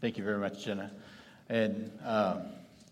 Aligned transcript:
Thank 0.00 0.16
you 0.16 0.24
very 0.24 0.38
much, 0.38 0.64
Jenna. 0.64 0.92
And 1.48 1.90
um, 2.04 2.42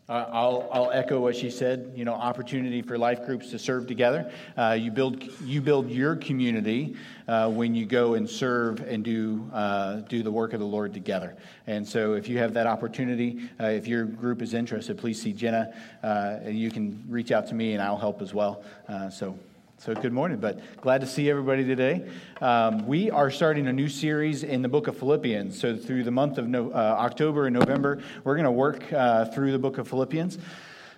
I'll, 0.08 0.68
I'll 0.72 0.90
echo 0.92 1.20
what 1.20 1.36
she 1.36 1.50
said. 1.50 1.92
You 1.94 2.04
know, 2.04 2.14
opportunity 2.14 2.82
for 2.82 2.96
life 2.96 3.24
groups 3.24 3.50
to 3.50 3.58
serve 3.58 3.86
together. 3.86 4.32
Uh, 4.56 4.76
you 4.78 4.90
build 4.90 5.22
you 5.42 5.60
build 5.60 5.90
your 5.90 6.16
community 6.16 6.96
uh, 7.28 7.50
when 7.50 7.74
you 7.74 7.86
go 7.86 8.14
and 8.14 8.28
serve 8.28 8.80
and 8.80 9.04
do 9.04 9.48
uh, 9.52 9.96
do 10.08 10.22
the 10.22 10.30
work 10.30 10.52
of 10.52 10.60
the 10.60 10.66
Lord 10.66 10.94
together. 10.94 11.36
And 11.66 11.86
so, 11.86 12.14
if 12.14 12.28
you 12.28 12.38
have 12.38 12.54
that 12.54 12.66
opportunity, 12.66 13.50
uh, 13.60 13.66
if 13.66 13.86
your 13.86 14.04
group 14.04 14.42
is 14.42 14.54
interested, 14.54 14.96
please 14.98 15.20
see 15.20 15.32
Jenna. 15.32 15.74
Uh, 16.02 16.38
and 16.42 16.58
you 16.58 16.70
can 16.70 17.04
reach 17.08 17.32
out 17.32 17.48
to 17.48 17.54
me, 17.54 17.74
and 17.74 17.82
I'll 17.82 17.98
help 17.98 18.22
as 18.22 18.32
well. 18.32 18.64
Uh, 18.88 19.10
so 19.10 19.36
so, 19.78 19.94
good 19.94 20.12
morning, 20.12 20.38
but 20.38 20.80
glad 20.80 21.02
to 21.02 21.06
see 21.06 21.28
everybody 21.28 21.62
today. 21.62 22.08
Um, 22.40 22.86
we 22.86 23.10
are 23.10 23.30
starting 23.30 23.68
a 23.68 23.72
new 23.74 23.90
series 23.90 24.42
in 24.42 24.62
the 24.62 24.68
book 24.68 24.88
of 24.88 24.96
Philippians. 24.96 25.60
So, 25.60 25.76
through 25.76 26.04
the 26.04 26.10
month 26.10 26.38
of 26.38 26.48
no, 26.48 26.70
uh, 26.70 26.74
October 26.74 27.46
and 27.46 27.54
November, 27.54 28.02
we're 28.24 28.36
going 28.36 28.46
to 28.46 28.50
work 28.50 28.90
uh, 28.90 29.26
through 29.26 29.52
the 29.52 29.58
book 29.58 29.76
of 29.76 29.86
Philippians. 29.86 30.38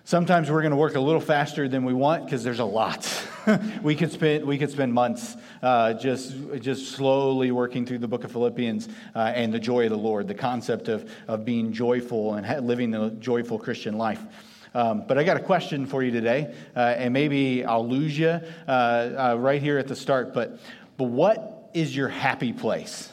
Sometimes 0.05 0.49
we're 0.49 0.61
going 0.61 0.71
to 0.71 0.77
work 0.77 0.95
a 0.95 0.99
little 0.99 1.19
faster 1.19 1.67
than 1.67 1.83
we 1.83 1.93
want 1.93 2.23
because 2.23 2.41
there's 2.41 2.59
a 2.59 2.65
lot. 2.65 3.05
we 3.83 3.95
could 3.95 4.13
spend 4.13 4.45
we 4.45 4.57
could 4.57 4.71
spend 4.71 4.93
months 4.93 5.35
uh, 5.61 5.93
just 5.93 6.35
just 6.61 6.93
slowly 6.93 7.51
working 7.51 7.85
through 7.85 7.99
the 7.99 8.07
book 8.07 8.23
of 8.23 8.31
Philippians 8.31 8.87
uh, 9.13 9.33
and 9.35 9.53
the 9.53 9.59
joy 9.59 9.83
of 9.83 9.91
the 9.91 9.97
Lord, 9.97 10.27
the 10.27 10.33
concept 10.33 10.87
of 10.87 11.11
of 11.27 11.43
being 11.43 11.73
joyful 11.73 12.35
and 12.35 12.65
living 12.65 12.91
the 12.91 13.09
joyful 13.19 13.59
Christian 13.59 13.97
life. 13.97 14.23
Um, 14.73 15.03
but 15.07 15.17
I 15.17 15.23
got 15.23 15.37
a 15.37 15.41
question 15.41 15.85
for 15.85 16.03
you 16.03 16.11
today, 16.11 16.53
uh, 16.75 16.79
and 16.79 17.13
maybe 17.13 17.65
I'll 17.65 17.87
lose 17.87 18.17
you 18.17 18.39
uh, 18.67 18.71
uh, 18.71 19.35
right 19.39 19.61
here 19.61 19.77
at 19.77 19.87
the 19.87 19.95
start. 19.95 20.33
But, 20.33 20.59
but 20.97 21.05
what 21.05 21.71
is 21.73 21.95
your 21.95 22.07
happy 22.07 22.53
place? 22.53 23.09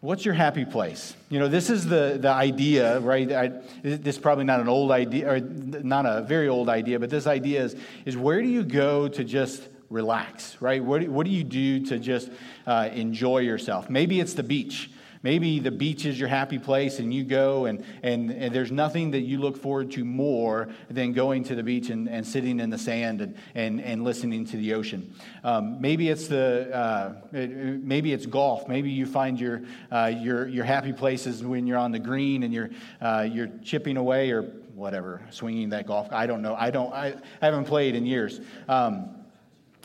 What's 0.00 0.24
your 0.24 0.34
happy 0.34 0.64
place? 0.64 1.14
You 1.28 1.40
know, 1.40 1.48
this 1.48 1.70
is 1.70 1.84
the, 1.84 2.18
the 2.20 2.30
idea, 2.30 3.00
right? 3.00 3.30
I, 3.32 3.48
this 3.82 4.14
is 4.16 4.18
probably 4.18 4.44
not 4.44 4.60
an 4.60 4.68
old 4.68 4.92
idea, 4.92 5.28
or 5.28 5.40
not 5.40 6.06
a 6.06 6.22
very 6.22 6.48
old 6.48 6.68
idea, 6.68 7.00
but 7.00 7.10
this 7.10 7.26
idea 7.26 7.64
is, 7.64 7.76
is 8.04 8.16
where 8.16 8.40
do 8.40 8.48
you 8.48 8.62
go 8.62 9.08
to 9.08 9.24
just 9.24 9.62
relax, 9.90 10.56
right? 10.60 10.82
What 10.84 11.00
do, 11.00 11.10
what 11.10 11.26
do 11.26 11.32
you 11.32 11.42
do 11.42 11.84
to 11.86 11.98
just 11.98 12.30
uh, 12.66 12.90
enjoy 12.92 13.38
yourself? 13.38 13.90
Maybe 13.90 14.20
it's 14.20 14.34
the 14.34 14.42
beach. 14.44 14.88
Maybe 15.22 15.58
the 15.58 15.70
beach 15.70 16.06
is 16.06 16.18
your 16.18 16.28
happy 16.28 16.58
place 16.58 16.98
and 16.98 17.12
you 17.12 17.24
go, 17.24 17.66
and, 17.66 17.84
and, 18.02 18.30
and 18.30 18.54
there's 18.54 18.70
nothing 18.70 19.10
that 19.12 19.20
you 19.20 19.38
look 19.38 19.56
forward 19.56 19.90
to 19.92 20.04
more 20.04 20.68
than 20.88 21.12
going 21.12 21.44
to 21.44 21.54
the 21.54 21.62
beach 21.62 21.90
and, 21.90 22.08
and 22.08 22.26
sitting 22.26 22.60
in 22.60 22.70
the 22.70 22.78
sand 22.78 23.20
and, 23.20 23.36
and, 23.54 23.80
and 23.80 24.04
listening 24.04 24.44
to 24.46 24.56
the 24.56 24.74
ocean. 24.74 25.14
Um, 25.44 25.80
maybe, 25.80 26.08
it's 26.08 26.28
the, 26.28 26.74
uh, 26.74 27.14
maybe 27.32 28.12
it's 28.12 28.26
golf. 28.26 28.68
Maybe 28.68 28.90
you 28.90 29.06
find 29.06 29.38
your, 29.40 29.62
uh, 29.90 30.12
your, 30.14 30.46
your 30.46 30.64
happy 30.64 30.92
places 30.92 31.42
when 31.42 31.66
you're 31.66 31.78
on 31.78 31.92
the 31.92 31.98
green 31.98 32.42
and 32.42 32.54
you're, 32.54 32.70
uh, 33.00 33.26
you're 33.30 33.50
chipping 33.64 33.96
away 33.96 34.30
or 34.30 34.42
whatever, 34.74 35.20
swinging 35.30 35.70
that 35.70 35.86
golf. 35.86 36.08
I 36.12 36.26
don't 36.26 36.42
know. 36.42 36.54
I, 36.54 36.70
don't, 36.70 36.92
I, 36.92 37.14
haven't 37.40 37.64
played 37.64 37.96
in 37.96 38.06
years. 38.06 38.40
Um, 38.68 39.16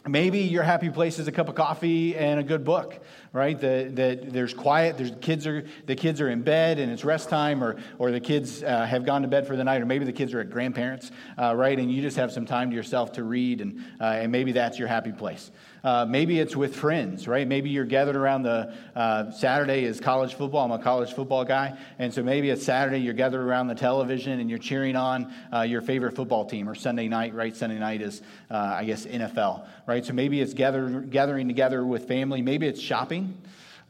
Maybe 0.05 0.39
your 0.39 0.63
happy 0.63 0.89
place 0.89 1.17
is 1.17 1.29
a 1.29 1.31
cup 1.31 1.47
of 1.47 1.55
coffee 1.55 2.17
and 2.17 2.37
a 2.37 2.43
good 2.43 2.65
book, 2.65 3.01
right? 3.33 3.59
That, 3.59 3.95
that 3.95 4.31
there's 4.31 4.53
quiet, 4.53 4.97
there's 4.97 5.11
kids 5.19 5.47
are 5.47 5.65
the 5.87 5.95
kids 5.95 6.21
are 6.21 6.29
in 6.29 6.43
bed 6.43 6.77
and 6.77 6.91
it's 6.91 7.03
rest 7.03 7.29
time, 7.29 7.63
or 7.63 7.77
or 7.97 8.11
the 8.11 8.19
kids 8.19 8.63
uh, 8.63 8.85
have 8.85 9.05
gone 9.05 9.23
to 9.23 9.27
bed 9.27 9.47
for 9.47 9.55
the 9.55 9.63
night, 9.63 9.81
or 9.81 9.85
maybe 9.85 10.05
the 10.05 10.13
kids 10.13 10.33
are 10.33 10.39
at 10.39 10.51
grandparents, 10.51 11.11
uh, 11.37 11.53
right? 11.55 11.77
And 11.77 11.91
you 11.91 12.01
just 12.01 12.17
have 12.17 12.31
some 12.31 12.45
time 12.45 12.69
to 12.69 12.75
yourself 12.75 13.13
to 13.13 13.23
read, 13.23 13.59
and 13.59 13.83
uh, 13.99 14.05
and 14.05 14.31
maybe 14.31 14.51
that's 14.51 14.77
your 14.77 14.87
happy 14.87 15.11
place. 15.11 15.51
Uh, 15.83 16.05
maybe 16.07 16.39
it's 16.39 16.55
with 16.55 16.73
friends, 16.73 17.27
right? 17.27 17.45
Maybe 17.45 17.69
you're 17.69 17.83
gathered 17.83 18.15
around 18.15 18.43
the 18.43 18.73
uh, 18.95 19.31
Saturday 19.31 19.83
is 19.83 19.99
college 19.99 20.33
football. 20.33 20.63
I'm 20.63 20.71
a 20.71 20.81
college 20.81 21.11
football 21.11 21.43
guy. 21.43 21.77
And 21.99 22.13
so 22.13 22.23
maybe 22.23 22.49
it's 22.51 22.63
Saturday, 22.63 22.99
you're 22.99 23.13
gathered 23.13 23.41
around 23.41 23.67
the 23.67 23.75
television 23.75 24.39
and 24.39 24.49
you're 24.49 24.59
cheering 24.59 24.95
on 24.95 25.33
uh, 25.51 25.63
your 25.63 25.81
favorite 25.81 26.15
football 26.15 26.45
team, 26.45 26.69
or 26.69 26.75
Sunday 26.75 27.09
night, 27.09 27.33
right? 27.33 27.53
Sunday 27.53 27.79
night 27.79 28.01
is, 28.01 28.21
I 28.49 28.85
guess, 28.85 29.05
NFL, 29.05 29.67
right? 29.85 30.05
So 30.05 30.13
maybe 30.13 30.39
it's 30.39 30.53
gather, 30.53 31.01
gathering 31.01 31.49
together 31.49 31.85
with 31.85 32.07
family. 32.07 32.41
Maybe 32.41 32.65
it's 32.65 32.79
shopping. 32.79 33.22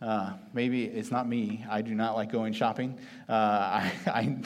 Uh, 0.03 0.33
maybe 0.53 0.83
it's 0.83 1.11
not 1.11 1.27
me. 1.27 1.63
I 1.69 1.81
do 1.81 1.95
not 1.95 2.16
like 2.16 2.29
going 2.29 2.51
shopping. 2.51 2.97
Uh, 3.29 3.31
I, 3.33 3.91
I, 4.07 4.38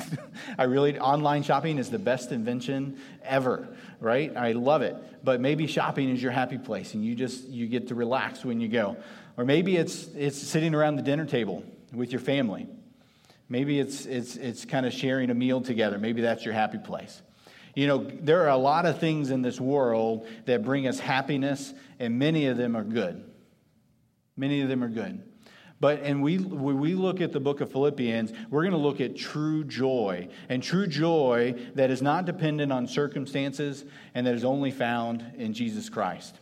I, 0.59 0.63
really, 0.65 0.99
online 0.99 1.41
shopping 1.41 1.79
is 1.79 1.89
the 1.89 1.97
best 1.97 2.31
invention 2.31 2.99
ever, 3.23 3.67
right? 3.99 4.35
I 4.37 4.51
love 4.51 4.83
it. 4.83 4.95
But 5.23 5.41
maybe 5.41 5.65
shopping 5.65 6.09
is 6.09 6.21
your 6.21 6.31
happy 6.31 6.59
place 6.59 6.93
and 6.93 7.03
you 7.03 7.15
just, 7.15 7.47
you 7.47 7.65
get 7.65 7.87
to 7.87 7.95
relax 7.95 8.45
when 8.45 8.61
you 8.61 8.67
go. 8.67 8.97
Or 9.35 9.45
maybe 9.45 9.77
it's, 9.77 10.07
it's 10.15 10.37
sitting 10.37 10.75
around 10.75 10.97
the 10.97 11.01
dinner 11.01 11.25
table 11.25 11.63
with 11.91 12.11
your 12.11 12.21
family. 12.21 12.67
Maybe 13.49 13.79
it's, 13.79 14.05
it's, 14.05 14.35
it's 14.35 14.65
kind 14.65 14.85
of 14.85 14.93
sharing 14.93 15.31
a 15.31 15.33
meal 15.33 15.61
together. 15.61 15.97
Maybe 15.97 16.21
that's 16.21 16.45
your 16.45 16.53
happy 16.53 16.77
place. 16.77 17.21
You 17.73 17.87
know, 17.87 18.03
there 18.03 18.43
are 18.43 18.49
a 18.49 18.57
lot 18.57 18.85
of 18.85 18.99
things 18.99 19.31
in 19.31 19.41
this 19.41 19.59
world 19.59 20.27
that 20.45 20.63
bring 20.63 20.87
us 20.87 20.99
happiness, 20.99 21.73
and 21.99 22.19
many 22.19 22.47
of 22.47 22.57
them 22.57 22.75
are 22.75 22.83
good. 22.83 23.23
Many 24.37 24.61
of 24.61 24.69
them 24.69 24.83
are 24.83 24.89
good. 24.89 25.21
But 25.79 26.01
and 26.01 26.23
we 26.23 26.37
when 26.37 26.79
we 26.79 26.95
look 26.95 27.21
at 27.21 27.31
the 27.31 27.39
book 27.39 27.61
of 27.61 27.71
Philippians, 27.71 28.33
we're 28.49 28.63
going 28.63 28.71
to 28.71 28.77
look 28.77 28.99
at 28.99 29.15
true 29.15 29.63
joy. 29.63 30.27
And 30.49 30.63
true 30.63 30.87
joy 30.87 31.55
that 31.75 31.91
is 31.91 32.01
not 32.01 32.25
dependent 32.25 32.71
on 32.71 32.87
circumstances 32.87 33.85
and 34.15 34.25
that 34.25 34.33
is 34.33 34.43
only 34.43 34.71
found 34.71 35.23
in 35.37 35.53
Jesus 35.53 35.89
Christ. 35.89 36.39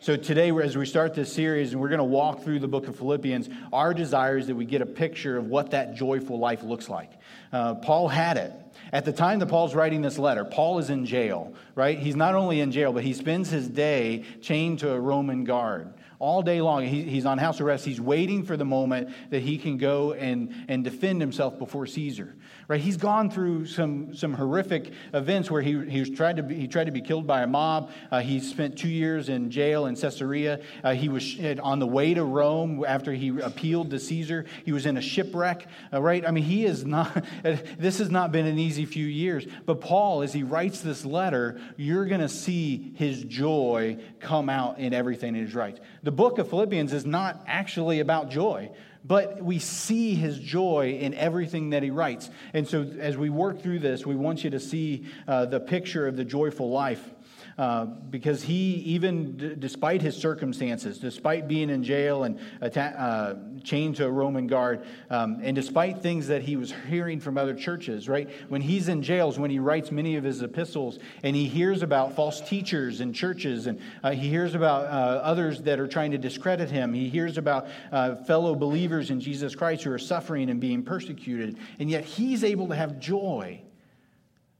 So 0.00 0.16
today, 0.16 0.52
as 0.52 0.76
we 0.76 0.86
start 0.86 1.14
this 1.14 1.32
series, 1.32 1.72
and 1.72 1.80
we're 1.80 1.88
going 1.88 1.98
to 1.98 2.04
walk 2.04 2.44
through 2.44 2.60
the 2.60 2.68
book 2.68 2.86
of 2.86 2.94
Philippians, 2.94 3.48
our 3.72 3.92
desire 3.92 4.38
is 4.38 4.46
that 4.46 4.54
we 4.54 4.64
get 4.64 4.80
a 4.80 4.86
picture 4.86 5.36
of 5.36 5.46
what 5.46 5.72
that 5.72 5.96
joyful 5.96 6.38
life 6.38 6.62
looks 6.62 6.88
like. 6.88 7.10
Uh, 7.52 7.74
Paul 7.74 8.06
had 8.06 8.36
it. 8.36 8.52
At 8.92 9.04
the 9.04 9.12
time 9.12 9.40
that 9.40 9.46
Paul's 9.46 9.74
writing 9.74 10.00
this 10.00 10.16
letter, 10.16 10.44
Paul 10.44 10.78
is 10.78 10.88
in 10.88 11.04
jail, 11.04 11.52
right? 11.74 11.98
He's 11.98 12.14
not 12.14 12.36
only 12.36 12.60
in 12.60 12.70
jail, 12.70 12.92
but 12.92 13.02
he 13.02 13.12
spends 13.12 13.50
his 13.50 13.68
day 13.68 14.24
chained 14.40 14.78
to 14.80 14.92
a 14.92 15.00
Roman 15.00 15.42
guard 15.42 15.92
all 16.18 16.42
day 16.42 16.60
long. 16.60 16.84
He, 16.84 17.02
he's 17.02 17.26
on 17.26 17.38
house 17.38 17.60
arrest. 17.60 17.84
He's 17.84 18.00
waiting 18.00 18.42
for 18.42 18.56
the 18.56 18.64
moment 18.64 19.10
that 19.30 19.40
he 19.40 19.56
can 19.58 19.76
go 19.76 20.12
and, 20.12 20.52
and 20.68 20.82
defend 20.82 21.20
himself 21.20 21.58
before 21.58 21.86
Caesar. 21.86 22.34
Right? 22.66 22.80
He's 22.80 22.96
gone 22.96 23.30
through 23.30 23.66
some, 23.66 24.14
some 24.14 24.34
horrific 24.34 24.92
events 25.14 25.50
where 25.50 25.62
he, 25.62 25.88
he, 25.88 26.04
tried 26.14 26.36
to 26.36 26.42
be, 26.42 26.54
he 26.54 26.68
tried 26.68 26.84
to 26.84 26.92
be 26.92 27.00
killed 27.00 27.26
by 27.26 27.42
a 27.42 27.46
mob. 27.46 27.90
Uh, 28.10 28.20
he 28.20 28.40
spent 28.40 28.76
two 28.76 28.88
years 28.88 29.28
in 29.28 29.50
jail 29.50 29.86
in 29.86 29.96
Caesarea. 29.96 30.60
Uh, 30.84 30.92
he 30.92 31.08
was 31.08 31.38
on 31.62 31.78
the 31.78 31.86
way 31.86 32.14
to 32.14 32.24
Rome 32.24 32.84
after 32.86 33.12
he 33.12 33.28
appealed 33.40 33.90
to 33.90 33.98
Caesar. 33.98 34.44
He 34.64 34.72
was 34.72 34.86
in 34.86 34.96
a 34.96 35.00
shipwreck. 35.00 35.66
Uh, 35.92 36.02
right? 36.02 36.26
I 36.26 36.30
mean, 36.30 36.44
he 36.44 36.64
is 36.64 36.84
not, 36.84 37.24
this 37.78 37.98
has 37.98 38.10
not 38.10 38.32
been 38.32 38.46
an 38.46 38.58
easy 38.58 38.84
few 38.84 39.06
years. 39.06 39.46
But 39.64 39.80
Paul, 39.80 40.22
as 40.22 40.32
he 40.32 40.42
writes 40.42 40.80
this 40.80 41.04
letter, 41.04 41.60
you're 41.76 42.06
going 42.06 42.20
to 42.20 42.28
see 42.28 42.92
his 42.96 43.22
joy 43.24 43.98
come 44.20 44.48
out 44.50 44.78
in 44.78 44.92
everything 44.92 45.34
he 45.34 45.44
writes. 45.44 45.80
The 46.08 46.12
book 46.12 46.38
of 46.38 46.48
Philippians 46.48 46.94
is 46.94 47.04
not 47.04 47.44
actually 47.46 48.00
about 48.00 48.30
joy, 48.30 48.70
but 49.04 49.42
we 49.42 49.58
see 49.58 50.14
his 50.14 50.38
joy 50.38 50.96
in 50.98 51.12
everything 51.12 51.68
that 51.68 51.82
he 51.82 51.90
writes. 51.90 52.30
And 52.54 52.66
so, 52.66 52.80
as 52.98 53.18
we 53.18 53.28
work 53.28 53.60
through 53.60 53.80
this, 53.80 54.06
we 54.06 54.16
want 54.16 54.42
you 54.42 54.48
to 54.48 54.58
see 54.58 55.04
uh, 55.26 55.44
the 55.44 55.60
picture 55.60 56.06
of 56.06 56.16
the 56.16 56.24
joyful 56.24 56.70
life 56.70 57.10
uh, 57.58 57.86
because 57.86 58.40
he, 58.44 58.74
even 58.86 59.36
d- 59.36 59.54
despite 59.58 60.00
his 60.00 60.16
circumstances, 60.16 60.98
despite 60.98 61.48
being 61.48 61.70
in 61.70 61.82
jail 61.82 62.22
and 62.22 62.38
atta- 62.62 63.00
uh, 63.00 63.34
chained 63.64 63.96
to 63.96 64.06
a 64.06 64.10
Roman 64.10 64.46
guard, 64.46 64.86
um, 65.10 65.40
and 65.42 65.56
despite 65.56 66.00
things 66.00 66.28
that 66.28 66.42
he 66.42 66.54
was 66.54 66.72
hearing 66.88 67.18
from 67.18 67.36
other 67.36 67.54
churches, 67.54 68.08
right? 68.08 68.30
When 68.48 68.60
he's 68.60 68.88
in 68.88 69.02
jails, 69.02 69.40
when 69.40 69.50
he 69.50 69.58
writes 69.58 69.90
many 69.90 70.14
of 70.14 70.22
his 70.22 70.40
epistles, 70.40 71.00
and 71.24 71.34
he 71.34 71.48
hears 71.48 71.82
about 71.82 72.14
false 72.14 72.40
teachers 72.40 73.00
in 73.00 73.12
churches, 73.12 73.66
and 73.66 73.80
uh, 74.04 74.12
he 74.12 74.28
hears 74.28 74.54
about 74.54 74.84
uh, 74.84 75.20
others 75.24 75.60
that 75.62 75.80
are 75.80 75.88
trying 75.88 76.12
to 76.12 76.18
discredit 76.18 76.70
him, 76.70 76.94
he 76.94 77.08
hears 77.08 77.38
about 77.38 77.66
uh, 77.90 78.14
fellow 78.14 78.54
believers 78.54 79.10
in 79.10 79.20
Jesus 79.20 79.56
Christ 79.56 79.82
who 79.82 79.90
are 79.90 79.98
suffering 79.98 80.48
and 80.48 80.60
being 80.60 80.84
persecuted, 80.84 81.56
and 81.80 81.90
yet 81.90 82.04
he's 82.04 82.44
able 82.44 82.68
to 82.68 82.76
have 82.76 83.00
joy 83.00 83.60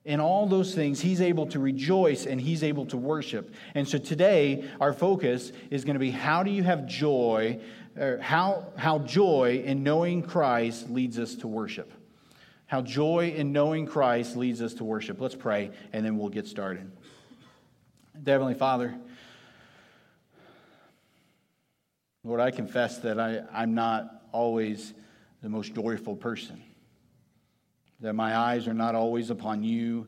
in 0.08 0.20
all 0.20 0.46
those 0.46 0.74
things, 0.74 1.02
he's 1.02 1.20
able 1.20 1.46
to 1.48 1.58
rejoice 1.58 2.24
and 2.24 2.40
he's 2.40 2.64
able 2.64 2.86
to 2.86 2.96
worship. 2.96 3.52
And 3.74 3.86
so 3.86 3.98
today, 3.98 4.64
our 4.80 4.94
focus 4.94 5.52
is 5.70 5.84
going 5.84 5.96
to 5.96 6.00
be 6.00 6.10
how 6.10 6.42
do 6.42 6.50
you 6.50 6.62
have 6.62 6.86
joy, 6.86 7.60
or 7.94 8.16
how, 8.16 8.68
how 8.78 9.00
joy 9.00 9.62
in 9.66 9.82
knowing 9.82 10.22
Christ 10.22 10.88
leads 10.88 11.18
us 11.18 11.34
to 11.36 11.46
worship. 11.46 11.92
How 12.64 12.80
joy 12.80 13.34
in 13.36 13.52
knowing 13.52 13.84
Christ 13.84 14.34
leads 14.34 14.62
us 14.62 14.72
to 14.74 14.84
worship. 14.84 15.20
Let's 15.20 15.34
pray, 15.34 15.72
and 15.92 16.06
then 16.06 16.16
we'll 16.16 16.30
get 16.30 16.46
started. 16.46 16.90
Heavenly 18.24 18.54
Father, 18.54 18.94
Lord, 22.24 22.40
I 22.40 22.50
confess 22.50 22.96
that 23.00 23.20
I, 23.20 23.42
I'm 23.52 23.74
not 23.74 24.22
always 24.32 24.94
the 25.42 25.50
most 25.50 25.74
joyful 25.74 26.16
person 26.16 26.62
that 28.00 28.14
my 28.14 28.36
eyes 28.36 28.68
are 28.68 28.74
not 28.74 28.94
always 28.94 29.30
upon 29.30 29.62
you. 29.62 30.06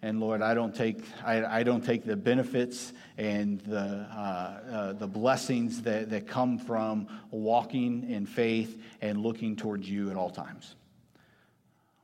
And 0.00 0.20
Lord, 0.20 0.42
I 0.42 0.54
don't 0.54 0.74
take, 0.74 1.00
I, 1.24 1.44
I 1.44 1.62
don't 1.62 1.84
take 1.84 2.04
the 2.04 2.16
benefits 2.16 2.92
and 3.16 3.60
the, 3.62 4.06
uh, 4.10 4.60
uh, 4.70 4.92
the 4.92 5.08
blessings 5.08 5.82
that, 5.82 6.10
that 6.10 6.28
come 6.28 6.58
from 6.58 7.08
walking 7.30 8.08
in 8.08 8.24
faith 8.24 8.80
and 9.00 9.20
looking 9.20 9.56
towards 9.56 9.90
you 9.90 10.10
at 10.10 10.16
all 10.16 10.30
times. 10.30 10.76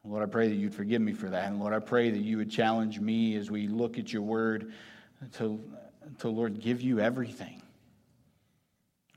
Lord, 0.06 0.22
I 0.22 0.26
pray 0.26 0.48
that 0.48 0.56
you'd 0.56 0.74
forgive 0.74 1.00
me 1.00 1.12
for 1.14 1.30
that. 1.30 1.48
And 1.48 1.58
Lord, 1.58 1.72
I 1.72 1.78
pray 1.78 2.10
that 2.10 2.18
you 2.18 2.36
would 2.36 2.50
challenge 2.50 3.00
me 3.00 3.36
as 3.36 3.50
we 3.50 3.68
look 3.68 3.98
at 3.98 4.12
your 4.12 4.22
word 4.22 4.72
to, 5.34 5.58
to 6.18 6.28
Lord, 6.28 6.60
give 6.60 6.82
you 6.82 7.00
everything. 7.00 7.62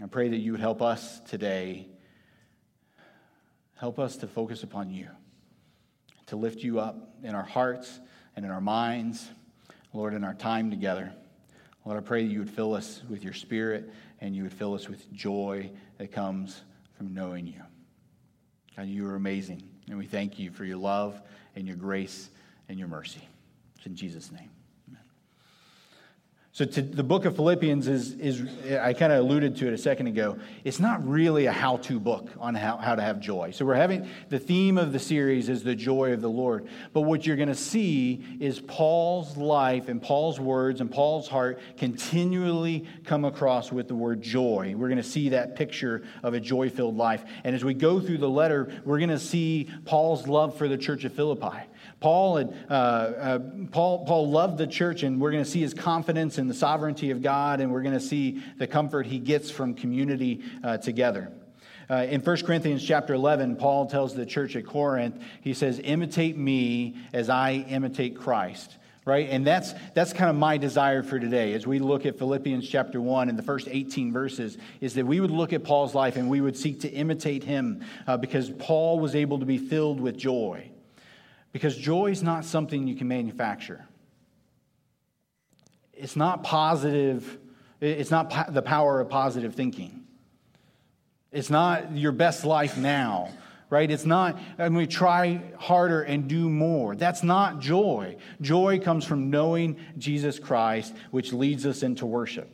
I 0.02 0.06
pray 0.06 0.30
that 0.30 0.38
you 0.38 0.52
would 0.52 0.62
help 0.62 0.82
us 0.82 1.20
today, 1.22 1.88
help 3.76 4.00
us 4.00 4.16
to 4.18 4.28
focus 4.28 4.64
upon 4.64 4.92
you, 4.92 5.10
to 6.28 6.36
lift 6.36 6.60
you 6.60 6.80
up 6.80 7.16
in 7.24 7.36
our 7.36 7.44
hearts 7.44 8.00
and 8.36 8.46
in 8.46 8.52
our 8.52 8.62
minds, 8.62 9.30
Lord, 9.94 10.14
in 10.14 10.24
our 10.24 10.34
time 10.34 10.70
together. 10.70 11.12
Lord, 11.86 11.98
I 11.98 12.02
pray 12.02 12.24
that 12.24 12.32
you 12.32 12.40
would 12.40 12.50
fill 12.50 12.74
us 12.74 13.02
with 13.10 13.24
your 13.24 13.34
spirit 13.34 13.92
and 14.20 14.36
you 14.36 14.44
would 14.44 14.54
fill 14.54 14.74
us 14.74 14.90
with 14.90 15.12
joy 15.14 15.72
that 15.98 16.12
comes 16.12 16.62
from 16.98 17.14
knowing 17.14 17.48
you. 17.48 17.62
God, 18.76 18.88
you 18.88 19.08
are 19.08 19.16
amazing. 19.16 19.64
And 19.88 19.98
we 19.98 20.06
thank 20.06 20.38
you 20.38 20.52
for 20.52 20.66
your 20.66 20.78
love 20.78 21.22
and 21.56 21.66
your 21.66 21.78
grace 21.78 22.30
and 22.68 22.78
your 22.78 22.88
mercy. 22.88 23.28
It's 23.78 23.86
in 23.86 23.96
Jesus' 23.96 24.32
name. 24.32 24.57
So, 26.58 26.66
to, 26.66 26.82
the 26.82 27.04
book 27.04 27.26
of 27.26 27.36
Philippians 27.36 27.88
is, 27.88 28.14
is 28.14 28.42
I 28.82 28.94
kind 28.94 29.14
of 29.14 29.20
alluded 29.20 29.58
to 29.58 29.68
it 29.68 29.74
a 29.74 29.78
second 29.78 30.08
ago. 30.08 30.40
It's 30.64 30.80
not 30.80 31.08
really 31.08 31.46
a 31.46 31.52
how 31.52 31.78
to 31.78 32.00
book 32.00 32.32
on 32.40 32.56
how, 32.56 32.78
how 32.78 32.96
to 32.96 33.02
have 33.04 33.20
joy. 33.20 33.52
So, 33.52 33.64
we're 33.64 33.76
having 33.76 34.10
the 34.30 34.40
theme 34.40 34.80
of 34.80 34.92
the 34.92 34.98
series 34.98 35.50
is 35.50 35.62
the 35.62 35.76
joy 35.76 36.14
of 36.14 36.22
the 36.22 36.32
Lord. 36.32 36.68
But 36.94 37.02
what 37.02 37.28
you're 37.28 37.36
going 37.36 37.50
to 37.50 37.54
see 37.54 38.24
is 38.40 38.60
Paul's 38.60 39.38
life 39.38 39.88
and 39.88 40.02
Paul's 40.02 40.40
words 40.40 40.82
and 40.82 40.90
Paul's 40.90 41.28
heart 41.28 41.60
continually 41.78 42.88
come 43.06 43.24
across 43.24 43.72
with 43.72 43.88
the 43.88 43.94
word 43.94 44.24
joy. 44.24 44.74
We're 44.76 44.90
going 44.90 44.98
to 44.98 45.04
see 45.04 45.30
that 45.30 45.56
picture 45.56 46.06
of 46.24 46.34
a 46.34 46.40
joy 46.40 46.72
filled 46.72 46.98
life. 46.98 47.24
And 47.44 47.56
as 47.56 47.64
we 47.64 47.76
go 47.76 48.00
through 48.00 48.18
the 48.18 48.30
letter, 48.32 48.82
we're 48.84 48.98
going 48.98 49.12
to 49.12 49.20
see 49.20 49.70
Paul's 49.86 50.28
love 50.28 50.58
for 50.58 50.68
the 50.68 50.78
church 50.80 51.04
of 51.04 51.14
Philippi. 51.14 51.68
Paul, 52.00 52.38
had, 52.38 52.56
uh, 52.70 52.74
uh, 52.74 53.40
Paul, 53.72 54.06
Paul 54.06 54.30
loved 54.30 54.60
the 54.60 54.68
church, 54.68 55.02
and 55.02 55.20
we're 55.20 55.32
going 55.32 55.44
to 55.44 55.50
see 55.50 55.62
his 55.62 55.74
confidence 55.74 56.38
in 56.38 56.48
the 56.48 56.54
sovereignty 56.54 57.10
of 57.10 57.24
God, 57.24 57.60
and 57.60 57.72
we're 57.72 57.82
going 57.82 57.96
to 57.96 58.00
see 58.00 58.44
the 58.58 58.68
comfort 58.68 59.08
he 59.08 59.18
gets 59.18 59.50
from 59.50 59.74
community 59.74 60.44
uh, 60.64 60.78
together. 60.78 61.32
Uh, 61.90 62.06
in 62.10 62.22
1 62.22 62.38
Corinthians 62.46 62.84
chapter 62.84 63.14
11, 63.14 63.56
Paul 63.56 63.88
tells 63.88 64.14
the 64.14 64.26
church 64.26 64.56
at 64.56 64.66
Corinth, 64.66 65.24
he 65.42 65.54
says, 65.54 65.80
Imitate 65.84 66.38
me 66.38 66.98
as 67.14 67.30
I 67.30 67.66
imitate 67.70 68.18
Christ. 68.18 68.78
Right? 69.06 69.30
And 69.30 69.48
that's, 69.48 69.74
that's 69.94 70.12
kind 70.12 70.30
of 70.30 70.36
my 70.36 70.58
desire 70.58 71.02
for 71.02 71.18
today 71.18 71.54
as 71.54 71.66
we 71.66 71.80
look 71.80 72.06
at 72.06 72.20
Philippians 72.20 72.68
chapter 72.68 73.00
1 73.00 73.30
and 73.30 73.40
the 73.40 73.44
first 73.44 73.70
18 73.72 74.12
verses, 74.12 74.58
is 74.82 74.96
that 74.96 75.08
we 75.08 75.22
would 75.22 75.32
look 75.32 75.54
at 75.54 75.64
Paul's 75.64 75.96
life 75.96 76.18
and 76.18 76.30
we 76.30 76.42
would 76.42 76.58
seek 76.58 76.82
to 76.82 76.90
imitate 76.90 77.46
him 77.46 77.86
uh, 78.06 78.18
because 78.18 78.50
Paul 78.50 79.00
was 79.00 79.16
able 79.16 79.40
to 79.40 79.46
be 79.46 79.58
filled 79.58 80.02
with 80.02 80.18
joy. 80.18 80.70
Because 81.52 81.76
joy 81.76 82.12
is 82.12 82.22
not 82.22 82.46
something 82.46 82.88
you 82.88 82.96
can 82.96 83.08
manufacture. 83.08 83.86
It's 85.94 86.16
not 86.16 86.44
positive, 86.44 87.40
it's 87.82 88.12
not 88.12 88.30
po- 88.30 88.52
the 88.52 88.62
power 88.62 89.00
of 89.00 89.10
positive 89.10 89.56
thinking. 89.56 90.06
It's 91.32 91.50
not 91.50 91.96
your 91.96 92.12
best 92.12 92.46
life 92.46 92.78
now, 92.78 93.30
right? 93.70 93.90
It's 93.90 94.06
not, 94.06 94.40
and 94.58 94.76
we 94.76 94.88
try 94.88 95.42
harder 95.58 96.02
and 96.02 96.28
do 96.28 96.50
more. 96.50 96.96
That's 96.96 97.24
not 97.24 97.60
joy. 97.60 98.18
Joy 98.40 98.80
comes 98.80 99.06
from 99.06 99.30
knowing 99.30 99.78
Jesus 99.98 100.40
Christ, 100.40 100.94
which 101.12 101.34
leads 101.34 101.66
us 101.66 101.84
into 101.84 102.06
worship. 102.06 102.50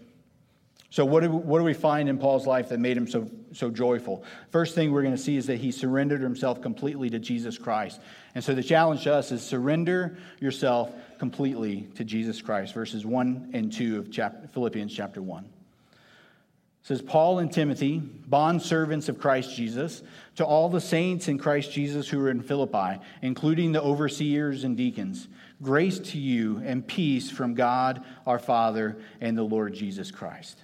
So, 0.89 1.05
what 1.05 1.23
do, 1.23 1.31
what 1.31 1.57
do 1.57 1.63
we 1.63 1.73
find 1.73 2.07
in 2.07 2.19
Paul's 2.19 2.45
life 2.45 2.69
that 2.69 2.79
made 2.79 2.95
him 2.95 3.07
so, 3.07 3.27
so 3.51 3.71
joyful? 3.71 4.23
First 4.51 4.75
thing 4.75 4.91
we're 4.91 5.01
going 5.01 5.15
to 5.15 5.21
see 5.21 5.37
is 5.37 5.47
that 5.47 5.57
he 5.57 5.71
surrendered 5.71 6.21
himself 6.21 6.61
completely 6.61 7.09
to 7.09 7.17
Jesus 7.17 7.57
Christ. 7.57 7.99
And 8.35 8.43
so, 8.43 8.55
the 8.55 8.63
challenge 8.63 9.03
to 9.03 9.13
us 9.13 9.31
is 9.31 9.43
surrender 9.43 10.17
yourself 10.39 10.91
completely 11.19 11.87
to 11.95 12.03
Jesus 12.03 12.41
Christ, 12.41 12.73
verses 12.73 13.05
1 13.05 13.51
and 13.53 13.71
2 13.71 13.99
of 13.99 14.11
chapter, 14.11 14.47
Philippians 14.47 14.93
chapter 14.93 15.21
1. 15.21 15.43
It 15.43 16.87
says, 16.87 17.01
Paul 17.01 17.39
and 17.39 17.49
Timothy, 17.51 17.99
bond 17.99 18.61
servants 18.61 19.07
of 19.07 19.19
Christ 19.19 19.55
Jesus, 19.55 20.03
to 20.35 20.45
all 20.45 20.67
the 20.67 20.81
saints 20.81 21.29
in 21.29 21.37
Christ 21.37 21.71
Jesus 21.71 22.09
who 22.09 22.19
are 22.19 22.29
in 22.29 22.41
Philippi, 22.41 22.99
including 23.21 23.71
the 23.71 23.81
overseers 23.81 24.65
and 24.65 24.75
deacons, 24.75 25.29
grace 25.61 25.99
to 25.99 26.17
you 26.17 26.61
and 26.65 26.85
peace 26.85 27.31
from 27.31 27.53
God 27.53 28.03
our 28.27 28.39
Father 28.39 28.97
and 29.21 29.37
the 29.37 29.43
Lord 29.43 29.73
Jesus 29.73 30.11
Christ. 30.11 30.59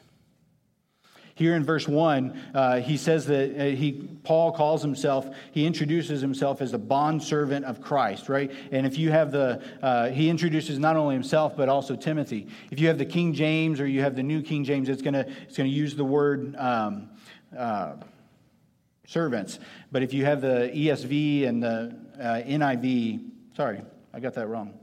Here 1.40 1.56
in 1.56 1.64
verse 1.64 1.88
1, 1.88 2.52
uh, 2.54 2.82
he 2.82 2.98
says 2.98 3.26
that 3.28 3.56
uh, 3.58 3.64
he, 3.74 3.94
Paul 4.26 4.52
calls 4.52 4.82
himself, 4.82 5.26
he 5.54 5.66
introduces 5.66 6.20
himself 6.20 6.62
as 6.62 6.74
a 6.74 6.78
bondservant 6.78 7.64
of 7.64 7.80
Christ, 7.80 8.28
right? 8.28 8.52
And 8.74 8.86
if 8.86 8.98
you 8.98 9.10
have 9.12 9.32
the, 9.32 9.64
uh, 9.82 10.10
he 10.10 10.30
introduces 10.30 10.80
not 10.80 10.98
only 10.98 11.16
himself, 11.16 11.56
but 11.56 11.70
also 11.70 11.96
Timothy. 11.96 12.48
If 12.72 12.82
you 12.82 12.90
have 12.90 12.98
the 12.98 13.06
King 13.06 13.34
James 13.34 13.80
or 13.80 13.88
you 13.88 14.02
have 14.02 14.18
the 14.18 14.22
New 14.22 14.42
King 14.42 14.66
James, 14.66 14.90
it's 14.90 15.02
going 15.02 15.14
to 15.14 15.26
it's 15.48 15.56
gonna 15.56 15.70
use 15.70 15.96
the 15.96 16.04
word 16.04 16.58
um, 16.58 17.10
uh, 17.58 17.94
servants. 19.08 19.60
But 19.94 20.04
if 20.04 20.14
you 20.14 20.26
have 20.26 20.42
the 20.42 20.70
ESV 20.76 21.48
and 21.48 21.64
the 21.64 21.96
uh, 22.20 22.24
NIV, 22.46 23.30
sorry, 23.56 23.82
I 24.14 24.20
got 24.20 24.34
that 24.34 24.48
wrong. 24.48 24.78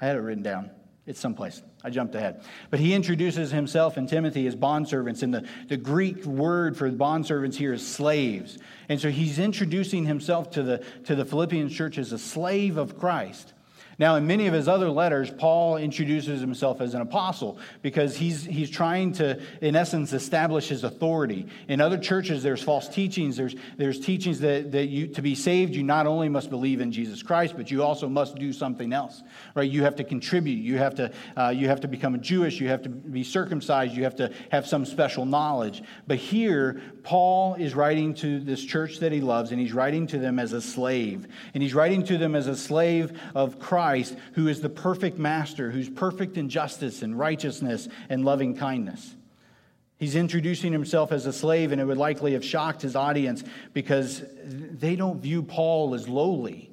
I 0.00 0.06
had 0.06 0.14
it 0.14 0.20
written 0.20 0.44
down. 0.44 0.70
It's 1.04 1.18
someplace. 1.18 1.62
I 1.84 1.90
jumped 1.90 2.14
ahead. 2.14 2.42
But 2.70 2.80
he 2.80 2.92
introduces 2.92 3.52
himself 3.52 3.96
and 3.96 4.08
Timothy 4.08 4.46
as 4.46 4.56
bondservants. 4.56 5.22
And 5.22 5.32
the, 5.32 5.46
the 5.68 5.76
Greek 5.76 6.24
word 6.24 6.76
for 6.76 6.90
bondservants 6.90 7.54
here 7.54 7.72
is 7.72 7.86
slaves. 7.86 8.58
And 8.88 9.00
so 9.00 9.10
he's 9.10 9.38
introducing 9.38 10.04
himself 10.04 10.50
to 10.52 10.62
the, 10.62 10.82
to 11.04 11.14
the 11.14 11.24
Philippian 11.24 11.68
church 11.68 11.98
as 11.98 12.12
a 12.12 12.18
slave 12.18 12.76
of 12.76 12.98
Christ. 12.98 13.52
Now, 13.98 14.14
in 14.14 14.28
many 14.28 14.46
of 14.46 14.54
his 14.54 14.68
other 14.68 14.90
letters, 14.90 15.28
Paul 15.28 15.76
introduces 15.76 16.40
himself 16.40 16.80
as 16.80 16.94
an 16.94 17.00
apostle 17.00 17.58
because 17.82 18.16
he's, 18.16 18.44
he's 18.44 18.70
trying 18.70 19.12
to, 19.14 19.40
in 19.60 19.74
essence, 19.74 20.12
establish 20.12 20.68
his 20.68 20.84
authority. 20.84 21.48
In 21.66 21.80
other 21.80 21.98
churches, 21.98 22.44
there's 22.44 22.62
false 22.62 22.88
teachings. 22.88 23.36
There's, 23.36 23.56
there's 23.76 23.98
teachings 23.98 24.38
that, 24.38 24.70
that 24.70 24.86
you, 24.86 25.08
to 25.08 25.20
be 25.20 25.34
saved, 25.34 25.74
you 25.74 25.82
not 25.82 26.06
only 26.06 26.28
must 26.28 26.48
believe 26.48 26.80
in 26.80 26.92
Jesus 26.92 27.24
Christ, 27.24 27.54
but 27.56 27.72
you 27.72 27.82
also 27.82 28.08
must 28.08 28.36
do 28.36 28.52
something 28.52 28.92
else, 28.92 29.20
right? 29.56 29.68
You 29.68 29.82
have 29.82 29.96
to 29.96 30.04
contribute. 30.04 30.62
You 30.62 30.78
have 30.78 30.94
to, 30.94 31.12
uh, 31.36 31.48
you 31.48 31.66
have 31.66 31.80
to 31.80 31.88
become 31.88 32.14
a 32.14 32.18
Jewish. 32.18 32.60
You 32.60 32.68
have 32.68 32.82
to 32.82 32.88
be 32.88 33.24
circumcised. 33.24 33.94
You 33.94 34.04
have 34.04 34.16
to 34.16 34.32
have 34.52 34.64
some 34.68 34.86
special 34.86 35.26
knowledge. 35.26 35.82
But 36.06 36.18
here, 36.18 36.80
Paul 37.02 37.54
is 37.54 37.74
writing 37.74 38.14
to 38.14 38.38
this 38.38 38.64
church 38.64 39.00
that 39.00 39.10
he 39.10 39.20
loves, 39.20 39.50
and 39.50 39.60
he's 39.60 39.72
writing 39.72 40.06
to 40.08 40.18
them 40.18 40.38
as 40.38 40.52
a 40.52 40.62
slave. 40.62 41.26
And 41.52 41.64
he's 41.64 41.74
writing 41.74 42.04
to 42.04 42.16
them 42.16 42.36
as 42.36 42.46
a 42.46 42.54
slave 42.54 43.20
of 43.34 43.58
Christ 43.58 43.87
Christ, 43.88 44.16
who 44.34 44.48
is 44.48 44.60
the 44.60 44.68
perfect 44.68 45.18
master, 45.18 45.70
who's 45.70 45.88
perfect 45.88 46.36
in 46.36 46.50
justice 46.50 47.00
and 47.00 47.18
righteousness 47.18 47.88
and 48.10 48.22
loving 48.22 48.54
kindness. 48.54 49.14
He's 49.96 50.14
introducing 50.14 50.72
himself 50.72 51.10
as 51.10 51.24
a 51.24 51.32
slave, 51.32 51.72
and 51.72 51.80
it 51.80 51.86
would 51.86 51.96
likely 51.96 52.34
have 52.34 52.44
shocked 52.44 52.82
his 52.82 52.94
audience 52.94 53.42
because 53.72 54.22
they 54.44 54.94
don't 54.94 55.22
view 55.22 55.42
Paul 55.42 55.94
as 55.94 56.06
lowly. 56.06 56.70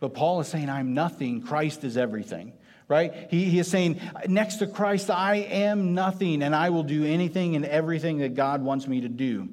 But 0.00 0.14
Paul 0.14 0.40
is 0.40 0.48
saying, 0.48 0.68
I'm 0.68 0.94
nothing, 0.94 1.42
Christ 1.42 1.84
is 1.84 1.96
everything 1.96 2.54
right? 2.88 3.28
He, 3.30 3.44
he, 3.44 3.58
is 3.58 3.68
saying, 3.68 4.02
next 4.26 4.56
to 4.56 4.66
Christ, 4.66 5.08
I 5.08 5.36
am 5.36 5.94
nothing, 5.94 6.42
and 6.42 6.54
I 6.54 6.68
will 6.68 6.82
do 6.82 7.06
anything 7.06 7.56
and 7.56 7.64
everything 7.64 8.18
that 8.18 8.34
God 8.34 8.60
wants 8.62 8.86
me 8.86 9.00
to 9.00 9.08
do. 9.08 9.48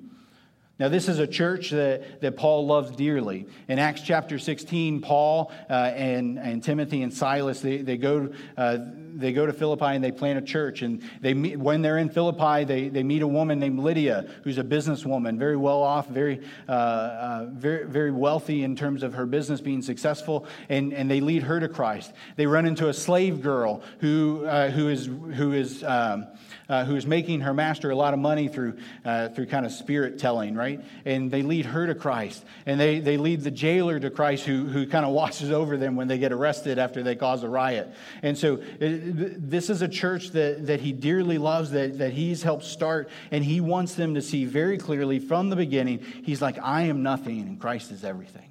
Now, 0.79 0.88
this 0.88 1.09
is 1.09 1.19
a 1.19 1.27
church 1.27 1.71
that, 1.71 2.21
that 2.21 2.38
Paul 2.38 2.65
loves 2.65 2.91
dearly. 2.95 3.48
In 3.67 3.79
Acts 3.79 4.01
chapter 4.01 4.39
16, 4.39 5.01
Paul 5.01 5.51
uh, 5.69 5.74
and, 5.74 6.39
and 6.39 6.63
Timothy 6.63 7.03
and 7.03 7.13
Silas, 7.13 7.59
they, 7.59 7.77
they, 7.77 7.98
go, 7.98 8.29
uh, 8.55 8.77
they 9.19 9.33
go 9.33 9.45
to 9.45 9.53
Philippi 9.53 9.85
and 9.85 10.03
they 10.03 10.11
plant 10.11 10.39
a 10.39 10.41
church. 10.41 10.81
And 10.81 11.01
they 11.21 11.33
meet, 11.33 11.57
when 11.57 11.81
they're 11.81 11.97
in 11.97 12.09
Philippi, 12.09 12.63
they, 12.63 12.89
they 12.89 13.03
meet 13.03 13.21
a 13.21 13.27
woman 13.27 13.59
named 13.59 13.79
Lydia, 13.79 14.29
who's 14.43 14.57
a 14.57 14.63
businesswoman, 14.63 15.38
very 15.38 15.57
well 15.57 15.83
off, 15.83 16.07
very, 16.07 16.41
uh, 16.67 16.71
uh, 16.71 17.45
very, 17.51 17.85
very 17.85 18.11
wealthy 18.11 18.63
in 18.63 18.75
terms 18.75 19.03
of 19.03 19.13
her 19.13 19.25
business 19.25 19.61
being 19.61 19.81
successful, 19.81 20.45
and, 20.69 20.93
and 20.93 21.09
they 21.09 21.21
lead 21.21 21.43
her 21.43 21.59
to 21.59 21.67
Christ. 21.67 22.13
They 22.35 22.47
run 22.47 22.65
into 22.65 22.89
a 22.89 22.93
slave 22.93 23.41
girl 23.41 23.81
who, 23.99 24.45
uh, 24.45 24.69
who 24.71 24.89
is, 24.89 25.05
who 25.05 25.53
is 25.53 25.83
um, 25.83 26.27
uh, 26.69 26.85
who 26.85 26.95
is 26.95 27.05
making 27.05 27.41
her 27.41 27.53
master 27.53 27.89
a 27.89 27.95
lot 27.95 28.13
of 28.13 28.19
money 28.19 28.47
through, 28.47 28.77
uh, 29.03 29.29
through 29.29 29.47
kind 29.47 29.65
of 29.65 29.71
spirit 29.71 30.19
telling, 30.19 30.53
right? 30.55 30.79
And 31.03 31.31
they 31.31 31.41
lead 31.41 31.65
her 31.65 31.88
to 31.88 31.95
Christ. 31.95 32.45
And 32.65 32.79
they, 32.79 32.99
they 32.99 33.17
lead 33.17 33.41
the 33.41 33.51
jailer 33.51 33.99
to 33.99 34.09
Christ, 34.11 34.45
who, 34.45 34.65
who 34.65 34.85
kind 34.85 35.03
of 35.03 35.11
watches 35.19 35.51
over 35.51 35.77
them 35.77 35.95
when 35.95 36.07
they 36.07 36.19
get 36.19 36.31
arrested 36.31 36.77
after 36.77 37.01
they 37.01 37.15
cause 37.15 37.43
a 37.43 37.49
riot. 37.49 37.89
And 38.21 38.38
so 38.38 38.61
it, 38.79 39.08
this 39.11 39.69
is 39.69 39.81
a 39.81 39.87
church 39.87 40.31
that, 40.31 40.67
that 40.67 40.81
he 40.81 40.91
dearly 40.91 41.37
loves, 41.37 41.71
that, 41.71 41.97
that 41.97 42.13
he's 42.13 42.43
helped 42.43 42.63
start, 42.63 43.09
and 43.31 43.43
he 43.43 43.61
wants 43.61 43.95
them 43.95 44.15
to 44.15 44.21
see 44.21 44.45
very 44.45 44.77
clearly 44.77 45.19
from 45.19 45.49
the 45.49 45.55
beginning, 45.55 45.99
he's 46.23 46.41
like, 46.41 46.57
I 46.61 46.83
am 46.83 47.03
nothing, 47.03 47.41
and 47.41 47.59
Christ 47.59 47.91
is 47.91 48.03
everything. 48.03 48.49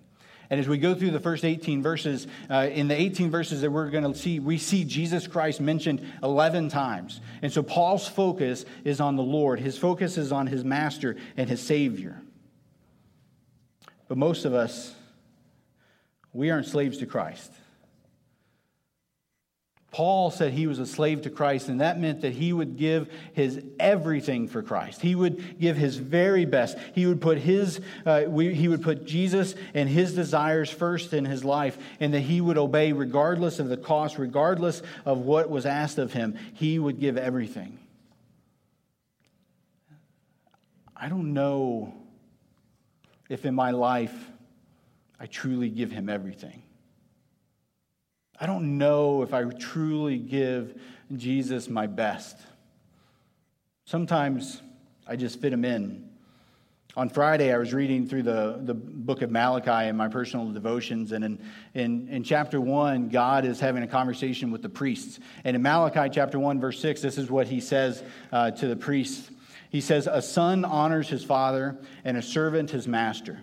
And 0.51 0.59
as 0.59 0.67
we 0.67 0.79
go 0.79 0.95
through 0.95 1.11
the 1.11 1.21
first 1.21 1.45
18 1.45 1.83
verses, 1.83 2.27
uh, 2.51 2.69
in 2.73 2.89
the 2.89 2.99
18 2.99 3.31
verses 3.31 3.61
that 3.61 3.71
we're 3.71 3.91
going 3.91 4.11
to 4.11 4.19
see, 4.19 4.41
we 4.41 4.57
see 4.57 4.85
Jesus 4.85 5.27
Christ 5.27 5.61
mentioned 5.61 6.01
11 6.23 6.71
times. 6.71 7.21
And 7.43 7.53
so 7.53 7.63
Paul's 7.63 8.09
focus 8.09 8.65
is 8.83 8.99
on 9.01 9.17
the 9.17 9.23
Lord, 9.23 9.61
his 9.61 9.77
focus 9.77 10.17
is 10.17 10.33
on 10.33 10.47
his 10.47 10.65
master 10.65 11.17
and 11.37 11.51
his 11.51 11.61
Savior. 11.61 12.23
But 14.09 14.17
most 14.17 14.47
of 14.47 14.55
us 14.55 14.95
we 16.33 16.51
aren't 16.51 16.67
slaves 16.67 16.99
to 16.99 17.07
Christ. 17.07 17.53
Paul 19.91 20.31
said 20.31 20.53
he 20.53 20.67
was 20.67 20.79
a 20.79 20.87
slave 20.87 21.23
to 21.23 21.31
Christ, 21.31 21.69
and 21.69 21.81
that 21.81 21.99
meant 21.99 22.21
that 22.21 22.35
he 22.35 22.53
would 22.53 22.77
give 22.77 23.11
his 23.33 23.63
everything 23.81 24.47
for 24.47 24.63
Christ. 24.63 25.01
He 25.01 25.15
would 25.15 25.59
give 25.59 25.79
his 25.79 25.97
very 25.97 26.45
best. 26.45 26.77
He 26.95 27.07
would 27.07 27.23
put 27.23 27.39
his, 27.39 27.81
uh, 28.05 28.25
we, 28.29 28.55
he 28.55 28.69
would 28.69 28.83
put 28.83 29.07
Jesus 29.07 29.55
and 29.73 29.89
his 29.89 30.15
desires 30.15 30.71
first 30.71 31.15
in 31.15 31.25
his 31.25 31.43
life, 31.43 31.79
and 32.01 32.13
that 32.13 32.21
he 32.21 32.41
would 32.43 32.59
obey 32.59 32.93
regardless 32.93 33.59
of 33.59 33.71
the 33.71 33.79
cost, 33.79 34.19
regardless 34.19 34.83
of 35.07 35.21
what 35.21 35.49
was 35.49 35.65
asked 35.65 35.97
of 35.97 36.13
him. 36.13 36.39
He 36.53 36.79
would 36.79 37.01
give 37.01 37.17
everything. 37.17 37.79
I 40.95 41.09
don't 41.09 41.33
know 41.33 41.95
if 43.31 43.47
in 43.47 43.55
my 43.55 43.71
life 43.71 44.15
I 45.19 45.27
truly 45.27 45.71
give 45.71 45.91
him 45.91 46.11
everything. 46.11 46.63
I 48.41 48.47
don't 48.47 48.79
know 48.79 49.23
if 49.23 49.35
I 49.35 49.45
truly 49.45 50.19
give 50.19 50.81
Jesus 51.17 51.69
my 51.69 51.87
best. 51.87 52.37
Sometimes 53.85 54.63
I 55.07 55.17
just 55.17 55.41
fit 55.41 55.53
him 55.53 55.65
in. 55.65 56.09
On 56.97 57.09
Friday, 57.09 57.53
I 57.53 57.59
was 57.59 57.73
reading 57.73 58.07
through 58.09 58.25
the, 58.25 58.61
the 58.63 58.75
book 58.75 59.23
of 59.23 59.31
Malachi 59.31 59.89
in 59.89 59.97
my 59.97 60.09
personal 60.09 60.51
devotions, 60.51 61.13
and 61.13 61.25
in, 61.25 61.39
in, 61.75 62.09
in 62.09 62.25
chapter 62.25 62.61
1, 62.61 63.09
God 63.09 63.45
is 63.45 63.61
having 63.61 63.83
a 63.83 63.87
conversation 63.87 64.51
with 64.51 64.63
the 64.63 64.69
priests. 64.69 65.21
And 65.45 65.55
in 65.55 65.63
Malachi 65.63 66.11
chapter 66.13 66.39
1, 66.39 66.61
verse 66.61 66.81
6, 66.81 67.01
this 67.01 67.17
is 67.17 67.31
what 67.31 67.47
he 67.47 67.61
says 67.61 68.03
uh, 68.33 68.51
to 68.53 68.67
the 68.67 68.77
priests. 68.77 69.31
He 69.71 69.81
says, 69.81 70.09
A 70.11 70.21
son 70.23 70.65
honors 70.65 71.09
his 71.09 71.23
father, 71.23 71.77
and 72.05 72.17
a 72.17 72.23
servant 72.23 72.71
his 72.71 72.89
master. 72.89 73.43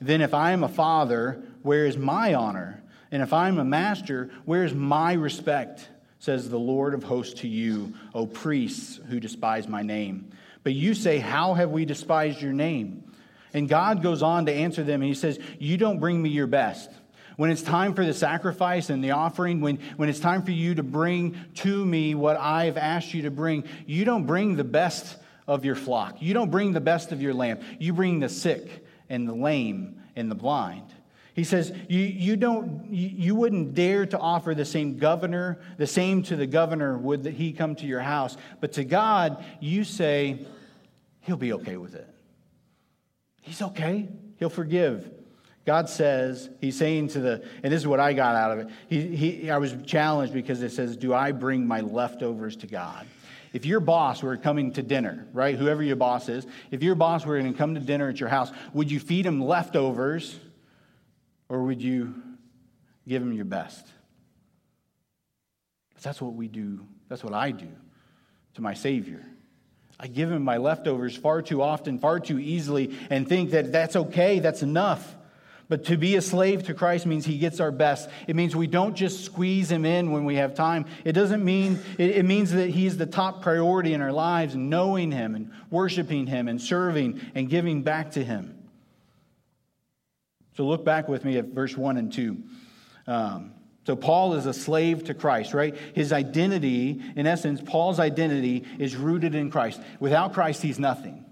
Then, 0.00 0.20
if 0.20 0.34
I 0.34 0.52
am 0.52 0.64
a 0.64 0.68
father, 0.68 1.42
where 1.62 1.86
is 1.86 1.96
my 1.96 2.34
honor? 2.34 2.82
And 3.10 3.22
if 3.22 3.32
I'm 3.32 3.58
a 3.58 3.64
master, 3.64 4.30
where's 4.44 4.74
my 4.74 5.12
respect? 5.12 5.88
Says 6.18 6.48
the 6.48 6.58
Lord 6.58 6.94
of 6.94 7.04
hosts 7.04 7.40
to 7.40 7.48
you, 7.48 7.94
O 8.14 8.26
priests 8.26 8.98
who 9.08 9.20
despise 9.20 9.68
my 9.68 9.82
name. 9.82 10.30
But 10.64 10.74
you 10.74 10.94
say, 10.94 11.18
How 11.18 11.54
have 11.54 11.70
we 11.70 11.84
despised 11.84 12.40
your 12.40 12.52
name? 12.52 13.04
And 13.52 13.68
God 13.68 14.02
goes 14.02 14.22
on 14.22 14.46
to 14.46 14.52
answer 14.52 14.82
them, 14.82 15.02
and 15.02 15.08
He 15.08 15.14
says, 15.14 15.38
You 15.58 15.76
don't 15.76 16.00
bring 16.00 16.20
me 16.20 16.30
your 16.30 16.46
best. 16.46 16.90
When 17.36 17.50
it's 17.50 17.62
time 17.62 17.94
for 17.94 18.04
the 18.04 18.14
sacrifice 18.14 18.88
and 18.88 19.04
the 19.04 19.10
offering, 19.10 19.60
when, 19.60 19.78
when 19.96 20.08
it's 20.08 20.20
time 20.20 20.42
for 20.42 20.52
you 20.52 20.74
to 20.74 20.82
bring 20.82 21.36
to 21.56 21.84
me 21.84 22.14
what 22.14 22.38
I've 22.38 22.78
asked 22.78 23.12
you 23.12 23.22
to 23.22 23.30
bring, 23.30 23.64
you 23.86 24.06
don't 24.06 24.24
bring 24.24 24.56
the 24.56 24.64
best 24.64 25.18
of 25.46 25.64
your 25.64 25.74
flock. 25.74 26.20
You 26.20 26.32
don't 26.32 26.50
bring 26.50 26.72
the 26.72 26.80
best 26.80 27.12
of 27.12 27.20
your 27.20 27.34
lamb. 27.34 27.60
You 27.78 27.92
bring 27.92 28.20
the 28.20 28.30
sick 28.30 28.84
and 29.10 29.28
the 29.28 29.34
lame 29.34 30.02
and 30.16 30.30
the 30.30 30.34
blind. 30.34 30.92
He 31.36 31.44
says, 31.44 31.70
you, 31.86 32.00
you, 32.00 32.36
don't, 32.36 32.86
you, 32.90 33.34
wouldn't 33.34 33.74
dare 33.74 34.06
to 34.06 34.18
offer 34.18 34.54
the 34.54 34.64
same 34.64 34.96
governor, 34.96 35.58
the 35.76 35.86
same 35.86 36.22
to 36.24 36.34
the 36.34 36.46
governor 36.46 36.96
would 36.96 37.24
that 37.24 37.34
he 37.34 37.52
come 37.52 37.74
to 37.76 37.84
your 37.84 38.00
house. 38.00 38.38
But 38.58 38.72
to 38.72 38.84
God, 38.84 39.44
you 39.60 39.84
say, 39.84 40.46
he'll 41.20 41.36
be 41.36 41.52
okay 41.52 41.76
with 41.76 41.94
it. 41.94 42.08
He's 43.42 43.60
okay. 43.60 44.08
He'll 44.38 44.48
forgive. 44.48 45.10
God 45.66 45.90
says, 45.90 46.48
He's 46.58 46.78
saying 46.78 47.08
to 47.08 47.20
the, 47.20 47.44
and 47.62 47.70
this 47.70 47.82
is 47.82 47.86
what 47.86 48.00
I 48.00 48.14
got 48.14 48.34
out 48.34 48.52
of 48.52 48.58
it. 48.60 48.68
He, 48.88 49.16
he, 49.16 49.50
I 49.50 49.58
was 49.58 49.76
challenged 49.84 50.32
because 50.32 50.62
it 50.62 50.72
says, 50.72 50.96
Do 50.96 51.12
I 51.12 51.32
bring 51.32 51.66
my 51.66 51.82
leftovers 51.82 52.56
to 52.56 52.66
God? 52.66 53.06
If 53.52 53.66
your 53.66 53.80
boss 53.80 54.22
were 54.22 54.38
coming 54.38 54.72
to 54.72 54.82
dinner, 54.82 55.26
right, 55.34 55.54
whoever 55.54 55.82
your 55.82 55.96
boss 55.96 56.30
is, 56.30 56.46
if 56.70 56.82
your 56.82 56.94
boss 56.94 57.26
were 57.26 57.38
going 57.38 57.52
to 57.52 57.58
come 57.58 57.74
to 57.74 57.80
dinner 57.80 58.08
at 58.08 58.20
your 58.20 58.28
house, 58.30 58.52
would 58.72 58.90
you 58.90 59.00
feed 59.00 59.26
him 59.26 59.42
leftovers 59.42 60.38
or 61.48 61.62
would 61.62 61.82
you 61.82 62.14
give 63.06 63.22
him 63.22 63.32
your 63.32 63.44
best? 63.44 63.86
that's 66.06 66.20
what 66.20 66.34
we 66.34 66.46
do. 66.46 66.86
That's 67.08 67.24
what 67.24 67.32
I 67.32 67.50
do 67.50 67.66
to 68.54 68.62
my 68.62 68.74
Savior. 68.74 69.26
I 69.98 70.06
give 70.06 70.30
him 70.30 70.42
my 70.42 70.58
leftovers 70.58 71.16
far 71.16 71.42
too 71.42 71.62
often, 71.62 71.98
far 71.98 72.20
too 72.20 72.38
easily, 72.38 72.96
and 73.10 73.28
think 73.28 73.50
that 73.50 73.72
that's 73.72 73.96
okay, 73.96 74.38
that's 74.38 74.62
enough. 74.62 75.16
But 75.68 75.86
to 75.86 75.96
be 75.96 76.14
a 76.14 76.22
slave 76.22 76.64
to 76.64 76.74
Christ 76.74 77.06
means 77.06 77.26
he 77.26 77.38
gets 77.38 77.58
our 77.58 77.72
best. 77.72 78.08
It 78.28 78.36
means 78.36 78.54
we 78.54 78.68
don't 78.68 78.94
just 78.94 79.24
squeeze 79.24 79.68
him 79.68 79.84
in 79.84 80.12
when 80.12 80.24
we 80.24 80.36
have 80.36 80.54
time. 80.54 80.84
It 81.04 81.12
doesn't 81.12 81.44
mean, 81.44 81.80
it, 81.98 82.24
means 82.24 82.52
that 82.52 82.70
he's 82.70 82.96
the 82.96 83.06
top 83.06 83.42
priority 83.42 83.92
in 83.92 84.00
our 84.00 84.12
lives 84.12 84.54
knowing 84.54 85.10
him 85.10 85.34
and 85.34 85.50
worshiping 85.70 86.28
him 86.28 86.46
and 86.46 86.60
serving 86.60 87.20
and 87.34 87.48
giving 87.48 87.82
back 87.82 88.12
to 88.12 88.22
him. 88.22 88.55
So 90.56 90.64
look 90.66 90.84
back 90.84 91.08
with 91.08 91.24
me 91.24 91.36
at 91.36 91.46
verse 91.46 91.76
1 91.76 91.98
and 91.98 92.12
2. 92.12 92.42
Um, 93.06 93.52
so 93.84 93.94
Paul 93.94 94.34
is 94.34 94.46
a 94.46 94.54
slave 94.54 95.04
to 95.04 95.14
Christ, 95.14 95.54
right? 95.54 95.76
His 95.94 96.12
identity, 96.12 97.00
in 97.14 97.26
essence, 97.26 97.60
Paul's 97.64 98.00
identity 98.00 98.64
is 98.78 98.96
rooted 98.96 99.34
in 99.34 99.50
Christ. 99.50 99.80
Without 100.00 100.32
Christ, 100.32 100.62
he's 100.62 100.78
nothing. 100.78 101.24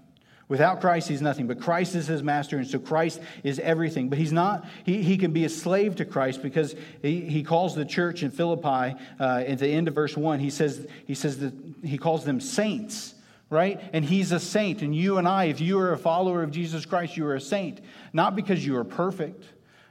Without 0.47 0.79
Christ, 0.79 1.09
he's 1.09 1.23
nothing. 1.23 1.47
But 1.47 1.59
Christ 1.59 1.95
is 1.95 2.05
his 2.05 2.21
master, 2.21 2.57
and 2.57 2.67
so 2.67 2.77
Christ 2.77 3.19
is 3.43 3.59
everything. 3.59 4.09
But 4.09 4.19
he's 4.19 4.31
not, 4.31 4.65
he, 4.85 5.01
he 5.01 5.17
can 5.17 5.33
be 5.33 5.43
a 5.43 5.49
slave 5.49 5.95
to 5.95 6.05
Christ 6.05 6.43
because 6.43 6.75
he, 7.01 7.21
he 7.21 7.43
calls 7.43 7.75
the 7.75 7.83
church 7.83 8.21
in 8.21 8.29
Philippi, 8.29 8.95
uh, 9.19 9.43
at 9.47 9.57
the 9.57 9.67
end 9.67 9.87
of 9.87 9.95
verse 9.95 10.15
1, 10.15 10.39
he 10.39 10.51
says, 10.51 10.87
he 11.07 11.15
says 11.15 11.39
that 11.39 11.53
he 11.83 11.97
calls 11.97 12.25
them 12.25 12.39
saints 12.39 13.14
right? 13.49 13.79
And 13.93 14.03
he's 14.03 14.31
a 14.31 14.39
saint. 14.39 14.81
And 14.81 14.95
you 14.95 15.17
and 15.17 15.27
I, 15.27 15.45
if 15.45 15.61
you 15.61 15.79
are 15.79 15.93
a 15.93 15.97
follower 15.97 16.43
of 16.43 16.51
Jesus 16.51 16.85
Christ, 16.85 17.17
you 17.17 17.25
are 17.27 17.35
a 17.35 17.41
saint. 17.41 17.81
Not 18.13 18.35
because 18.35 18.65
you 18.65 18.77
are 18.77 18.83
perfect, 18.83 19.43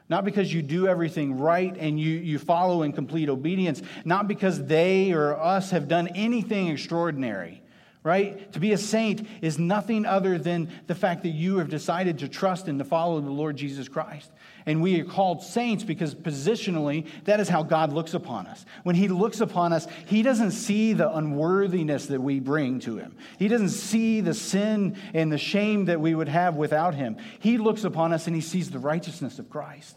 not 0.08 0.24
because 0.24 0.52
you 0.52 0.62
do 0.62 0.86
everything 0.86 1.38
right 1.38 1.74
and 1.76 1.98
you, 1.98 2.10
you 2.10 2.38
follow 2.38 2.82
in 2.82 2.92
complete 2.92 3.28
obedience, 3.28 3.82
not 4.04 4.28
because 4.28 4.64
they 4.66 5.12
or 5.12 5.38
us 5.40 5.70
have 5.70 5.88
done 5.88 6.08
anything 6.08 6.68
extraordinary 6.68 7.63
right? 8.04 8.52
To 8.52 8.60
be 8.60 8.72
a 8.72 8.78
saint 8.78 9.26
is 9.40 9.58
nothing 9.58 10.04
other 10.04 10.36
than 10.36 10.70
the 10.86 10.94
fact 10.94 11.22
that 11.22 11.30
you 11.30 11.56
have 11.56 11.70
decided 11.70 12.18
to 12.18 12.28
trust 12.28 12.68
and 12.68 12.78
to 12.78 12.84
follow 12.84 13.18
the 13.20 13.30
Lord 13.30 13.56
Jesus 13.56 13.88
Christ. 13.88 14.30
And 14.66 14.82
we 14.82 15.00
are 15.00 15.04
called 15.04 15.42
saints 15.42 15.84
because 15.84 16.14
positionally, 16.14 17.06
that 17.24 17.40
is 17.40 17.48
how 17.48 17.62
God 17.62 17.94
looks 17.94 18.12
upon 18.12 18.46
us. 18.46 18.66
When 18.82 18.94
He 18.94 19.08
looks 19.08 19.40
upon 19.40 19.72
us, 19.72 19.86
He 20.04 20.22
doesn't 20.22 20.50
see 20.50 20.92
the 20.92 21.10
unworthiness 21.16 22.06
that 22.06 22.20
we 22.20 22.40
bring 22.40 22.78
to 22.80 22.98
Him, 22.98 23.16
He 23.38 23.48
doesn't 23.48 23.70
see 23.70 24.20
the 24.20 24.34
sin 24.34 24.98
and 25.14 25.32
the 25.32 25.38
shame 25.38 25.86
that 25.86 26.00
we 26.00 26.14
would 26.14 26.28
have 26.28 26.56
without 26.56 26.94
Him. 26.94 27.16
He 27.40 27.56
looks 27.56 27.84
upon 27.84 28.12
us 28.12 28.26
and 28.26 28.36
He 28.36 28.42
sees 28.42 28.70
the 28.70 28.78
righteousness 28.78 29.38
of 29.38 29.48
Christ. 29.48 29.96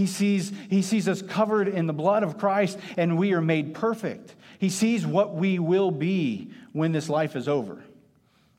He 0.00 0.06
sees, 0.06 0.50
he 0.70 0.80
sees 0.80 1.08
us 1.08 1.20
covered 1.20 1.68
in 1.68 1.86
the 1.86 1.92
blood 1.92 2.22
of 2.22 2.38
Christ 2.38 2.78
and 2.96 3.18
we 3.18 3.34
are 3.34 3.42
made 3.42 3.74
perfect. 3.74 4.34
He 4.58 4.70
sees 4.70 5.06
what 5.06 5.34
we 5.34 5.58
will 5.58 5.90
be 5.90 6.52
when 6.72 6.92
this 6.92 7.10
life 7.10 7.36
is 7.36 7.46
over. 7.48 7.84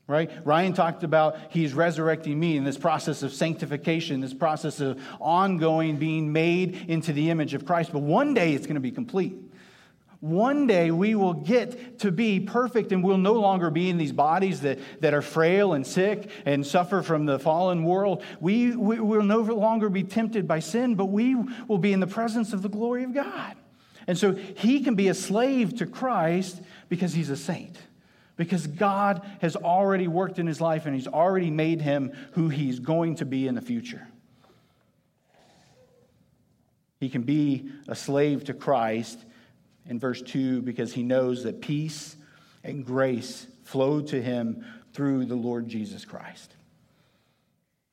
Right? 0.06 0.30
Ryan 0.44 0.72
talked 0.72 1.02
about 1.02 1.36
he's 1.50 1.74
resurrecting 1.74 2.38
me 2.38 2.56
in 2.56 2.62
this 2.62 2.78
process 2.78 3.24
of 3.24 3.32
sanctification, 3.32 4.20
this 4.20 4.32
process 4.32 4.78
of 4.78 5.02
ongoing 5.20 5.96
being 5.96 6.32
made 6.32 6.84
into 6.88 7.12
the 7.12 7.30
image 7.30 7.54
of 7.54 7.66
Christ. 7.66 7.90
But 7.92 8.02
one 8.02 8.34
day 8.34 8.52
it's 8.52 8.66
going 8.66 8.76
to 8.76 8.80
be 8.80 8.92
complete. 8.92 9.34
One 10.22 10.68
day 10.68 10.92
we 10.92 11.16
will 11.16 11.34
get 11.34 11.98
to 11.98 12.12
be 12.12 12.38
perfect 12.38 12.92
and 12.92 13.02
we'll 13.02 13.18
no 13.18 13.32
longer 13.32 13.70
be 13.70 13.90
in 13.90 13.98
these 13.98 14.12
bodies 14.12 14.60
that, 14.60 14.78
that 15.00 15.14
are 15.14 15.20
frail 15.20 15.72
and 15.72 15.84
sick 15.84 16.30
and 16.46 16.64
suffer 16.64 17.02
from 17.02 17.26
the 17.26 17.40
fallen 17.40 17.82
world. 17.82 18.22
We, 18.38 18.76
we 18.76 19.00
will 19.00 19.24
no 19.24 19.40
longer 19.40 19.88
be 19.88 20.04
tempted 20.04 20.46
by 20.46 20.60
sin, 20.60 20.94
but 20.94 21.06
we 21.06 21.34
will 21.66 21.78
be 21.78 21.92
in 21.92 21.98
the 21.98 22.06
presence 22.06 22.52
of 22.52 22.62
the 22.62 22.68
glory 22.68 23.02
of 23.02 23.12
God. 23.12 23.56
And 24.06 24.16
so 24.16 24.30
he 24.30 24.84
can 24.84 24.94
be 24.94 25.08
a 25.08 25.14
slave 25.14 25.76
to 25.78 25.86
Christ 25.86 26.62
because 26.88 27.12
he's 27.12 27.28
a 27.28 27.36
saint 27.36 27.76
because 28.36 28.68
God 28.68 29.28
has 29.40 29.56
already 29.56 30.06
worked 30.06 30.38
in 30.38 30.46
his 30.46 30.60
life 30.60 30.86
and 30.86 30.94
he's 30.94 31.08
already 31.08 31.50
made 31.50 31.82
him 31.82 32.12
who 32.34 32.48
he's 32.48 32.78
going 32.78 33.16
to 33.16 33.24
be 33.24 33.48
in 33.48 33.56
the 33.56 33.60
future. 33.60 34.06
He 37.00 37.08
can 37.08 37.22
be 37.22 37.72
a 37.88 37.96
slave 37.96 38.44
to 38.44 38.54
Christ 38.54 39.18
in 39.88 39.98
verse 39.98 40.22
2 40.22 40.62
because 40.62 40.92
he 40.92 41.02
knows 41.02 41.44
that 41.44 41.60
peace 41.60 42.16
and 42.64 42.84
grace 42.84 43.46
flow 43.64 44.00
to 44.00 44.20
him 44.20 44.64
through 44.92 45.24
the 45.24 45.34
Lord 45.34 45.68
Jesus 45.68 46.04
Christ. 46.04 46.54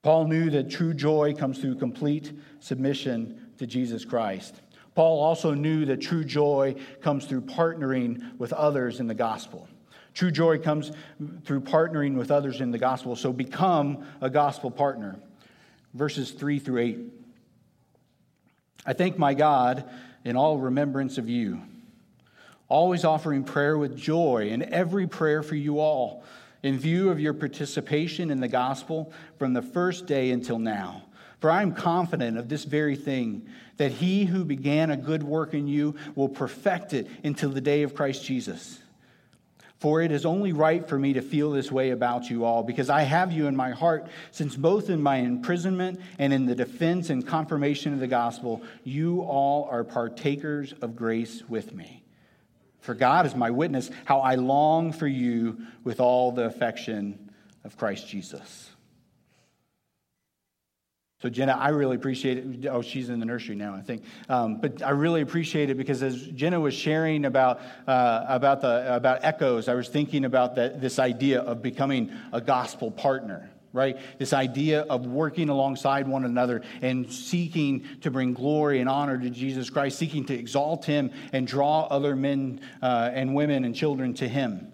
Paul 0.02 0.28
knew 0.28 0.50
that 0.52 0.70
true 0.70 0.94
joy 0.94 1.34
comes 1.34 1.60
through 1.60 1.76
complete 1.76 2.32
submission 2.60 3.52
to 3.58 3.68
Jesus 3.68 4.06
Christ. 4.06 4.62
Paul 4.96 5.22
also 5.22 5.54
knew 5.54 5.86
that 5.86 6.02
true 6.02 6.24
joy 6.24 6.76
comes 7.02 7.26
through 7.26 7.42
partnering 7.42 8.38
with 8.38 8.54
others 8.54 9.00
in 9.00 9.08
the 9.08 9.14
gospel. 9.14 9.68
True 10.14 10.32
joy 10.32 10.58
comes 10.58 10.92
through 11.46 11.62
partnering 11.62 12.16
with 12.16 12.32
others 12.32 12.62
in 12.62 12.72
the 12.72 12.78
gospel. 12.78 13.16
So 13.16 13.32
become 13.32 14.06
a 14.22 14.30
gospel 14.30 14.72
partner. 14.72 15.20
Verses 15.94 16.32
3 16.32 16.60
through 16.60 16.82
8. 16.82 17.00
I 18.86 18.94
thank 18.94 19.18
my 19.18 19.34
God 19.34 19.90
in 20.24 20.36
all 20.36 20.58
remembrance 20.58 21.18
of 21.18 21.30
you, 21.30 21.62
always 22.70 23.04
offering 23.04 23.44
prayer 23.44 23.78
with 23.78 23.98
joy 23.98 24.48
in 24.50 24.74
every 24.74 25.08
prayer 25.08 25.44
for 25.44 25.56
you 25.56 25.80
all, 25.80 26.24
in 26.64 26.80
view 26.80 27.10
of 27.10 27.20
your 27.20 27.34
participation 27.34 28.32
in 28.32 28.40
the 28.40 28.48
gospel 28.48 29.12
from 29.38 29.54
the 29.54 29.62
first 29.62 30.06
day 30.06 30.32
until 30.32 30.60
now 30.60 31.04
For 31.40 31.50
I 31.50 31.62
am 31.62 31.74
confident 31.74 32.38
of 32.38 32.50
this 32.50 32.66
very 32.66 32.96
thing, 32.96 33.48
that 33.78 33.94
he 33.94 34.26
who 34.26 34.44
began 34.44 34.92
a 34.92 34.98
good 34.98 35.24
work 35.24 35.54
in 35.54 35.68
you 35.68 35.96
will 36.16 36.30
perfect 36.30 36.94
it 36.94 37.08
until 37.24 37.50
the 37.50 37.62
day 37.62 37.84
of 37.84 37.96
Christ 37.96 38.26
Jesus. 38.26 38.80
For 39.78 40.02
it 40.02 40.12
is 40.12 40.26
only 40.26 40.52
right 40.52 40.86
for 40.86 41.00
me 41.00 41.14
to 41.14 41.22
feel 41.22 41.52
this 41.52 41.72
way 41.72 41.92
about 41.92 42.30
you 42.30 42.44
all, 42.44 42.64
because 42.64 42.90
I 42.90 43.04
have 43.04 43.32
you 43.32 43.48
in 43.48 43.56
my 43.56 43.72
heart, 43.72 44.08
since 44.32 44.58
both 44.58 44.90
in 44.90 45.02
my 45.02 45.18
imprisonment 45.18 46.02
and 46.18 46.34
in 46.34 46.46
the 46.46 46.56
defense 46.56 47.10
and 47.10 47.26
confirmation 47.26 47.94
of 47.94 48.02
the 48.02 48.08
gospel, 48.08 48.62
you 48.84 49.22
all 49.22 49.70
are 49.72 49.86
partakers 49.86 50.74
of 50.82 50.98
grace 50.98 51.44
with 51.48 51.74
me. 51.74 52.04
For 52.90 52.96
God 52.96 53.28
is 53.28 53.36
my 53.36 53.52
witness, 53.52 53.92
how 54.06 54.22
I 54.22 54.34
long 54.34 54.94
for 54.94 55.06
you 55.06 55.60
with 55.84 56.00
all 56.00 56.32
the 56.32 56.46
affection 56.46 57.30
of 57.64 57.78
Christ 57.78 58.08
Jesus. 58.08 58.68
So, 61.22 61.30
Jenna, 61.30 61.52
I 61.52 61.70
really 61.70 61.96
appreciate 61.96 62.40
it. 62.40 62.66
Oh, 62.66 62.82
she's 62.82 63.10
in 63.10 63.20
the 63.20 63.28
nursery 63.28 63.56
now, 63.56 63.76
I 63.76 63.82
think. 63.82 64.06
Um, 64.28 64.60
but 64.60 64.82
I 64.82 64.90
really 64.90 65.22
appreciate 65.22 65.70
it 65.70 65.78
because 65.78 66.02
as 66.02 66.20
Jenna 66.30 66.60
was 66.60 66.74
sharing 66.74 67.26
about, 67.26 67.62
uh, 67.86 68.26
about, 68.28 68.62
the, 68.62 68.96
about 68.96 69.24
echoes, 69.24 69.68
I 69.68 69.76
was 69.76 69.88
thinking 69.88 70.26
about 70.26 70.56
that, 70.56 70.82
this 70.82 70.98
idea 70.98 71.42
of 71.42 71.62
becoming 71.62 72.12
a 72.34 72.42
gospel 72.42 72.90
partner, 72.90 73.52
right? 73.74 73.98
This 74.18 74.34
idea 74.34 74.82
of 74.82 75.06
working 75.06 75.50
alongside 75.50 76.08
one 76.08 76.26
another 76.26 76.64
and 76.82 77.12
seeking 77.12 77.86
to 78.02 78.12
bring 78.12 78.34
glory 78.34 78.80
and 78.80 78.90
honor 78.90 79.18
to 79.18 79.30
Jesus 79.30 79.70
Christ, 79.70 79.98
seeking 79.98 80.26
to 80.26 80.34
exalt 80.34 80.86
him 80.86 81.12
and 81.34 81.46
draw 81.46 81.84
other 81.88 82.16
men 82.16 82.62
uh, 82.82 83.12
and 83.14 83.36
women 83.36 83.64
and 83.64 83.76
children 83.76 84.14
to 84.16 84.28
him. 84.28 84.72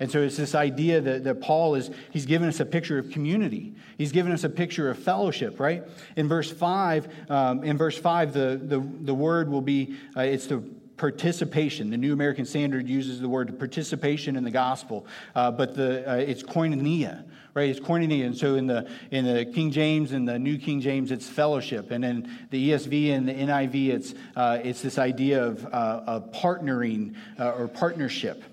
And 0.00 0.10
so 0.10 0.20
it's 0.20 0.36
this 0.36 0.56
idea 0.56 1.00
that, 1.00 1.22
that 1.22 1.40
Paul 1.40 1.76
is, 1.76 1.90
he's 2.10 2.26
given 2.26 2.48
us 2.48 2.58
a 2.58 2.64
picture 2.64 2.98
of 2.98 3.10
community. 3.10 3.74
He's 3.98 4.10
given 4.10 4.32
us 4.32 4.42
a 4.42 4.48
picture 4.48 4.90
of 4.90 4.98
fellowship, 4.98 5.60
right? 5.60 5.84
In 6.16 6.26
verse 6.26 6.50
5, 6.50 7.30
um, 7.30 7.62
in 7.62 7.78
verse 7.78 7.96
5, 7.96 8.32
the, 8.32 8.60
the, 8.60 8.80
the 9.02 9.14
word 9.14 9.48
will 9.48 9.60
be, 9.60 9.96
uh, 10.16 10.22
it's 10.22 10.46
the 10.46 10.64
participation. 11.02 11.90
The 11.90 11.96
New 11.96 12.12
American 12.12 12.44
Standard 12.44 12.88
uses 12.88 13.20
the 13.20 13.28
word 13.28 13.58
participation 13.58 14.36
in 14.36 14.44
the 14.44 14.52
gospel, 14.52 15.04
uh, 15.34 15.50
but 15.50 15.74
the, 15.74 16.08
uh, 16.08 16.14
it's 16.14 16.44
koinonia, 16.44 17.24
right? 17.54 17.68
It's 17.68 17.80
koinonia. 17.80 18.26
And 18.26 18.38
so 18.38 18.54
in 18.54 18.68
the, 18.68 18.88
in 19.10 19.24
the 19.24 19.44
King 19.44 19.72
James 19.72 20.12
and 20.12 20.28
the 20.28 20.38
New 20.38 20.58
King 20.58 20.80
James, 20.80 21.10
it's 21.10 21.28
fellowship. 21.28 21.90
And 21.90 22.04
in 22.04 22.30
the 22.50 22.70
ESV 22.70 23.16
and 23.16 23.28
the 23.28 23.34
NIV, 23.34 23.88
it's, 23.88 24.14
uh, 24.36 24.60
it's 24.62 24.80
this 24.80 24.96
idea 24.96 25.44
of, 25.44 25.66
uh, 25.66 26.04
of 26.06 26.30
partnering 26.30 27.16
uh, 27.36 27.50
or 27.50 27.66
partnership. 27.66 28.44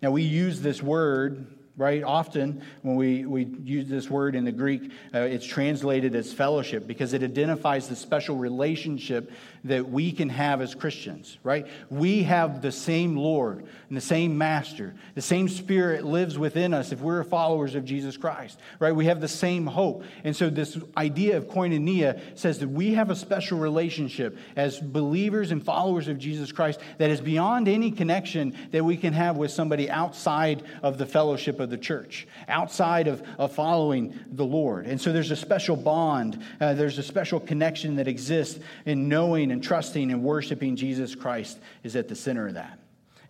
Now, 0.00 0.10
we 0.10 0.22
use 0.22 0.62
this 0.62 0.82
word, 0.82 1.48
right, 1.80 2.04
often 2.04 2.62
when 2.82 2.94
we, 2.94 3.24
we 3.24 3.46
use 3.64 3.88
this 3.88 4.10
word 4.10 4.34
in 4.36 4.44
the 4.44 4.52
Greek, 4.52 4.92
uh, 5.14 5.20
it's 5.20 5.46
translated 5.46 6.14
as 6.14 6.30
fellowship 6.30 6.86
because 6.86 7.14
it 7.14 7.22
identifies 7.22 7.88
the 7.88 7.96
special 7.96 8.36
relationship 8.36 9.32
that 9.64 9.88
we 9.88 10.12
can 10.12 10.28
have 10.28 10.60
as 10.60 10.74
Christians, 10.74 11.38
right? 11.42 11.66
We 11.88 12.22
have 12.24 12.60
the 12.60 12.70
same 12.70 13.16
Lord 13.16 13.66
and 13.88 13.96
the 13.96 14.02
same 14.02 14.36
Master. 14.36 14.94
The 15.14 15.22
same 15.22 15.48
Spirit 15.48 16.04
lives 16.04 16.38
within 16.38 16.74
us 16.74 16.92
if 16.92 17.00
we're 17.00 17.24
followers 17.24 17.74
of 17.74 17.86
Jesus 17.86 18.16
Christ, 18.16 18.58
right? 18.78 18.94
We 18.94 19.06
have 19.06 19.22
the 19.22 19.28
same 19.28 19.66
hope. 19.66 20.04
And 20.22 20.36
so, 20.36 20.50
this 20.50 20.78
idea 20.98 21.38
of 21.38 21.46
koinonia 21.46 22.20
says 22.34 22.58
that 22.58 22.68
we 22.68 22.94
have 22.94 23.10
a 23.10 23.16
special 23.16 23.58
relationship 23.58 24.36
as 24.54 24.78
believers 24.78 25.50
and 25.50 25.64
followers 25.64 26.08
of 26.08 26.18
Jesus 26.18 26.52
Christ 26.52 26.80
that 26.98 27.08
is 27.08 27.22
beyond 27.22 27.68
any 27.68 27.90
connection 27.90 28.54
that 28.70 28.84
we 28.84 28.98
can 28.98 29.14
have 29.14 29.38
with 29.38 29.50
somebody 29.50 29.90
outside 29.90 30.62
of 30.82 30.98
the 30.98 31.06
fellowship 31.06 31.58
of 31.58 31.69
the 31.70 31.78
church, 31.78 32.26
outside 32.48 33.08
of, 33.08 33.22
of 33.38 33.52
following 33.52 34.18
the 34.30 34.44
Lord. 34.44 34.86
And 34.86 35.00
so, 35.00 35.12
there's 35.12 35.30
a 35.30 35.36
special 35.36 35.76
bond, 35.76 36.42
uh, 36.60 36.74
there's 36.74 36.98
a 36.98 37.02
special 37.02 37.40
connection 37.40 37.96
that 37.96 38.08
exists 38.08 38.60
in 38.84 39.08
knowing 39.08 39.50
and 39.52 39.62
trusting 39.62 40.10
and 40.10 40.22
worshiping 40.22 40.76
Jesus 40.76 41.14
Christ 41.14 41.58
is 41.82 41.96
at 41.96 42.08
the 42.08 42.14
center 42.16 42.48
of 42.48 42.54
that. 42.54 42.78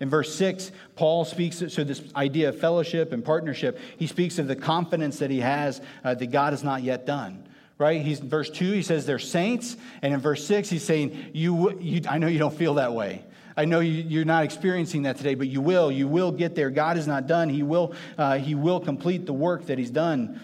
In 0.00 0.08
verse 0.08 0.34
6, 0.34 0.72
Paul 0.96 1.26
speaks, 1.26 1.58
so 1.68 1.84
this 1.84 2.02
idea 2.16 2.48
of 2.48 2.58
fellowship 2.58 3.12
and 3.12 3.22
partnership, 3.22 3.78
he 3.98 4.06
speaks 4.06 4.38
of 4.38 4.48
the 4.48 4.56
confidence 4.56 5.18
that 5.18 5.30
he 5.30 5.40
has 5.40 5.82
uh, 6.02 6.14
that 6.14 6.30
God 6.30 6.54
has 6.54 6.64
not 6.64 6.82
yet 6.82 7.04
done. 7.04 7.46
Right? 7.76 8.02
He's 8.02 8.18
verse 8.18 8.50
2, 8.50 8.72
he 8.72 8.82
says 8.82 9.06
they're 9.06 9.18
saints. 9.18 9.76
And 10.02 10.12
in 10.12 10.20
verse 10.20 10.46
6, 10.46 10.68
he's 10.68 10.84
saying, 10.84 11.30
you, 11.32 11.78
you, 11.80 12.02
I 12.08 12.18
know 12.18 12.26
you 12.26 12.38
don't 12.38 12.54
feel 12.54 12.74
that 12.74 12.92
way. 12.92 13.24
I 13.56 13.64
know 13.64 13.80
you, 13.80 14.22
are 14.22 14.24
not 14.24 14.44
experiencing 14.44 15.02
that 15.02 15.16
today, 15.16 15.34
but 15.34 15.48
you 15.48 15.60
will. 15.60 15.90
You 15.90 16.08
will 16.08 16.32
get 16.32 16.54
there. 16.54 16.70
God 16.70 16.96
is 16.96 17.06
not 17.06 17.26
done. 17.26 17.48
He 17.48 17.62
will, 17.62 17.94
uh, 18.16 18.38
he 18.38 18.54
will 18.54 18.80
complete 18.80 19.26
the 19.26 19.32
work 19.32 19.66
that 19.66 19.78
he's 19.78 19.90
done 19.90 20.40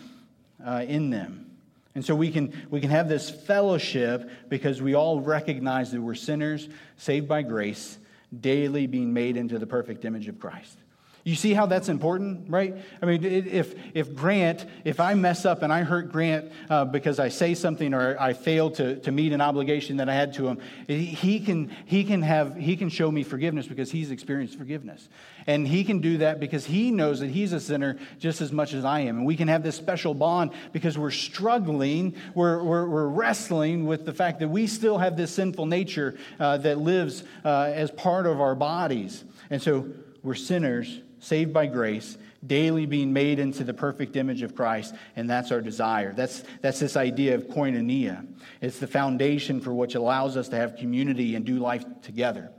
uh, 0.65 0.85
in 0.87 1.11
them. 1.11 1.51
And 1.95 2.05
so 2.05 2.15
we 2.15 2.31
can, 2.31 2.53
we 2.69 2.81
can 2.81 2.91
have 2.91 3.09
this 3.09 3.31
fellowship 3.31 4.31
because 4.49 4.83
we 4.83 4.95
all 4.95 5.21
recognize 5.21 5.93
that 5.93 6.01
we're 6.01 6.15
sinners, 6.15 6.69
saved 6.99 7.27
by 7.27 7.43
grace, 7.43 7.97
daily 8.39 8.87
being 8.87 9.15
made 9.15 9.37
into 9.37 9.59
the 9.59 9.67
perfect 9.67 10.05
image 10.05 10.29
of 10.29 10.39
Christ. 10.39 10.77
You 11.27 11.35
see 11.35 11.55
how 11.55 11.67
that's 11.67 11.89
important, 11.89 12.49
right? 12.49 12.77
I 13.03 13.07
mean, 13.07 13.25
if, 13.25 13.75
if 13.95 14.15
Grant, 14.15 14.65
if 14.85 15.01
I 15.01 15.15
mess 15.15 15.45
up 15.45 15.65
and 15.65 15.73
I 15.73 15.83
hurt 15.83 16.13
Grant 16.13 16.53
uh, 16.71 16.85
because 16.85 17.19
I 17.19 17.31
say 17.31 17.55
something 17.55 17.95
or 17.95 18.17
I 18.21 18.33
fail 18.33 18.71
to, 18.71 19.01
to 19.01 19.11
meet 19.11 19.33
an 19.33 19.41
obligation 19.41 19.97
that 19.97 20.09
I 20.09 20.15
had 20.15 20.35
to 20.35 20.47
him, 20.47 20.61
he 20.87 21.41
can, 21.41 21.75
he, 21.85 22.05
can 22.05 22.23
have, 22.23 22.55
he 22.55 22.77
can 22.77 22.89
show 22.91 23.11
me 23.11 23.25
forgiveness 23.25 23.67
because 23.67 23.91
he's 23.91 24.13
experienced 24.13 24.57
forgiveness. 24.57 25.09
And 25.49 25.67
he 25.67 25.83
can 25.83 25.99
do 25.99 26.19
that 26.19 26.39
because 26.39 26.65
he 26.65 26.93
knows 26.93 27.19
that 27.19 27.31
he's 27.31 27.53
a 27.53 27.59
sinner 27.59 27.99
just 28.21 28.41
as 28.41 28.53
much 28.53 28.73
as 28.73 28.85
I 28.85 29.01
am. 29.01 29.17
And 29.17 29.27
we 29.27 29.35
can 29.35 29.49
have 29.49 29.65
this 29.65 29.75
special 29.75 30.15
bond 30.15 30.53
because 30.73 30.97
we're 30.97 31.11
struggling, 31.11 32.15
we're, 32.37 32.63
we're, 32.63 32.89
we're 32.89 33.09
wrestling 33.09 33.85
with 33.85 34.07
the 34.07 34.15
fact 34.15 34.39
that 34.39 34.49
we 34.49 34.69
still 34.69 34.99
have 34.99 35.17
this 35.17 35.33
sinful 35.33 35.67
nature 35.67 36.17
uh, 36.39 36.59
that 36.59 36.79
lives 36.79 37.25
uh, 37.45 37.73
as 37.75 37.91
part 37.91 38.27
of 38.27 38.41
our 38.41 38.55
bodies. 38.55 39.25
And 39.51 39.61
so 39.61 39.89
we're 40.23 40.37
sinners 40.37 41.01
saved 41.19 41.53
by 41.53 41.67
grace, 41.67 42.19
daily 42.47 42.87
being 42.87 43.13
made 43.13 43.39
into 43.39 43.65
the 43.65 43.75
perfect 43.75 44.17
image 44.17 44.43
of 44.43 44.55
Christ, 44.55 44.95
and 45.17 45.29
that's 45.29 45.51
our 45.51 45.61
desire. 45.61 46.13
That's, 46.13 46.45
that's 46.61 46.79
this 46.79 46.97
idea 46.97 47.35
of 47.35 47.49
koinonia. 47.49 48.27
It's 48.61 48.79
the 48.79 48.87
foundation 48.87 49.61
for 49.61 49.73
which 49.73 49.95
allows 49.95 50.37
us 50.37 50.49
to 50.49 50.57
have 50.57 50.77
community 50.77 51.35
and 51.35 51.45
do 51.45 51.59
life 51.59 51.85
together. 52.03 52.51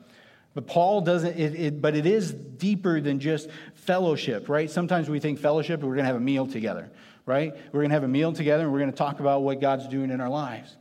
But 0.54 0.66
Paul 0.66 1.02
doesn't, 1.02 1.38
it, 1.38 1.56
it, 1.56 1.82
but 1.82 1.96
it 1.96 2.08
is 2.08 2.34
deeper 2.34 3.00
than 3.00 3.20
just 3.20 3.48
fellowship, 3.76 4.50
right? 4.50 4.70
Sometimes 4.70 5.08
we 5.08 5.20
think 5.20 5.38
fellowship, 5.38 5.82
we're 5.82 5.90
going 5.90 6.00
to 6.00 6.06
have 6.06 6.16
a 6.16 6.20
meal 6.20 6.48
together, 6.48 6.90
right? 7.28 7.54
We're 7.72 7.82
going 7.82 7.90
to 7.90 7.94
have 7.94 8.04
a 8.04 8.08
meal 8.08 8.34
together 8.34 8.64
and 8.64 8.74
we're 8.74 8.80
going 8.80 8.92
to 8.92 8.98
talk 8.98 9.20
about 9.20 9.44
what 9.44 9.62
God's 9.62 9.88
doing 9.88 10.10
in 10.10 10.20
our 10.20 10.30
lives. 10.30 10.76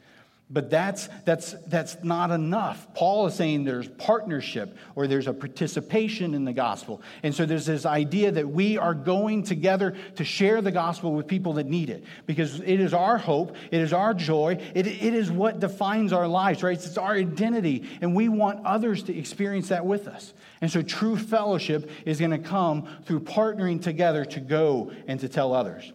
But 0.49 0.71
that's, 0.71 1.09
that's, 1.25 1.55
that's 1.67 1.97
not 2.05 2.31
enough. 2.31 2.95
Paul 2.95 3.27
is 3.27 3.35
saying 3.35 3.65
there's 3.65 3.89
partnership 3.89 4.77
or 4.95 5.09
there's 5.09 5.27
a 5.27 5.33
participation 5.33 6.35
in 6.35 6.45
the 6.45 6.53
gospel. 6.53 7.03
And 7.25 7.35
so 7.35 7.47
there's 7.47 7.67
this 7.67 7.85
idea 7.85 8.31
that 8.31 8.49
we 8.49 8.79
are 8.79 8.95
going 8.95 9.43
together 9.43 9.97
to 10.15 10.25
share 10.25 10.63
the 10.63 10.71
gospel 10.71 11.15
with 11.15 11.27
people 11.27 11.55
that 11.55 11.67
need 11.67 11.91
it 11.91 12.05
because 12.27 12.61
it 12.61 12.79
is 12.79 12.95
our 12.95 13.19
hope, 13.19 13.57
it 13.73 13.81
is 13.81 13.93
our 13.93 14.15
joy, 14.15 14.57
it, 14.73 14.87
it 14.87 15.15
is 15.15 15.33
what 15.33 15.59
defines 15.59 16.13
our 16.13 16.29
lives, 16.29 16.63
right? 16.63 16.75
It's 16.75 16.97
our 16.97 17.15
identity, 17.15 17.83
and 18.01 18.15
we 18.15 18.29
want 18.29 18.65
others 18.65 19.03
to 19.05 19.19
experience 19.19 19.71
that 19.71 19.85
with 19.85 20.07
us. 20.07 20.33
And 20.61 20.71
so 20.71 20.81
true 20.81 21.17
fellowship 21.17 21.91
is 22.05 22.21
going 22.21 22.31
to 22.31 22.39
come 22.39 22.87
through 23.05 23.21
partnering 23.21 23.83
together 23.83 24.25
to 24.27 24.39
go 24.39 24.93
and 25.09 25.19
to 25.19 25.29
tell 25.29 25.55
others. 25.55 25.93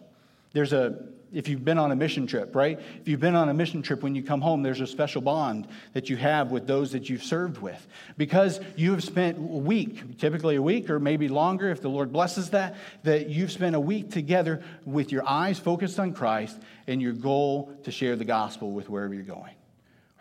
There's 0.52 0.74
a 0.74 1.06
if 1.32 1.48
you've 1.48 1.64
been 1.64 1.78
on 1.78 1.90
a 1.92 1.96
mission 1.96 2.26
trip, 2.26 2.54
right? 2.54 2.78
If 3.00 3.08
you've 3.08 3.20
been 3.20 3.34
on 3.34 3.48
a 3.48 3.54
mission 3.54 3.82
trip, 3.82 4.02
when 4.02 4.14
you 4.14 4.22
come 4.22 4.40
home, 4.40 4.62
there's 4.62 4.80
a 4.80 4.86
special 4.86 5.22
bond 5.22 5.66
that 5.94 6.10
you 6.10 6.16
have 6.16 6.50
with 6.50 6.66
those 6.66 6.92
that 6.92 7.08
you've 7.08 7.24
served 7.24 7.58
with. 7.58 7.86
Because 8.16 8.60
you 8.76 8.92
have 8.92 9.02
spent 9.02 9.38
a 9.38 9.40
week, 9.40 10.18
typically 10.18 10.56
a 10.56 10.62
week 10.62 10.90
or 10.90 10.98
maybe 10.98 11.28
longer 11.28 11.70
if 11.70 11.80
the 11.80 11.88
Lord 11.88 12.12
blesses 12.12 12.50
that, 12.50 12.76
that 13.04 13.28
you've 13.28 13.52
spent 13.52 13.74
a 13.74 13.80
week 13.80 14.10
together 14.10 14.62
with 14.84 15.12
your 15.12 15.26
eyes 15.26 15.58
focused 15.58 15.98
on 15.98 16.12
Christ 16.12 16.58
and 16.86 17.00
your 17.00 17.12
goal 17.12 17.72
to 17.84 17.90
share 17.90 18.16
the 18.16 18.24
gospel 18.24 18.72
with 18.72 18.88
wherever 18.88 19.14
you're 19.14 19.22
going. 19.22 19.54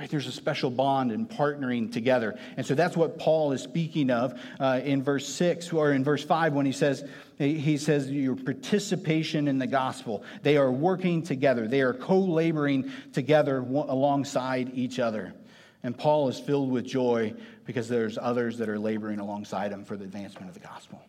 Right? 0.01 0.09
There's 0.09 0.25
a 0.25 0.31
special 0.31 0.71
bond 0.71 1.11
in 1.11 1.27
partnering 1.27 1.93
together. 1.93 2.35
And 2.57 2.65
so 2.65 2.73
that's 2.73 2.97
what 2.97 3.19
Paul 3.19 3.51
is 3.51 3.61
speaking 3.61 4.09
of 4.09 4.33
uh, 4.59 4.81
in 4.83 5.03
verse 5.03 5.29
6 5.29 5.71
or 5.73 5.91
in 5.91 6.03
verse 6.03 6.23
5 6.23 6.53
when 6.53 6.65
he 6.65 6.71
says, 6.71 7.07
he 7.37 7.77
says 7.77 8.09
your 8.09 8.35
participation 8.35 9.47
in 9.47 9.59
the 9.59 9.67
gospel. 9.67 10.23
They 10.41 10.57
are 10.57 10.71
working 10.71 11.21
together, 11.21 11.67
they 11.67 11.81
are 11.81 11.93
co 11.93 12.17
laboring 12.17 12.91
together 13.13 13.57
alongside 13.57 14.71
each 14.73 14.97
other. 14.97 15.35
And 15.83 15.95
Paul 15.95 16.29
is 16.29 16.39
filled 16.39 16.71
with 16.71 16.83
joy 16.83 17.35
because 17.65 17.87
there's 17.87 18.17
others 18.17 18.57
that 18.57 18.69
are 18.69 18.79
laboring 18.79 19.19
alongside 19.19 19.71
him 19.71 19.85
for 19.85 19.95
the 19.95 20.05
advancement 20.05 20.47
of 20.47 20.55
the 20.55 20.61
gospel. 20.61 20.99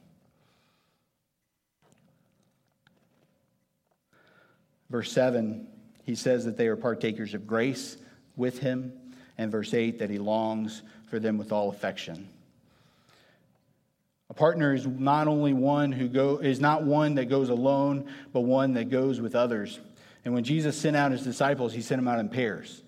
Verse 4.90 5.10
7, 5.10 5.66
he 6.04 6.14
says 6.14 6.44
that 6.44 6.58
they 6.58 6.66
are 6.66 6.76
partakers 6.76 7.32
of 7.32 7.46
grace 7.46 7.96
with 8.36 8.58
him. 8.58 8.92
And 9.38 9.50
verse 9.50 9.74
8, 9.74 9.98
that 9.98 10.10
he 10.10 10.18
longs 10.18 10.82
for 11.08 11.18
them 11.18 11.38
with 11.38 11.52
all 11.52 11.70
affection. 11.70 12.28
A 14.30 14.34
partner 14.34 14.74
is 14.74 14.86
not 14.86 15.28
only 15.28 15.52
one 15.52 15.92
who 15.92 16.08
go, 16.08 16.38
is 16.38 16.58
not 16.58 16.84
one 16.84 17.16
that 17.16 17.26
goes 17.26 17.50
alone, 17.50 18.06
but 18.32 18.40
one 18.40 18.72
that 18.74 18.88
goes 18.88 19.20
with 19.20 19.34
others. 19.34 19.78
And 20.24 20.32
when 20.32 20.42
Jesus 20.42 20.76
sent 20.76 20.96
out 20.96 21.12
his 21.12 21.22
disciples, 21.22 21.74
he 21.74 21.82
sent 21.82 21.98
them 21.98 22.08
out 22.08 22.18
in 22.18 22.30
pairs. 22.30 22.82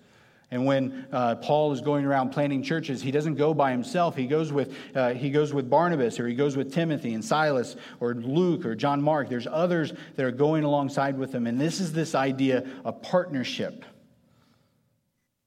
And 0.51 0.65
when 0.65 1.05
uh, 1.11 1.35
Paul 1.35 1.71
is 1.71 1.81
going 1.81 2.05
around 2.05 2.29
planting 2.29 2.63
churches, 2.63 3.01
he 3.01 3.11
doesn't 3.11 3.35
go 3.35 3.53
by 3.53 3.71
himself. 3.71 4.15
He 4.15 4.25
goes 4.25 4.51
with 4.51 4.75
uh, 4.95 5.13
he 5.13 5.29
goes 5.29 5.53
with 5.53 5.69
Barnabas, 5.69 6.19
or 6.19 6.27
he 6.27 6.33
goes 6.35 6.55
with 6.55 6.73
Timothy 6.73 7.13
and 7.13 7.23
Silas, 7.23 7.75
or 7.99 8.13
Luke, 8.13 8.65
or 8.65 8.75
John 8.75 9.01
Mark. 9.01 9.29
There's 9.29 9.47
others 9.47 9.93
that 10.15 10.25
are 10.25 10.31
going 10.31 10.63
alongside 10.63 11.17
with 11.17 11.33
him, 11.33 11.45
and 11.45 11.59
this 11.59 11.79
is 11.79 11.93
this 11.93 12.15
idea 12.15 12.65
of 12.83 13.01
partnership. 13.01 13.85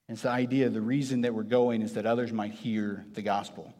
It's 0.09 0.23
the 0.23 0.31
idea. 0.31 0.71
The 0.71 0.81
reason 0.81 1.23
that 1.23 1.35
we're 1.35 1.43
going 1.43 1.83
is 1.83 1.95
that 1.95 2.07
others 2.07 2.33
might 2.33 2.53
hear 2.53 3.05
the 3.15 3.23
gospel. 3.23 3.73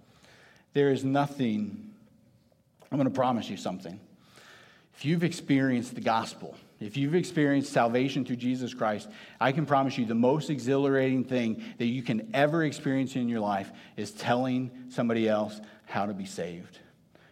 There 0.75 0.91
is 0.91 1.05
nothing. 1.05 1.95
I'm 2.91 2.99
going 2.99 3.09
to 3.09 3.15
promise 3.15 3.49
you 3.49 3.57
something. 3.57 3.99
If 4.95 5.05
you've 5.05 5.25
experienced 5.25 5.95
the 5.95 6.01
gospel 6.01 6.57
if 6.81 6.97
you've 6.97 7.17
experienced 7.17 7.73
salvation 7.73 8.25
through 8.25 8.37
Jesus 8.37 8.73
Christ, 8.73 9.09
I 9.41 9.51
can 9.51 9.67
promise 9.67 9.99
you 9.99 10.07
the 10.07 10.15
most 10.15 10.49
exhilarating 10.49 11.25
thing 11.25 11.63
that 11.79 11.87
you 11.87 12.03
can 12.03 12.31
ever 12.33 12.63
experience 12.63 13.17
in 13.17 13.29
your 13.29 13.41
life 13.41 13.73
is 13.97 14.13
telling 14.13 14.71
somebody 14.89 15.29
else 15.29 15.61
how 15.87 16.07
to 16.07 16.15
be 16.15 16.25
saved. 16.25 16.79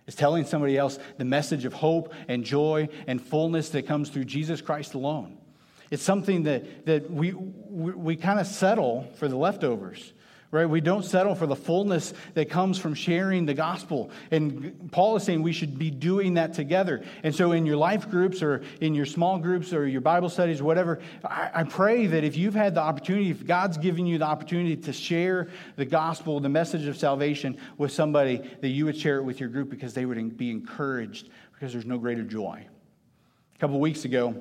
It's 0.07 0.17
telling 0.17 0.45
somebody 0.45 0.77
else 0.77 0.99
the 1.19 1.25
message 1.25 1.65
of 1.65 1.73
hope 1.73 2.13
and 2.29 2.45
joy 2.45 2.89
and 3.07 3.23
fullness 3.23 3.71
that 3.71 3.87
comes 3.87 4.09
through 4.09 4.25
Jesus 4.25 4.61
Christ 4.61 4.95
alone. 4.95 5.39
It's 5.90 6.03
something 6.03 6.44
that, 6.44 6.87
that 6.87 7.11
we, 7.11 7.33
we, 7.33 7.92
we 7.92 8.16
kind 8.16 8.40
of 8.40 8.46
settle 8.46 9.07
for 9.16 9.29
the 9.29 9.37
leftovers 9.37 10.12
right? 10.51 10.66
We 10.66 10.81
don't 10.81 11.05
settle 11.05 11.35
for 11.35 11.46
the 11.46 11.57
fullness 11.57 12.14
that 12.35 12.49
comes 12.49 12.79
from 12.79 12.94
sharing 12.94 13.46
the 13.46 13.55
gospel. 13.55 14.11
And 14.31 14.90
Paul 14.92 15.16
is 15.16 15.25
saying 15.25 15.42
we 15.42 15.53
should 15.53 15.79
be 15.79 15.90
doing 15.90 16.35
that 16.35 16.55
together. 16.55 17.05
And 17.22 17.35
so, 17.35 17.53
in 17.53 17.66
your 17.66 17.77
life 17.77 18.09
groups 18.09 18.42
or 18.42 18.62
in 18.81 18.94
your 18.94 19.07
small 19.07 19.38
groups 19.38 19.72
or 19.72 19.87
your 19.87 20.01
Bible 20.01 20.29
studies, 20.29 20.62
whatever, 20.62 21.01
I, 21.25 21.51
I 21.55 21.64
pray 21.64 22.07
that 22.07 22.25
if 22.25 22.37
you've 22.37 22.55
had 22.55 22.75
the 22.75 22.81
opportunity, 22.81 23.31
if 23.31 23.46
God's 23.46 23.77
given 23.77 24.07
you 24.07 24.18
the 24.18 24.25
opportunity 24.25 24.77
to 24.77 24.92
share 24.92 25.49
the 25.77 25.85
gospel, 25.85 26.40
the 26.40 26.49
message 26.49 26.87
of 26.87 26.96
salvation 26.96 27.59
with 27.77 27.92
somebody, 27.92 28.38
that 28.61 28.68
you 28.68 28.85
would 28.85 28.96
share 28.96 29.18
it 29.18 29.22
with 29.22 29.40
your 29.40 29.49
group 29.49 29.68
because 29.68 29.94
they 29.94 30.07
would 30.07 30.37
be 30.37 30.51
encouraged 30.51 31.29
because 31.53 31.72
there's 31.72 31.87
no 31.87 31.99
greater 31.99 32.22
joy. 32.22 32.64
A 33.55 33.59
couple 33.59 33.81
weeks 33.81 34.05
ago, 34.05 34.35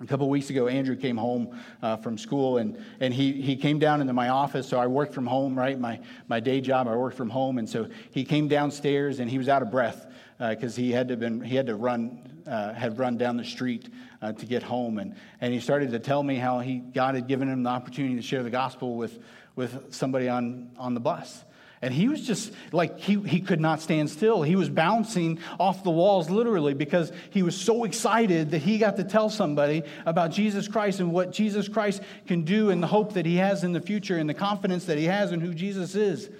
a 0.00 0.06
couple 0.06 0.28
weeks 0.28 0.50
ago, 0.50 0.68
Andrew 0.68 0.96
came 0.96 1.16
home 1.16 1.58
uh, 1.82 1.96
from 1.96 2.18
school 2.18 2.58
and, 2.58 2.82
and 3.00 3.14
he, 3.14 3.32
he 3.40 3.56
came 3.56 3.78
down 3.78 4.00
into 4.00 4.12
my 4.12 4.28
office. 4.28 4.68
So 4.68 4.78
I 4.78 4.86
worked 4.86 5.14
from 5.14 5.26
home, 5.26 5.56
right? 5.56 5.78
My, 5.78 6.00
my 6.28 6.38
day 6.38 6.60
job, 6.60 6.86
I 6.86 6.94
worked 6.94 7.16
from 7.16 7.30
home. 7.30 7.58
And 7.58 7.68
so 7.68 7.88
he 8.10 8.24
came 8.24 8.46
downstairs 8.46 9.20
and 9.20 9.30
he 9.30 9.38
was 9.38 9.48
out 9.48 9.62
of 9.62 9.70
breath 9.70 10.06
because 10.38 10.76
uh, 10.76 10.80
he 10.82 10.92
had 10.92 11.08
to 11.08 11.16
been 11.16 11.40
he 11.40 11.56
had 11.56 11.66
to 11.66 11.74
run 11.74 12.42
uh, 12.46 12.74
had 12.74 12.98
run 12.98 13.16
down 13.16 13.36
the 13.36 13.44
street 13.44 13.88
uh, 14.20 14.32
to 14.32 14.44
get 14.44 14.62
home 14.62 14.98
and 14.98 15.14
and 15.40 15.54
he 15.54 15.60
started 15.60 15.90
to 15.90 15.98
tell 15.98 16.22
me 16.22 16.36
how 16.36 16.60
he 16.60 16.78
God 16.78 17.14
had 17.14 17.26
given 17.26 17.48
him 17.48 17.62
the 17.62 17.70
opportunity 17.70 18.16
to 18.16 18.22
share 18.22 18.42
the 18.42 18.50
gospel 18.50 18.96
with 18.96 19.18
with 19.54 19.94
somebody 19.94 20.28
on 20.28 20.70
on 20.76 20.92
the 20.92 21.00
bus 21.00 21.42
and 21.82 21.92
he 21.92 22.08
was 22.08 22.26
just 22.26 22.52
like, 22.72 22.98
he, 22.98 23.20
he 23.20 23.40
could 23.40 23.60
not 23.60 23.82
stand 23.82 24.08
still. 24.08 24.42
He 24.42 24.56
was 24.56 24.70
bouncing 24.70 25.38
off 25.60 25.84
the 25.84 25.90
walls 25.90 26.30
literally 26.30 26.72
because 26.72 27.12
he 27.30 27.42
was 27.42 27.54
so 27.54 27.84
excited 27.84 28.50
that 28.52 28.62
he 28.62 28.78
got 28.78 28.96
to 28.96 29.04
tell 29.04 29.28
somebody 29.28 29.82
about 30.06 30.30
Jesus 30.30 30.68
Christ 30.68 31.00
and 31.00 31.12
what 31.12 31.32
Jesus 31.32 31.68
Christ 31.68 32.02
can 32.26 32.42
do 32.42 32.70
and 32.70 32.82
the 32.82 32.86
hope 32.86 33.12
that 33.12 33.26
he 33.26 33.36
has 33.36 33.62
in 33.62 33.72
the 33.72 33.80
future 33.80 34.16
and 34.16 34.28
the 34.28 34.34
confidence 34.34 34.86
that 34.86 34.96
he 34.96 35.04
has 35.04 35.32
in 35.32 35.40
who 35.40 35.52
Jesus 35.52 35.94
is. 35.94 36.30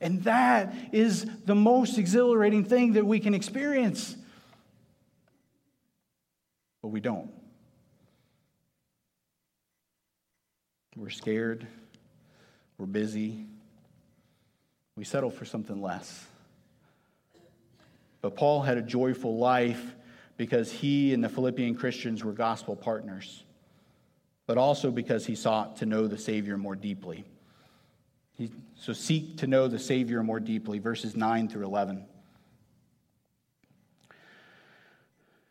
And 0.00 0.24
that 0.24 0.74
is 0.90 1.26
the 1.44 1.54
most 1.54 1.96
exhilarating 1.96 2.64
thing 2.64 2.94
that 2.94 3.06
we 3.06 3.20
can 3.20 3.34
experience. 3.34 4.16
But 6.82 6.88
we 6.88 6.98
don't. 6.98 7.30
We're 10.96 11.10
scared. 11.10 11.68
We're 12.78 12.86
busy. 12.86 13.46
We 15.02 15.06
settle 15.06 15.30
for 15.30 15.44
something 15.44 15.82
less. 15.82 16.26
But 18.20 18.36
Paul 18.36 18.62
had 18.62 18.78
a 18.78 18.82
joyful 18.82 19.36
life 19.36 19.96
because 20.36 20.70
he 20.70 21.12
and 21.12 21.24
the 21.24 21.28
Philippian 21.28 21.74
Christians 21.74 22.22
were 22.22 22.30
gospel 22.30 22.76
partners, 22.76 23.42
but 24.46 24.58
also 24.58 24.92
because 24.92 25.26
he 25.26 25.34
sought 25.34 25.78
to 25.78 25.86
know 25.86 26.06
the 26.06 26.16
Savior 26.16 26.56
more 26.56 26.76
deeply. 26.76 27.24
He, 28.38 28.52
so 28.76 28.92
seek 28.92 29.38
to 29.38 29.48
know 29.48 29.66
the 29.66 29.80
Savior 29.80 30.22
more 30.22 30.38
deeply, 30.38 30.78
verses 30.78 31.16
9 31.16 31.48
through 31.48 31.64
11. 31.64 32.06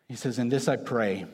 He 0.08 0.16
says, 0.16 0.38
In 0.38 0.48
this 0.48 0.66
I 0.66 0.76
pray 0.76 1.26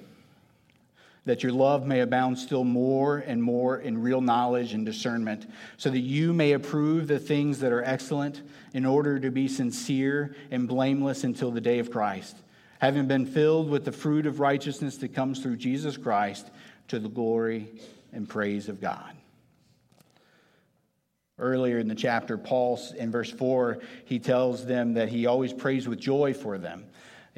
that 1.28 1.42
your 1.42 1.52
love 1.52 1.86
may 1.86 2.00
abound 2.00 2.38
still 2.38 2.64
more 2.64 3.18
and 3.18 3.42
more 3.42 3.76
in 3.76 4.00
real 4.00 4.22
knowledge 4.22 4.72
and 4.72 4.86
discernment, 4.86 5.46
so 5.76 5.90
that 5.90 5.98
you 5.98 6.32
may 6.32 6.52
approve 6.52 7.06
the 7.06 7.18
things 7.18 7.58
that 7.60 7.70
are 7.70 7.84
excellent 7.84 8.40
in 8.72 8.86
order 8.86 9.20
to 9.20 9.30
be 9.30 9.46
sincere 9.46 10.34
and 10.50 10.66
blameless 10.66 11.24
until 11.24 11.50
the 11.50 11.60
day 11.60 11.80
of 11.80 11.90
Christ, 11.90 12.34
having 12.78 13.06
been 13.06 13.26
filled 13.26 13.68
with 13.68 13.84
the 13.84 13.92
fruit 13.92 14.24
of 14.24 14.40
righteousness 14.40 14.96
that 14.96 15.14
comes 15.14 15.42
through 15.42 15.56
Jesus 15.56 15.98
Christ 15.98 16.48
to 16.88 16.98
the 16.98 17.10
glory 17.10 17.68
and 18.14 18.26
praise 18.26 18.70
of 18.70 18.80
God. 18.80 19.14
Earlier 21.38 21.78
in 21.78 21.88
the 21.88 21.94
chapter, 21.94 22.38
Paul, 22.38 22.80
in 22.96 23.10
verse 23.10 23.30
4, 23.30 23.80
he 24.06 24.18
tells 24.18 24.64
them 24.64 24.94
that 24.94 25.10
he 25.10 25.26
always 25.26 25.52
prays 25.52 25.86
with 25.86 26.00
joy 26.00 26.32
for 26.32 26.56
them 26.56 26.86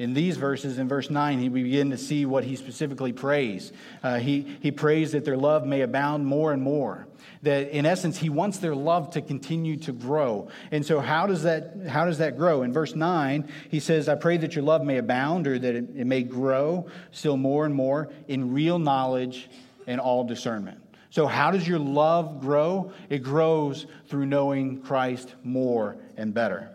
in 0.01 0.15
these 0.15 0.35
verses, 0.35 0.79
in 0.79 0.87
verse 0.87 1.11
9, 1.11 1.51
we 1.51 1.61
begin 1.61 1.91
to 1.91 1.97
see 1.97 2.25
what 2.25 2.43
he 2.43 2.55
specifically 2.55 3.13
prays. 3.13 3.71
Uh, 4.01 4.17
he, 4.17 4.57
he 4.59 4.71
prays 4.71 5.11
that 5.11 5.25
their 5.25 5.37
love 5.37 5.63
may 5.63 5.81
abound 5.81 6.25
more 6.25 6.51
and 6.53 6.59
more. 6.59 7.07
That 7.43 7.69
in 7.69 7.85
essence, 7.85 8.17
he 8.17 8.27
wants 8.27 8.57
their 8.57 8.73
love 8.73 9.11
to 9.11 9.21
continue 9.21 9.77
to 9.77 9.91
grow. 9.91 10.47
And 10.71 10.83
so, 10.83 11.01
how 11.01 11.27
does 11.27 11.43
that, 11.43 11.75
how 11.87 12.05
does 12.05 12.17
that 12.17 12.35
grow? 12.35 12.63
In 12.63 12.73
verse 12.73 12.95
9, 12.95 13.47
he 13.69 13.79
says, 13.79 14.09
I 14.09 14.15
pray 14.15 14.37
that 14.37 14.55
your 14.55 14.63
love 14.63 14.83
may 14.83 14.97
abound 14.97 15.45
or 15.45 15.59
that 15.59 15.75
it, 15.75 15.89
it 15.95 16.07
may 16.07 16.23
grow 16.23 16.87
still 17.11 17.37
more 17.37 17.67
and 17.67 17.75
more 17.75 18.11
in 18.27 18.51
real 18.51 18.79
knowledge 18.79 19.51
and 19.85 20.01
all 20.01 20.23
discernment. 20.23 20.79
So, 21.11 21.27
how 21.27 21.51
does 21.51 21.67
your 21.67 21.77
love 21.77 22.41
grow? 22.41 22.91
It 23.07 23.19
grows 23.19 23.85
through 24.07 24.25
knowing 24.25 24.81
Christ 24.81 25.35
more 25.43 25.97
and 26.17 26.33
better. 26.33 26.71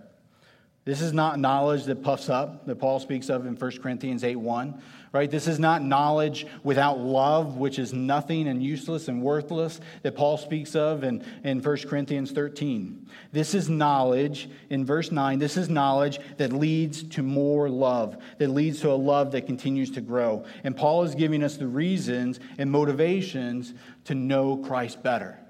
This 0.86 1.00
is 1.00 1.12
not 1.12 1.40
knowledge 1.40 1.82
that 1.86 2.04
puffs 2.04 2.28
up, 2.28 2.64
that 2.66 2.76
Paul 2.76 3.00
speaks 3.00 3.28
of 3.28 3.44
in 3.44 3.56
1 3.56 3.70
Corinthians 3.82 4.22
8 4.22 4.36
1, 4.36 4.80
right? 5.10 5.28
This 5.28 5.48
is 5.48 5.58
not 5.58 5.82
knowledge 5.82 6.46
without 6.62 7.00
love, 7.00 7.56
which 7.56 7.80
is 7.80 7.92
nothing 7.92 8.46
and 8.46 8.62
useless 8.62 9.08
and 9.08 9.20
worthless, 9.20 9.80
that 10.02 10.14
Paul 10.14 10.38
speaks 10.38 10.76
of 10.76 11.02
in, 11.02 11.24
in 11.42 11.60
1 11.60 11.76
Corinthians 11.88 12.30
13. 12.30 13.04
This 13.32 13.52
is 13.52 13.68
knowledge, 13.68 14.48
in 14.70 14.86
verse 14.86 15.10
9, 15.10 15.40
this 15.40 15.56
is 15.56 15.68
knowledge 15.68 16.20
that 16.36 16.52
leads 16.52 17.02
to 17.02 17.22
more 17.24 17.68
love, 17.68 18.16
that 18.38 18.50
leads 18.50 18.80
to 18.82 18.92
a 18.92 18.94
love 18.94 19.32
that 19.32 19.44
continues 19.44 19.90
to 19.90 20.00
grow. 20.00 20.44
And 20.62 20.76
Paul 20.76 21.02
is 21.02 21.16
giving 21.16 21.42
us 21.42 21.56
the 21.56 21.66
reasons 21.66 22.38
and 22.58 22.70
motivations 22.70 23.74
to 24.04 24.14
know 24.14 24.58
Christ 24.58 25.02
better. 25.02 25.40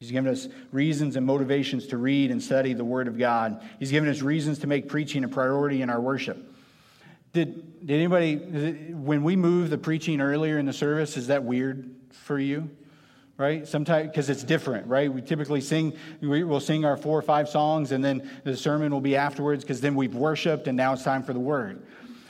He's 0.00 0.10
given 0.10 0.30
us 0.30 0.46
reasons 0.72 1.16
and 1.16 1.24
motivations 1.24 1.86
to 1.86 1.96
read 1.96 2.30
and 2.30 2.42
study 2.42 2.74
the 2.74 2.84
Word 2.84 3.08
of 3.08 3.16
God. 3.16 3.62
He's 3.78 3.90
given 3.90 4.10
us 4.10 4.20
reasons 4.20 4.58
to 4.58 4.66
make 4.66 4.88
preaching 4.88 5.24
a 5.24 5.28
priority 5.28 5.80
in 5.80 5.88
our 5.88 6.00
worship. 6.00 6.52
Did, 7.32 7.86
did 7.86 7.94
anybody, 7.94 8.92
when 8.92 9.22
we 9.22 9.36
move 9.36 9.70
the 9.70 9.78
preaching 9.78 10.20
earlier 10.20 10.58
in 10.58 10.66
the 10.66 10.72
service, 10.74 11.16
is 11.16 11.28
that 11.28 11.44
weird 11.44 11.90
for 12.10 12.38
you? 12.38 12.68
Right? 13.38 13.66
Sometimes, 13.66 14.08
because 14.08 14.28
it's 14.28 14.44
different, 14.44 14.86
right? 14.86 15.10
We 15.10 15.22
typically 15.22 15.62
sing, 15.62 15.94
we'll 16.20 16.60
sing 16.60 16.84
our 16.84 16.98
four 16.98 17.18
or 17.18 17.22
five 17.22 17.48
songs, 17.48 17.92
and 17.92 18.04
then 18.04 18.30
the 18.44 18.56
sermon 18.56 18.92
will 18.92 19.00
be 19.00 19.16
afterwards, 19.16 19.64
because 19.64 19.80
then 19.80 19.94
we've 19.94 20.14
worshiped, 20.14 20.68
and 20.68 20.76
now 20.76 20.92
it's 20.92 21.04
time 21.04 21.22
for 21.22 21.32
the 21.32 21.40
Word. 21.40 21.86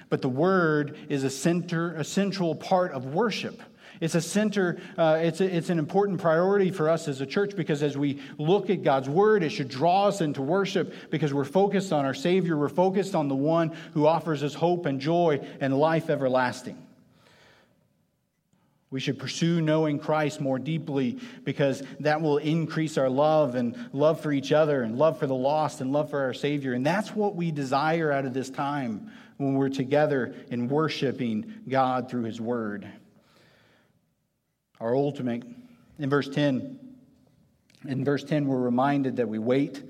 But 0.09 0.23
the 0.23 0.29
Word 0.29 0.97
is 1.09 1.25
a, 1.25 1.31
center, 1.31 1.95
a 1.95 2.05
central 2.05 2.55
part 2.55 2.93
of 2.93 3.07
worship. 3.07 3.61
It's 4.01 4.15
a 4.15 4.21
center, 4.21 4.79
uh, 4.99 5.19
it's, 5.23 5.41
a, 5.41 5.57
it's 5.57 5.71
an 5.71 5.79
important 5.79 6.21
priority 6.21 6.71
for 6.71 6.89
us 6.89 7.09
as 7.09 7.21
a 7.21 7.27
church 7.27 7.57
because 7.57 7.83
as 7.83 7.97
we 7.97 8.21
look 8.39 8.71
at 8.71 8.83
God's 8.83 9.09
word, 9.09 9.43
it 9.43 9.51
should 9.51 9.69
draw 9.69 10.07
us 10.07 10.21
into 10.21 10.43
worship 10.43 10.93
because 11.11 11.33
we're 11.33 11.45
focused 11.45 11.93
on 11.93 12.05
our 12.05 12.15
Savior. 12.15 12.57
We're 12.57 12.69
focused 12.69 13.15
on 13.15 13.29
the 13.29 13.35
one 13.35 13.77
who 13.95 14.07
offers 14.07 14.43
us 14.43 14.55
hope 14.55 14.87
and 14.87 15.01
joy 15.01 15.41
and 15.61 15.79
life 15.79 16.11
everlasting. 16.11 16.83
We 18.91 19.01
should 19.01 19.19
pursue 19.19 19.61
knowing 19.61 19.99
Christ 19.99 20.41
more 20.41 20.59
deeply 20.59 21.19
because 21.45 21.83
that 22.01 22.21
will 22.21 22.39
increase 22.39 22.97
our 22.97 23.11
love 23.11 23.57
and 23.57 23.91
love 23.93 24.21
for 24.21 24.33
each 24.33 24.53
other 24.53 24.83
and 24.83 24.97
love 24.97 25.19
for 25.19 25.27
the 25.27 25.35
lost 25.35 25.81
and 25.81 25.93
love 25.93 26.11
for 26.11 26.21
our 26.21 26.33
Savior. 26.33 26.73
And 26.73 26.87
that's 26.87 27.15
what 27.15 27.35
we 27.35 27.51
desire 27.51 28.13
out 28.13 28.25
of 28.25 28.33
this 28.33 28.49
time 28.49 29.11
when 29.39 29.55
we're 29.55 29.69
together 29.69 30.35
in 30.51 30.69
worshiping 30.69 31.53
God 31.69 32.09
through 32.09 32.23
His 32.23 32.41
Word. 32.41 32.87
Our 34.81 34.95
ultimate, 34.95 35.45
in 35.99 36.11
verse 36.11 36.29
10, 36.29 36.79
in 37.89 38.05
verse 38.05 38.25
10, 38.25 38.47
we're 38.47 38.59
reminded 38.59 39.17
that 39.17 39.29
we 39.29 39.39
wait. 39.39 39.83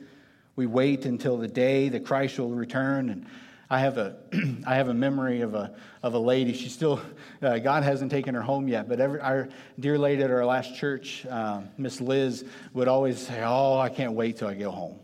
We 0.55 0.66
wait 0.66 1.05
until 1.05 1.37
the 1.37 1.49
day 1.49 1.88
that 1.88 2.05
Christ 2.05 2.38
will 2.38 2.51
return. 2.51 3.11
And 3.11 3.27
I 3.68 3.81
have 3.81 3.99
a, 3.99 4.16
I 4.66 4.77
have 4.77 4.88
a 4.88 4.94
memory 4.94 5.40
of 5.40 5.55
a, 5.55 5.75
of 6.03 6.14
a 6.14 6.18
lady. 6.18 6.53
She 6.53 6.68
still, 6.68 7.01
uh, 7.42 7.59
God 7.59 7.83
hasn't 7.83 8.11
taken 8.11 8.35
her 8.35 8.42
home 8.42 8.68
yet, 8.68 8.88
but 8.88 9.01
every, 9.01 9.20
our 9.20 9.49
dear 9.81 9.99
lady 9.99 10.22
at 10.22 10.31
our 10.31 10.44
last 10.44 10.77
church, 10.77 11.27
uh, 11.27 11.62
Miss 11.77 12.01
Liz, 12.01 12.44
would 12.72 12.88
always 12.88 13.18
say, 13.18 13.42
Oh, 13.44 13.79
I 13.79 13.88
can't 13.88 14.12
wait 14.12 14.37
till 14.38 14.49
I 14.49 14.55
go 14.55 14.70
home. 14.70 14.99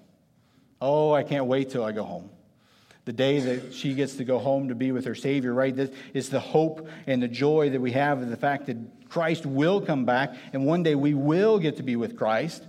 Oh, 0.80 1.12
I 1.12 1.22
can't 1.22 1.46
wait 1.46 1.70
till 1.70 1.84
I 1.84 1.92
go 1.92 2.04
home. 2.04 2.30
The 3.04 3.12
day 3.12 3.40
that 3.40 3.74
she 3.74 3.94
gets 3.94 4.16
to 4.16 4.24
go 4.24 4.38
home 4.38 4.68
to 4.68 4.74
be 4.74 4.92
with 4.92 5.04
her 5.06 5.14
Savior, 5.14 5.52
right? 5.52 5.74
This 5.74 5.90
is 6.14 6.28
the 6.28 6.40
hope 6.40 6.88
and 7.06 7.22
the 7.22 7.28
joy 7.28 7.70
that 7.70 7.80
we 7.80 7.92
have 7.92 8.22
of 8.22 8.30
the 8.30 8.36
fact 8.36 8.66
that 8.66 8.76
Christ 9.08 9.44
will 9.44 9.80
come 9.80 10.04
back, 10.04 10.34
and 10.52 10.64
one 10.64 10.82
day 10.82 10.94
we 10.94 11.14
will 11.14 11.58
get 11.58 11.76
to 11.78 11.82
be 11.82 11.96
with 11.96 12.16
Christ. 12.16 12.64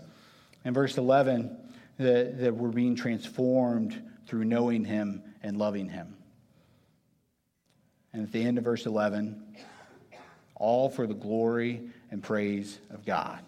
In 0.66 0.74
verse 0.74 0.98
11, 0.98 1.56
that, 2.00 2.40
that 2.40 2.56
we're 2.56 2.70
being 2.70 2.96
transformed 2.96 4.02
through 4.26 4.46
knowing 4.46 4.86
Him 4.86 5.22
and 5.44 5.58
loving 5.58 5.90
him. 5.90 6.16
And 8.14 8.24
at 8.24 8.32
the 8.32 8.44
end 8.44 8.58
of 8.58 8.64
verse 8.64 8.86
11, 8.86 9.44
all 10.56 10.90
for 10.90 11.06
the 11.06 11.14
glory 11.14 11.82
and 12.10 12.24
praise 12.24 12.80
of 12.90 13.06
God. 13.06 13.40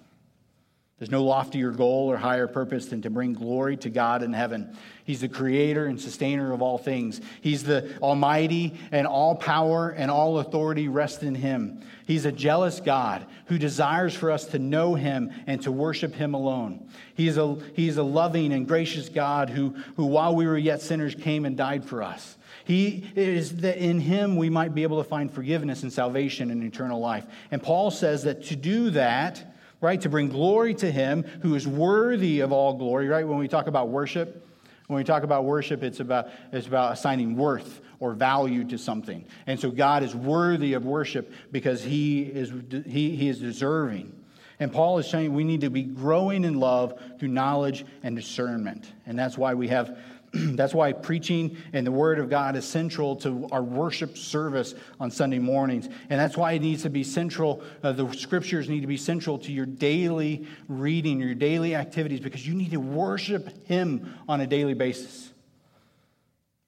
There's 0.97 1.11
no 1.11 1.25
loftier 1.25 1.71
goal 1.71 2.09
or 2.09 2.15
higher 2.15 2.47
purpose 2.47 2.85
than 2.85 3.01
to 3.01 3.09
bring 3.09 3.33
glory 3.33 3.75
to 3.77 3.89
God 3.89 4.23
in 4.23 4.31
heaven. 4.31 4.77
He's 5.03 5.19
the 5.19 5.27
creator 5.27 5.87
and 5.87 5.99
sustainer 5.99 6.53
of 6.53 6.61
all 6.61 6.77
things. 6.77 7.19
He's 7.41 7.63
the 7.63 7.97
Almighty, 8.01 8.75
and 8.93 9.05
all 9.05 9.35
power 9.35 9.89
and 9.89 10.09
all 10.09 10.39
authority 10.39 10.87
rest 10.87 11.21
in 11.21 11.35
Him. 11.35 11.81
He's 12.07 12.23
a 12.23 12.31
jealous 12.31 12.79
God 12.79 13.25
who 13.47 13.57
desires 13.57 14.15
for 14.15 14.31
us 14.31 14.45
to 14.47 14.59
know 14.59 14.95
Him 14.95 15.33
and 15.47 15.61
to 15.63 15.71
worship 15.71 16.15
Him 16.15 16.33
alone. 16.33 16.89
He's 17.13 17.35
a, 17.35 17.57
he's 17.73 17.97
a 17.97 18.03
loving 18.03 18.53
and 18.53 18.65
gracious 18.65 19.09
God 19.09 19.49
who, 19.49 19.75
who, 19.97 20.05
while 20.05 20.33
we 20.33 20.47
were 20.47 20.57
yet 20.57 20.81
sinners, 20.81 21.13
came 21.13 21.43
and 21.43 21.57
died 21.57 21.83
for 21.83 22.03
us. 22.03 22.37
He 22.63 23.11
is 23.17 23.57
that 23.57 23.77
in 23.77 23.99
Him 23.99 24.37
we 24.37 24.49
might 24.49 24.73
be 24.73 24.83
able 24.83 25.03
to 25.03 25.09
find 25.09 25.29
forgiveness 25.29 25.83
and 25.83 25.91
salvation 25.91 26.51
and 26.51 26.63
eternal 26.63 27.01
life. 27.01 27.25
And 27.51 27.61
Paul 27.61 27.91
says 27.91 28.23
that 28.23 28.45
to 28.45 28.55
do 28.55 28.91
that, 28.91 29.54
right? 29.81 29.99
To 30.01 30.09
bring 30.09 30.29
glory 30.29 30.73
to 30.75 30.91
him 30.91 31.23
who 31.41 31.55
is 31.55 31.67
worthy 31.67 32.39
of 32.39 32.51
all 32.51 32.73
glory, 32.73 33.07
right? 33.07 33.27
When 33.27 33.37
we 33.37 33.47
talk 33.47 33.67
about 33.67 33.89
worship, 33.89 34.47
when 34.87 34.97
we 34.97 35.03
talk 35.03 35.23
about 35.23 35.45
worship, 35.45 35.83
it's 35.83 35.99
about, 35.99 36.29
it's 36.51 36.67
about 36.67 36.93
assigning 36.93 37.35
worth 37.35 37.81
or 37.99 38.13
value 38.13 38.63
to 38.65 38.77
something. 38.77 39.25
And 39.47 39.59
so 39.59 39.71
God 39.71 40.03
is 40.03 40.15
worthy 40.15 40.73
of 40.73 40.85
worship 40.85 41.33
because 41.51 41.83
he 41.83 42.21
is, 42.23 42.51
he, 42.85 43.15
he 43.15 43.29
is 43.29 43.39
deserving. 43.39 44.13
And 44.59 44.71
Paul 44.71 44.99
is 44.99 45.09
saying 45.09 45.33
we 45.33 45.43
need 45.43 45.61
to 45.61 45.69
be 45.69 45.83
growing 45.83 46.45
in 46.45 46.59
love 46.59 46.99
through 47.19 47.29
knowledge 47.29 47.85
and 48.03 48.15
discernment. 48.15 48.91
And 49.05 49.17
that's 49.17 49.37
why 49.37 49.53
we 49.53 49.67
have 49.67 49.97
That's 50.55 50.73
why 50.73 50.91
preaching 50.91 51.57
and 51.73 51.85
the 51.85 51.91
Word 51.91 52.19
of 52.19 52.29
God 52.29 52.55
is 52.55 52.65
central 52.65 53.15
to 53.17 53.47
our 53.51 53.63
worship 53.63 54.17
service 54.17 54.75
on 54.99 55.09
Sunday 55.09 55.39
mornings. 55.39 55.87
And 56.09 56.19
that's 56.19 56.35
why 56.35 56.53
it 56.53 56.61
needs 56.61 56.83
to 56.83 56.89
be 56.89 57.03
central, 57.03 57.63
uh, 57.83 57.91
the 57.93 58.11
scriptures 58.13 58.67
need 58.67 58.81
to 58.81 58.87
be 58.87 58.97
central 58.97 59.37
to 59.39 59.51
your 59.51 59.65
daily 59.65 60.47
reading, 60.67 61.19
your 61.19 61.35
daily 61.35 61.75
activities, 61.75 62.19
because 62.19 62.45
you 62.45 62.53
need 62.53 62.71
to 62.71 62.79
worship 62.79 63.65
Him 63.67 64.13
on 64.27 64.41
a 64.41 64.47
daily 64.47 64.73
basis. 64.73 65.31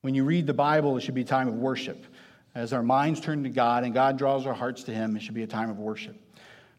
When 0.01 0.15
you 0.15 0.23
read 0.23 0.47
the 0.47 0.53
Bible, 0.53 0.95
it 0.97 1.01
should 1.01 1.15
be 1.15 1.21
a 1.21 1.25
time 1.25 1.47
of 1.47 1.55
worship. 1.55 2.05
As 2.55 2.73
our 2.73 2.83
minds 2.83 3.19
turn 3.19 3.43
to 3.43 3.49
God 3.49 3.83
and 3.83 3.93
God 3.93 4.17
draws 4.17 4.45
our 4.45 4.53
hearts 4.53 4.83
to 4.83 4.93
Him, 4.93 5.15
it 5.15 5.21
should 5.21 5.35
be 5.35 5.43
a 5.43 5.47
time 5.47 5.69
of 5.69 5.77
worship. 5.77 6.15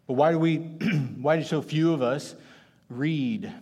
But 0.06 0.14
why 0.14 0.32
do 0.32 0.38
we, 0.38 0.56
why 1.20 1.36
do 1.36 1.44
so 1.44 1.60
few 1.60 1.92
of 1.92 2.00
us 2.00 2.34
read? 2.88 3.52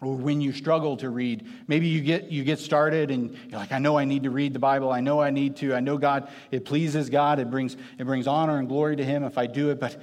Or 0.00 0.14
when 0.14 0.40
you 0.40 0.52
struggle 0.52 0.96
to 0.96 1.08
read 1.08 1.46
maybe 1.66 1.88
you 1.88 2.00
get 2.00 2.30
you 2.30 2.44
get 2.44 2.58
started 2.58 3.10
and 3.10 3.36
you're 3.48 3.58
like 3.58 3.72
i 3.72 3.78
know 3.78 3.98
i 3.98 4.04
need 4.04 4.24
to 4.24 4.30
read 4.30 4.52
the 4.52 4.58
bible. 4.58 4.90
I 4.92 5.00
know 5.00 5.20
i 5.20 5.30
need 5.30 5.56
to. 5.56 5.74
I 5.74 5.80
know 5.80 5.98
god 5.98 6.30
it 6.50 6.64
pleases 6.64 7.10
god. 7.10 7.38
It 7.38 7.50
brings 7.50 7.76
it 7.98 8.04
brings 8.04 8.26
honor 8.26 8.58
and 8.58 8.68
glory 8.68 8.96
to 8.96 9.04
him 9.04 9.24
if 9.24 9.38
i 9.38 9.46
do 9.46 9.70
it 9.70 9.80
but 9.80 10.00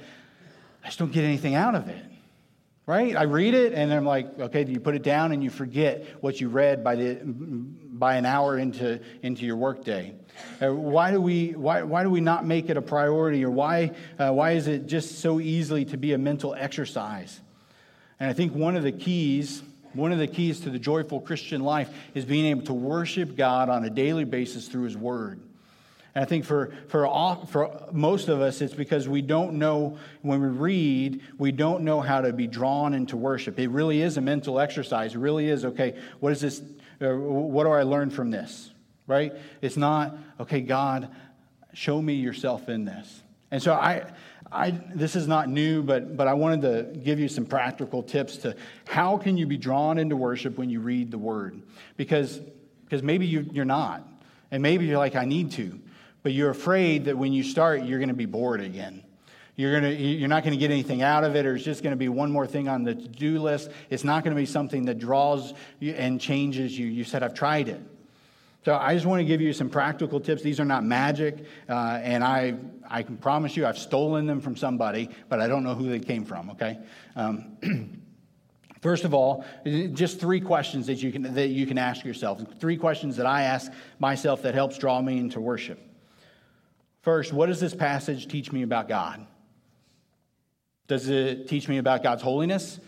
i 0.84 0.86
just 0.86 0.98
don't 0.98 1.12
get 1.12 1.24
anything 1.24 1.54
out 1.54 1.74
of 1.74 1.88
it 1.88 2.04
right? 2.86 3.14
I 3.14 3.24
read 3.24 3.52
it 3.54 3.74
and 3.74 3.92
i'm 3.92 4.06
like 4.06 4.38
okay 4.40 4.64
you 4.64 4.80
put 4.80 4.94
it 4.94 5.02
down 5.02 5.32
and 5.32 5.44
you 5.44 5.50
forget 5.50 6.06
what 6.22 6.40
you 6.40 6.48
read 6.48 6.82
by 6.82 6.96
the 6.96 7.20
by 7.22 8.16
an 8.16 8.24
hour 8.24 8.58
into 8.58 9.00
into 9.22 9.44
your 9.44 9.56
workday 9.56 10.14
uh, 10.60 10.72
why 10.72 11.10
do 11.10 11.20
we 11.20 11.50
why, 11.50 11.82
why 11.82 12.02
do 12.02 12.10
we 12.10 12.20
not 12.20 12.46
make 12.46 12.70
it 12.70 12.76
a 12.76 12.82
priority 12.82 13.44
or 13.44 13.50
why 13.50 13.92
uh, 14.18 14.32
why 14.32 14.52
is 14.52 14.66
it 14.66 14.86
just 14.86 15.18
so 15.20 15.40
easily 15.40 15.84
to 15.86 15.96
be 15.96 16.12
a 16.12 16.18
mental 16.18 16.54
exercise? 16.54 17.40
And 18.20 18.30
i 18.30 18.32
think 18.32 18.54
one 18.54 18.76
of 18.76 18.82
the 18.82 18.92
keys 18.92 19.62
one 19.94 20.12
of 20.12 20.18
the 20.18 20.26
keys 20.26 20.60
to 20.60 20.70
the 20.70 20.78
joyful 20.78 21.20
Christian 21.20 21.62
life 21.62 21.90
is 22.14 22.24
being 22.24 22.46
able 22.46 22.62
to 22.62 22.74
worship 22.74 23.36
God 23.36 23.68
on 23.68 23.84
a 23.84 23.90
daily 23.90 24.24
basis 24.24 24.68
through 24.68 24.84
His 24.84 24.96
Word. 24.96 25.40
And 26.14 26.24
I 26.24 26.26
think 26.26 26.44
for, 26.44 26.72
for, 26.88 27.06
all, 27.06 27.46
for 27.46 27.88
most 27.92 28.28
of 28.28 28.40
us, 28.40 28.60
it's 28.60 28.74
because 28.74 29.08
we 29.08 29.22
don't 29.22 29.54
know, 29.54 29.98
when 30.22 30.40
we 30.40 30.48
read, 30.48 31.22
we 31.38 31.52
don't 31.52 31.84
know 31.84 32.00
how 32.00 32.20
to 32.20 32.32
be 32.32 32.46
drawn 32.46 32.94
into 32.94 33.16
worship. 33.16 33.58
It 33.58 33.68
really 33.68 34.02
is 34.02 34.16
a 34.16 34.20
mental 34.20 34.58
exercise. 34.58 35.14
It 35.14 35.18
really 35.18 35.48
is, 35.48 35.64
okay, 35.64 35.96
what 36.20 36.32
is 36.32 36.40
this? 36.40 36.62
Uh, 37.00 37.14
what 37.14 37.64
do 37.64 37.70
I 37.70 37.82
learn 37.82 38.10
from 38.10 38.30
this? 38.30 38.70
Right? 39.06 39.32
It's 39.62 39.76
not, 39.76 40.16
okay, 40.40 40.60
God, 40.60 41.08
show 41.72 42.02
me 42.02 42.14
yourself 42.14 42.68
in 42.68 42.84
this. 42.84 43.22
And 43.50 43.62
so 43.62 43.74
I, 43.74 44.04
I, 44.50 44.70
this 44.70 45.14
is 45.14 45.28
not 45.28 45.48
new, 45.48 45.82
but, 45.82 46.16
but 46.16 46.26
I 46.26 46.34
wanted 46.34 46.62
to 46.62 46.98
give 47.00 47.20
you 47.20 47.28
some 47.28 47.44
practical 47.44 48.02
tips 48.02 48.38
to 48.38 48.56
how 48.86 49.18
can 49.18 49.36
you 49.36 49.46
be 49.46 49.56
drawn 49.56 49.98
into 49.98 50.16
worship 50.16 50.56
when 50.56 50.70
you 50.70 50.80
read 50.80 51.10
the 51.10 51.18
word? 51.18 51.62
Because, 51.96 52.40
because 52.84 53.02
maybe 53.02 53.26
you, 53.26 53.48
you're 53.52 53.64
not. 53.64 54.06
And 54.50 54.62
maybe 54.62 54.86
you're 54.86 54.98
like, 54.98 55.16
I 55.16 55.26
need 55.26 55.52
to. 55.52 55.78
But 56.22 56.32
you're 56.32 56.50
afraid 56.50 57.04
that 57.04 57.16
when 57.16 57.32
you 57.32 57.42
start, 57.42 57.84
you're 57.84 57.98
going 57.98 58.08
to 58.08 58.14
be 58.14 58.26
bored 58.26 58.60
again. 58.60 59.04
You're, 59.56 59.72
gonna, 59.72 59.90
you're 59.90 60.28
not 60.28 60.44
going 60.44 60.52
to 60.52 60.58
get 60.58 60.70
anything 60.70 61.02
out 61.02 61.24
of 61.24 61.34
it, 61.34 61.44
or 61.44 61.56
it's 61.56 61.64
just 61.64 61.82
going 61.82 61.92
to 61.92 61.96
be 61.96 62.08
one 62.08 62.30
more 62.30 62.46
thing 62.46 62.68
on 62.68 62.84
the 62.84 62.94
to 62.94 63.08
do 63.08 63.40
list. 63.40 63.70
It's 63.90 64.04
not 64.04 64.22
going 64.22 64.34
to 64.34 64.40
be 64.40 64.46
something 64.46 64.84
that 64.84 64.98
draws 64.98 65.52
you 65.80 65.92
and 65.92 66.20
changes 66.20 66.78
you. 66.78 66.86
You 66.86 67.04
said, 67.04 67.22
I've 67.22 67.34
tried 67.34 67.68
it. 67.68 67.80
So 68.64 68.74
I 68.74 68.94
just 68.94 69.06
want 69.06 69.20
to 69.20 69.24
give 69.24 69.40
you 69.40 69.52
some 69.52 69.70
practical 69.70 70.20
tips. 70.20 70.42
These 70.42 70.60
are 70.60 70.64
not 70.64 70.84
magic, 70.84 71.44
uh, 71.68 72.00
and 72.02 72.24
I, 72.24 72.56
I 72.88 73.02
can 73.02 73.16
promise 73.16 73.56
you 73.56 73.66
I've 73.66 73.78
stolen 73.78 74.26
them 74.26 74.40
from 74.40 74.56
somebody, 74.56 75.10
but 75.28 75.40
I 75.40 75.46
don't 75.46 75.62
know 75.62 75.74
who 75.74 75.88
they 75.88 76.00
came 76.00 76.24
from, 76.24 76.50
okay? 76.50 76.78
Um, 77.16 77.98
First 78.80 79.04
of 79.04 79.12
all, 79.12 79.44
just 79.64 80.20
three 80.20 80.40
questions 80.40 80.86
that 80.86 81.02
you, 81.02 81.10
can, 81.10 81.34
that 81.34 81.48
you 81.48 81.66
can 81.66 81.78
ask 81.78 82.04
yourself. 82.04 82.42
Three 82.60 82.76
questions 82.76 83.16
that 83.16 83.26
I 83.26 83.42
ask 83.42 83.72
myself 83.98 84.42
that 84.42 84.54
helps 84.54 84.78
draw 84.78 85.00
me 85.02 85.18
into 85.18 85.40
worship. 85.40 85.80
First, 87.02 87.32
what 87.32 87.46
does 87.46 87.58
this 87.58 87.74
passage 87.74 88.28
teach 88.28 88.52
me 88.52 88.62
about 88.62 88.88
God? 88.88 89.26
Does 90.86 91.08
it 91.08 91.48
teach 91.48 91.68
me 91.68 91.78
about 91.78 92.02
God's 92.02 92.22
holiness? 92.22 92.78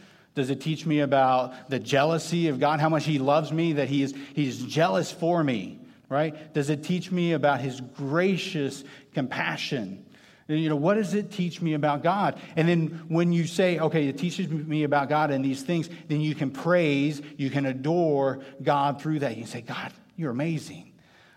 Does 0.40 0.48
it 0.48 0.62
teach 0.62 0.86
me 0.86 1.00
about 1.00 1.68
the 1.68 1.78
jealousy 1.78 2.48
of 2.48 2.58
God, 2.58 2.80
how 2.80 2.88
much 2.88 3.04
He 3.04 3.18
loves 3.18 3.52
me, 3.52 3.74
that 3.74 3.90
He 3.90 4.02
is 4.02 4.14
He's 4.34 4.64
jealous 4.64 5.12
for 5.12 5.44
me, 5.44 5.78
right? 6.08 6.54
Does 6.54 6.70
it 6.70 6.82
teach 6.82 7.10
me 7.10 7.32
about 7.34 7.60
His 7.60 7.82
gracious 7.82 8.82
compassion? 9.12 10.06
You 10.48 10.70
know, 10.70 10.76
what 10.76 10.94
does 10.94 11.12
it 11.12 11.30
teach 11.30 11.60
me 11.60 11.74
about 11.74 12.02
God? 12.02 12.40
And 12.56 12.66
then 12.66 13.04
when 13.08 13.34
you 13.34 13.46
say, 13.46 13.78
okay, 13.78 14.08
it 14.08 14.16
teaches 14.16 14.48
me 14.48 14.84
about 14.84 15.10
God 15.10 15.30
and 15.30 15.44
these 15.44 15.62
things, 15.62 15.90
then 16.08 16.22
you 16.22 16.34
can 16.34 16.50
praise, 16.50 17.20
you 17.36 17.50
can 17.50 17.66
adore 17.66 18.40
God 18.62 19.00
through 19.02 19.18
that. 19.18 19.36
You 19.36 19.42
can 19.42 19.52
say, 19.52 19.60
God, 19.60 19.92
you're 20.16 20.30
amazing. 20.30 20.90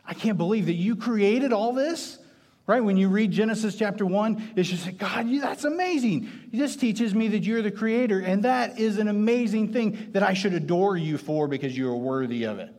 I 0.06 0.14
can't 0.14 0.38
believe 0.38 0.68
that 0.68 0.76
you 0.76 0.96
created 0.96 1.52
all 1.52 1.74
this. 1.74 2.20
Right? 2.66 2.82
When 2.82 2.96
you 2.96 3.10
read 3.10 3.32
Genesis 3.32 3.76
chapter 3.76 4.06
1, 4.06 4.54
it's 4.56 4.70
just 4.70 4.86
like, 4.86 4.98
God, 4.98 5.28
that's 5.42 5.66
amazing. 5.66 6.30
This 6.52 6.78
teaches 6.78 7.14
me 7.14 7.28
that 7.30 7.44
you're 7.44 7.62
the 7.62 7.72
creator, 7.72 8.20
and 8.20 8.44
that 8.44 8.80
is 8.80 9.00
an 9.00 9.10
amazing 9.10 9.74
thing 9.74 10.12
that 10.14 10.24
I 10.24 10.34
should 10.34 10.54
adore 10.54 10.96
you 10.96 11.18
for 11.18 11.50
because 11.50 11.78
you 11.78 11.90
are 11.90 11.98
worthy 11.98 12.46
of 12.46 12.60
it. 12.60 12.74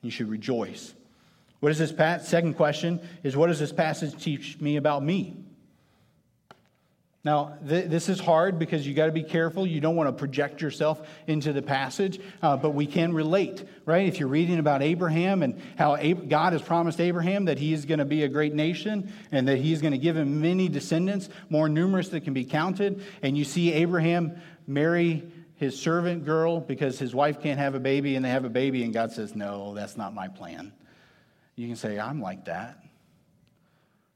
You 0.00 0.12
should 0.12 0.28
rejoice. 0.28 0.94
What 1.58 1.72
is 1.72 1.78
this? 1.78 1.90
Second 2.28 2.54
question 2.54 3.00
is 3.24 3.36
what 3.36 3.48
does 3.48 3.58
this 3.58 3.72
passage 3.72 4.22
teach 4.22 4.60
me 4.60 4.76
about 4.76 5.02
me? 5.02 5.36
Now, 7.24 7.58
th- 7.68 7.90
this 7.90 8.08
is 8.08 8.20
hard 8.20 8.58
because 8.58 8.86
you 8.86 8.94
got 8.94 9.06
to 9.06 9.12
be 9.12 9.24
careful. 9.24 9.66
You 9.66 9.80
don't 9.80 9.96
want 9.96 10.08
to 10.08 10.12
project 10.12 10.62
yourself 10.62 11.06
into 11.26 11.52
the 11.52 11.62
passage, 11.62 12.20
uh, 12.42 12.56
but 12.56 12.70
we 12.70 12.86
can 12.86 13.12
relate, 13.12 13.64
right? 13.84 14.06
If 14.06 14.20
you're 14.20 14.28
reading 14.28 14.58
about 14.60 14.82
Abraham 14.82 15.42
and 15.42 15.60
how 15.76 15.96
Ab- 15.96 16.28
God 16.28 16.52
has 16.52 16.62
promised 16.62 17.00
Abraham 17.00 17.46
that 17.46 17.58
he 17.58 17.72
is 17.72 17.84
going 17.86 17.98
to 17.98 18.04
be 18.04 18.22
a 18.22 18.28
great 18.28 18.54
nation 18.54 19.12
and 19.32 19.48
that 19.48 19.58
he's 19.58 19.82
going 19.82 19.92
to 19.92 19.98
give 19.98 20.16
him 20.16 20.40
many 20.40 20.68
descendants, 20.68 21.28
more 21.50 21.68
numerous 21.68 22.08
that 22.10 22.20
can 22.20 22.34
be 22.34 22.44
counted, 22.44 23.02
and 23.20 23.36
you 23.36 23.44
see 23.44 23.72
Abraham 23.72 24.40
marry 24.66 25.24
his 25.56 25.76
servant 25.78 26.24
girl 26.24 26.60
because 26.60 27.00
his 27.00 27.16
wife 27.16 27.42
can't 27.42 27.58
have 27.58 27.74
a 27.74 27.80
baby 27.80 28.14
and 28.14 28.24
they 28.24 28.30
have 28.30 28.44
a 28.44 28.50
baby, 28.50 28.84
and 28.84 28.94
God 28.94 29.10
says, 29.10 29.34
No, 29.34 29.74
that's 29.74 29.96
not 29.96 30.14
my 30.14 30.28
plan. 30.28 30.72
You 31.56 31.66
can 31.66 31.74
say, 31.74 31.98
I'm 31.98 32.22
like 32.22 32.44
that. 32.44 32.78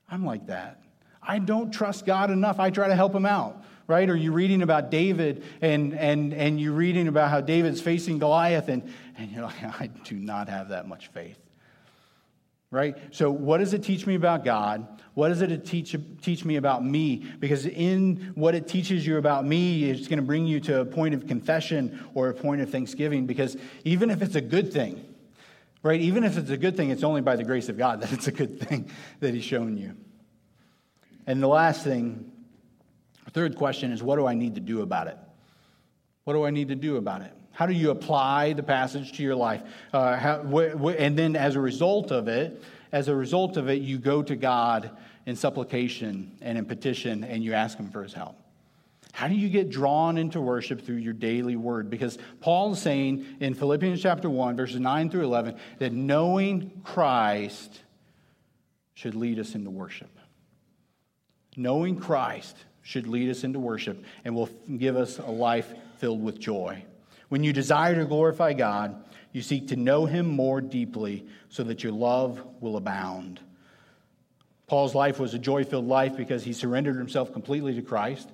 I'm 0.08 0.24
like 0.24 0.46
that. 0.46 0.81
I 1.22 1.38
don't 1.38 1.72
trust 1.72 2.04
God 2.04 2.30
enough. 2.30 2.58
I 2.58 2.70
try 2.70 2.88
to 2.88 2.94
help 2.94 3.14
him 3.14 3.26
out. 3.26 3.62
right? 3.86 4.08
Or 4.08 4.16
you're 4.16 4.32
reading 4.32 4.62
about 4.62 4.90
David 4.90 5.44
and, 5.60 5.94
and, 5.94 6.32
and 6.32 6.60
you're 6.60 6.72
reading 6.72 7.08
about 7.08 7.30
how 7.30 7.40
David's 7.40 7.80
facing 7.80 8.18
Goliath, 8.18 8.68
and, 8.68 8.82
and 9.16 9.30
you're 9.30 9.42
like, 9.42 9.62
I 9.80 9.86
do 9.86 10.16
not 10.16 10.48
have 10.48 10.70
that 10.70 10.88
much 10.88 11.08
faith. 11.08 11.38
Right? 12.70 12.96
So, 13.10 13.30
what 13.30 13.58
does 13.58 13.74
it 13.74 13.82
teach 13.82 14.06
me 14.06 14.14
about 14.14 14.46
God? 14.46 15.02
What 15.12 15.28
does 15.28 15.42
it 15.42 15.66
teach, 15.66 15.94
teach 16.22 16.42
me 16.46 16.56
about 16.56 16.82
me? 16.82 17.26
Because 17.38 17.66
in 17.66 18.32
what 18.34 18.54
it 18.54 18.66
teaches 18.66 19.06
you 19.06 19.18
about 19.18 19.44
me, 19.44 19.90
it's 19.90 20.08
going 20.08 20.18
to 20.18 20.24
bring 20.24 20.46
you 20.46 20.58
to 20.60 20.80
a 20.80 20.84
point 20.86 21.14
of 21.14 21.26
confession 21.26 22.02
or 22.14 22.30
a 22.30 22.34
point 22.34 22.62
of 22.62 22.70
thanksgiving. 22.70 23.26
Because 23.26 23.58
even 23.84 24.08
if 24.08 24.22
it's 24.22 24.36
a 24.36 24.40
good 24.40 24.72
thing, 24.72 25.04
right? 25.82 26.00
Even 26.00 26.24
if 26.24 26.38
it's 26.38 26.48
a 26.48 26.56
good 26.56 26.74
thing, 26.74 26.88
it's 26.88 27.02
only 27.02 27.20
by 27.20 27.36
the 27.36 27.44
grace 27.44 27.68
of 27.68 27.76
God 27.76 28.00
that 28.02 28.10
it's 28.10 28.26
a 28.26 28.32
good 28.32 28.58
thing 28.58 28.90
that 29.20 29.34
He's 29.34 29.44
shown 29.44 29.76
you. 29.76 29.94
And 31.26 31.42
the 31.42 31.48
last 31.48 31.84
thing 31.84 32.32
Third 33.32 33.56
question 33.56 33.92
is 33.92 34.02
what 34.02 34.16
do 34.16 34.26
I 34.26 34.34
need 34.34 34.54
to 34.56 34.60
do 34.60 34.82
about 34.82 35.06
it? 35.06 35.16
What 36.24 36.34
do 36.34 36.44
I 36.44 36.50
need 36.50 36.68
to 36.68 36.74
do 36.74 36.96
about 36.96 37.22
it? 37.22 37.32
How 37.52 37.66
do 37.66 37.72
you 37.72 37.90
apply 37.90 38.52
the 38.54 38.62
passage 38.62 39.12
to 39.14 39.22
your 39.22 39.34
life? 39.34 39.62
Uh, 39.92 40.16
how, 40.16 40.38
wh- 40.38 40.78
wh- 40.80 40.96
and 40.98 41.18
then, 41.18 41.36
as 41.36 41.56
a 41.56 41.60
result 41.60 42.10
of 42.10 42.28
it, 42.28 42.62
as 42.92 43.08
a 43.08 43.14
result 43.14 43.56
of 43.56 43.68
it, 43.68 43.82
you 43.82 43.98
go 43.98 44.22
to 44.22 44.36
God 44.36 44.90
in 45.26 45.36
supplication 45.36 46.32
and 46.40 46.56
in 46.56 46.64
petition, 46.64 47.24
and 47.24 47.42
you 47.44 47.52
ask 47.52 47.78
Him 47.78 47.90
for 47.90 48.02
His 48.02 48.12
help. 48.12 48.36
How 49.12 49.28
do 49.28 49.34
you 49.34 49.50
get 49.50 49.68
drawn 49.68 50.16
into 50.16 50.40
worship 50.40 50.80
through 50.84 50.96
your 50.96 51.12
daily 51.12 51.56
word? 51.56 51.90
Because 51.90 52.16
Paul 52.40 52.72
is 52.72 52.80
saying 52.80 53.26
in 53.40 53.52
Philippians 53.52 54.00
chapter 54.00 54.30
1, 54.30 54.56
verses 54.56 54.80
9 54.80 55.10
through 55.10 55.24
11, 55.24 55.56
that 55.78 55.92
knowing 55.92 56.80
Christ 56.84 57.82
should 58.94 59.14
lead 59.14 59.38
us 59.38 59.54
into 59.54 59.70
worship. 59.70 60.08
Knowing 61.56 61.98
Christ 61.98 62.56
should 62.82 63.06
lead 63.06 63.30
us 63.30 63.44
into 63.44 63.58
worship 63.58 64.04
and 64.24 64.34
will 64.34 64.48
give 64.78 64.96
us 64.96 65.18
a 65.18 65.30
life 65.30 65.72
filled 65.98 66.22
with 66.22 66.40
joy. 66.40 66.84
When 67.28 67.44
you 67.44 67.52
desire 67.52 67.94
to 67.94 68.04
glorify 68.04 68.52
God, 68.52 69.04
you 69.32 69.40
seek 69.40 69.68
to 69.68 69.76
know 69.76 70.06
Him 70.06 70.26
more 70.26 70.60
deeply 70.60 71.26
so 71.48 71.62
that 71.64 71.82
your 71.82 71.92
love 71.92 72.42
will 72.60 72.76
abound. 72.76 73.40
Paul's 74.66 74.94
life 74.94 75.18
was 75.18 75.34
a 75.34 75.38
joy 75.38 75.64
filled 75.64 75.86
life 75.86 76.16
because 76.16 76.44
he 76.44 76.52
surrendered 76.54 76.96
himself 76.96 77.32
completely 77.32 77.74
to 77.74 77.82
Christ, 77.82 78.30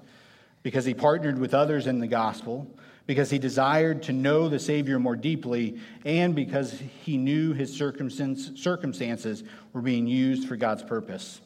because 0.63 0.85
he 0.85 0.95
partnered 0.95 1.39
with 1.39 1.53
others 1.53 1.89
in 1.89 1.99
the 1.99 2.07
gospel, 2.07 2.71
because 3.07 3.31
he 3.31 3.39
desired 3.39 4.05
to 4.05 4.13
know 4.13 4.49
the 4.49 4.59
Savior 4.59 5.01
more 5.01 5.17
deeply, 5.17 5.81
and 6.05 6.37
because 6.37 6.81
he 7.03 7.17
knew 7.17 7.55
his 7.55 7.77
circumstances 7.77 9.45
were 9.73 9.83
being 9.83 10.07
used 10.07 10.47
for 10.47 10.57
God's 10.57 10.85
purpose. 10.85 11.41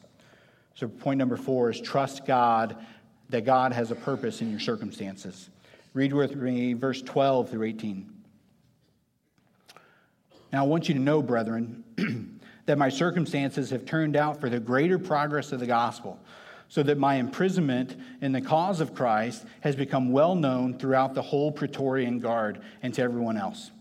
So, 0.75 0.87
point 0.87 1.19
number 1.19 1.37
four 1.37 1.69
is 1.69 1.79
trust 1.79 2.25
God 2.25 2.75
that 3.29 3.45
God 3.45 3.73
has 3.73 3.91
a 3.91 3.95
purpose 3.95 4.41
in 4.41 4.49
your 4.49 4.59
circumstances. 4.59 5.49
Read 5.93 6.13
with 6.13 6.35
me 6.35 6.73
verse 6.73 7.01
12 7.01 7.49
through 7.49 7.63
18. 7.63 8.09
Now, 10.51 10.63
I 10.63 10.67
want 10.67 10.87
you 10.87 10.93
to 10.93 10.99
know, 10.99 11.21
brethren, 11.21 11.83
that 12.65 12.77
my 12.77 12.89
circumstances 12.89 13.71
have 13.71 13.85
turned 13.85 14.15
out 14.15 14.39
for 14.39 14.49
the 14.49 14.59
greater 14.59 14.99
progress 14.99 15.51
of 15.51 15.59
the 15.59 15.65
gospel, 15.65 16.19
so 16.69 16.81
that 16.83 16.97
my 16.97 17.15
imprisonment 17.15 17.95
in 18.21 18.31
the 18.31 18.41
cause 18.41 18.79
of 18.79 18.95
Christ 18.95 19.45
has 19.61 19.75
become 19.75 20.11
well 20.11 20.35
known 20.35 20.77
throughout 20.77 21.13
the 21.13 21.21
whole 21.21 21.51
Praetorian 21.51 22.19
Guard 22.19 22.61
and 22.81 22.93
to 22.95 23.01
everyone 23.01 23.37
else. 23.37 23.71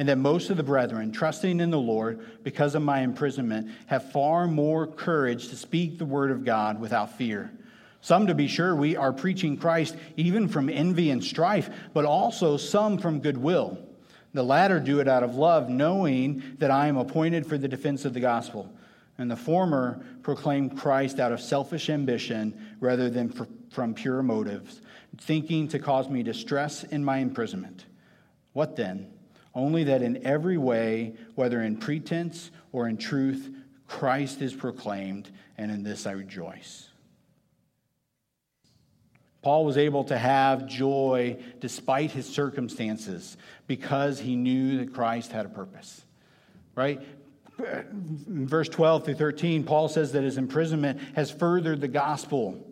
And 0.00 0.08
that 0.08 0.16
most 0.16 0.48
of 0.48 0.56
the 0.56 0.62
brethren, 0.62 1.12
trusting 1.12 1.60
in 1.60 1.70
the 1.70 1.78
Lord 1.78 2.42
because 2.42 2.74
of 2.74 2.80
my 2.80 3.00
imprisonment, 3.00 3.70
have 3.84 4.10
far 4.12 4.46
more 4.46 4.86
courage 4.86 5.48
to 5.48 5.56
speak 5.56 5.98
the 5.98 6.06
word 6.06 6.30
of 6.30 6.42
God 6.42 6.80
without 6.80 7.18
fear. 7.18 7.52
Some, 8.00 8.26
to 8.28 8.34
be 8.34 8.48
sure, 8.48 8.74
we 8.74 8.96
are 8.96 9.12
preaching 9.12 9.58
Christ 9.58 9.94
even 10.16 10.48
from 10.48 10.70
envy 10.70 11.10
and 11.10 11.22
strife, 11.22 11.68
but 11.92 12.06
also 12.06 12.56
some 12.56 12.96
from 12.96 13.20
goodwill. 13.20 13.76
The 14.32 14.42
latter 14.42 14.80
do 14.80 15.00
it 15.00 15.06
out 15.06 15.22
of 15.22 15.34
love, 15.34 15.68
knowing 15.68 16.56
that 16.60 16.70
I 16.70 16.86
am 16.86 16.96
appointed 16.96 17.46
for 17.46 17.58
the 17.58 17.68
defense 17.68 18.06
of 18.06 18.14
the 18.14 18.20
gospel. 18.20 18.72
And 19.18 19.30
the 19.30 19.36
former 19.36 20.02
proclaim 20.22 20.70
Christ 20.70 21.20
out 21.20 21.30
of 21.30 21.42
selfish 21.42 21.90
ambition 21.90 22.74
rather 22.80 23.10
than 23.10 23.34
from 23.68 23.92
pure 23.92 24.22
motives, 24.22 24.80
thinking 25.18 25.68
to 25.68 25.78
cause 25.78 26.08
me 26.08 26.22
distress 26.22 26.84
in 26.84 27.04
my 27.04 27.18
imprisonment. 27.18 27.84
What 28.54 28.76
then? 28.76 29.06
Only 29.54 29.84
that 29.84 30.02
in 30.02 30.24
every 30.26 30.58
way, 30.58 31.14
whether 31.34 31.62
in 31.62 31.76
pretense 31.76 32.50
or 32.72 32.88
in 32.88 32.96
truth, 32.96 33.50
Christ 33.88 34.40
is 34.40 34.54
proclaimed, 34.54 35.30
and 35.58 35.70
in 35.70 35.82
this 35.82 36.06
I 36.06 36.12
rejoice. 36.12 36.88
Paul 39.42 39.64
was 39.64 39.78
able 39.78 40.04
to 40.04 40.18
have 40.18 40.66
joy 40.66 41.38
despite 41.60 42.10
his 42.10 42.28
circumstances 42.28 43.36
because 43.66 44.20
he 44.20 44.36
knew 44.36 44.78
that 44.78 44.92
Christ 44.92 45.32
had 45.32 45.46
a 45.46 45.48
purpose. 45.48 46.02
Right? 46.74 47.00
In 47.58 48.46
verse 48.46 48.68
12 48.68 49.04
through 49.04 49.14
13, 49.14 49.64
Paul 49.64 49.88
says 49.88 50.12
that 50.12 50.22
his 50.22 50.38
imprisonment 50.38 51.00
has 51.14 51.30
furthered 51.30 51.80
the 51.80 51.88
gospel. 51.88 52.66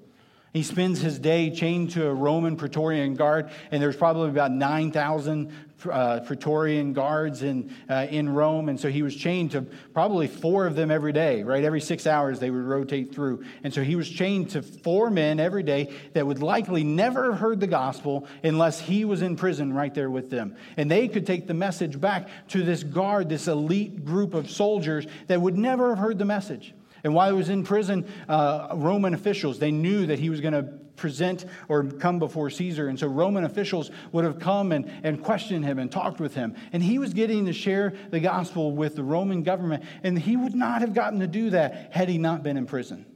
He 0.53 0.63
spends 0.63 1.01
his 1.01 1.19
day 1.19 1.51
chained 1.51 1.91
to 1.91 2.07
a 2.09 2.15
Roman 2.15 2.57
Praetorian 2.57 3.15
guard, 3.15 3.51
and 3.71 3.83
there's 3.83 3.97
probably 3.97 4.31
about 4.31 4.51
9,000 4.51 5.53
uh, 5.91 6.21
Praetorian 6.21 6.93
guards 6.93 7.43
in, 7.43 7.73
uh, 7.89 8.07
in 8.11 8.29
Rome. 8.29 8.69
And 8.69 8.81
so 8.81 8.89
he 8.91 9.03
was 9.03 9.15
chained 9.15 9.53
to 9.53 9.63
probably 9.95 10.27
four 10.27 10.67
of 10.67 10.75
them 10.75 10.91
every 10.91 11.13
day, 11.13 11.43
right? 11.43 11.63
Every 11.63 11.81
six 11.81 12.07
hours 12.07 12.41
they 12.41 12.51
would 12.51 12.65
rotate 12.65 13.15
through. 13.15 13.45
And 13.63 13.73
so 13.73 13.83
he 13.83 13.95
was 13.95 14.09
chained 14.09 14.51
to 14.51 14.63
four 14.63 15.11
men 15.11 15.39
every 15.39 15.63
day 15.63 15.95
that 16.15 16.27
would 16.27 16.43
likely 16.43 16.83
never 16.83 17.33
have 17.33 17.41
heard 17.41 17.61
the 17.61 17.67
gospel 17.67 18.27
unless 18.43 18.81
he 18.81 19.05
was 19.05 19.23
in 19.23 19.37
prison 19.37 19.73
right 19.73 19.95
there 19.95 20.11
with 20.11 20.31
them. 20.31 20.57
And 20.77 20.91
they 20.91 21.09
could 21.09 21.27
take 21.27 21.47
the 21.47 21.55
message 21.55 22.01
back 22.01 22.29
to 22.49 22.63
this 22.63 22.83
guard, 22.83 23.29
this 23.29 23.49
elite 23.49 24.05
group 24.05 24.35
of 24.35 24.51
soldiers 24.51 25.07
that 25.29 25.41
would 25.41 25.57
never 25.57 25.91
have 25.91 25.99
heard 25.99 26.19
the 26.19 26.25
message. 26.25 26.75
And 27.05 27.15
while 27.15 27.31
he 27.31 27.37
was 27.37 27.49
in 27.49 27.65
prison, 27.65 28.07
uh, 28.29 28.69
Roman 28.75 29.15
officials, 29.15 29.59
they 29.59 29.71
knew 29.71 30.07
that 30.07 30.19
he 30.19 30.31
was 30.31 30.41
going 30.41 30.55
to 30.55 30.63
present 30.99 31.47
or 31.69 31.85
come 31.85 32.19
before 32.19 32.51
Caesar. 32.51 32.89
And 32.89 32.99
so 32.99 33.07
Roman 33.07 33.45
officials 33.45 33.91
would 34.13 34.25
have 34.25 34.39
come 34.39 34.73
and, 34.73 34.91
and 35.03 35.23
questioned 35.23 35.65
him 35.65 35.79
and 35.79 35.91
talked 35.91 36.21
with 36.21 36.35
him. 36.35 36.55
And 36.73 36.83
he 36.83 36.99
was 36.99 37.15
getting 37.15 37.47
to 37.47 37.53
share 37.53 37.95
the 38.11 38.21
gospel 38.21 38.73
with 38.73 38.97
the 38.97 39.05
Roman 39.05 39.43
government. 39.43 39.85
And 40.03 40.19
he 40.19 40.37
would 40.37 40.55
not 40.55 40.83
have 40.83 40.93
gotten 40.93 41.21
to 41.21 41.27
do 41.27 41.51
that 41.51 41.91
had 41.93 42.09
he 42.09 42.19
not 42.19 42.43
been 42.43 42.57
in 42.57 42.67
prison. 42.67 43.07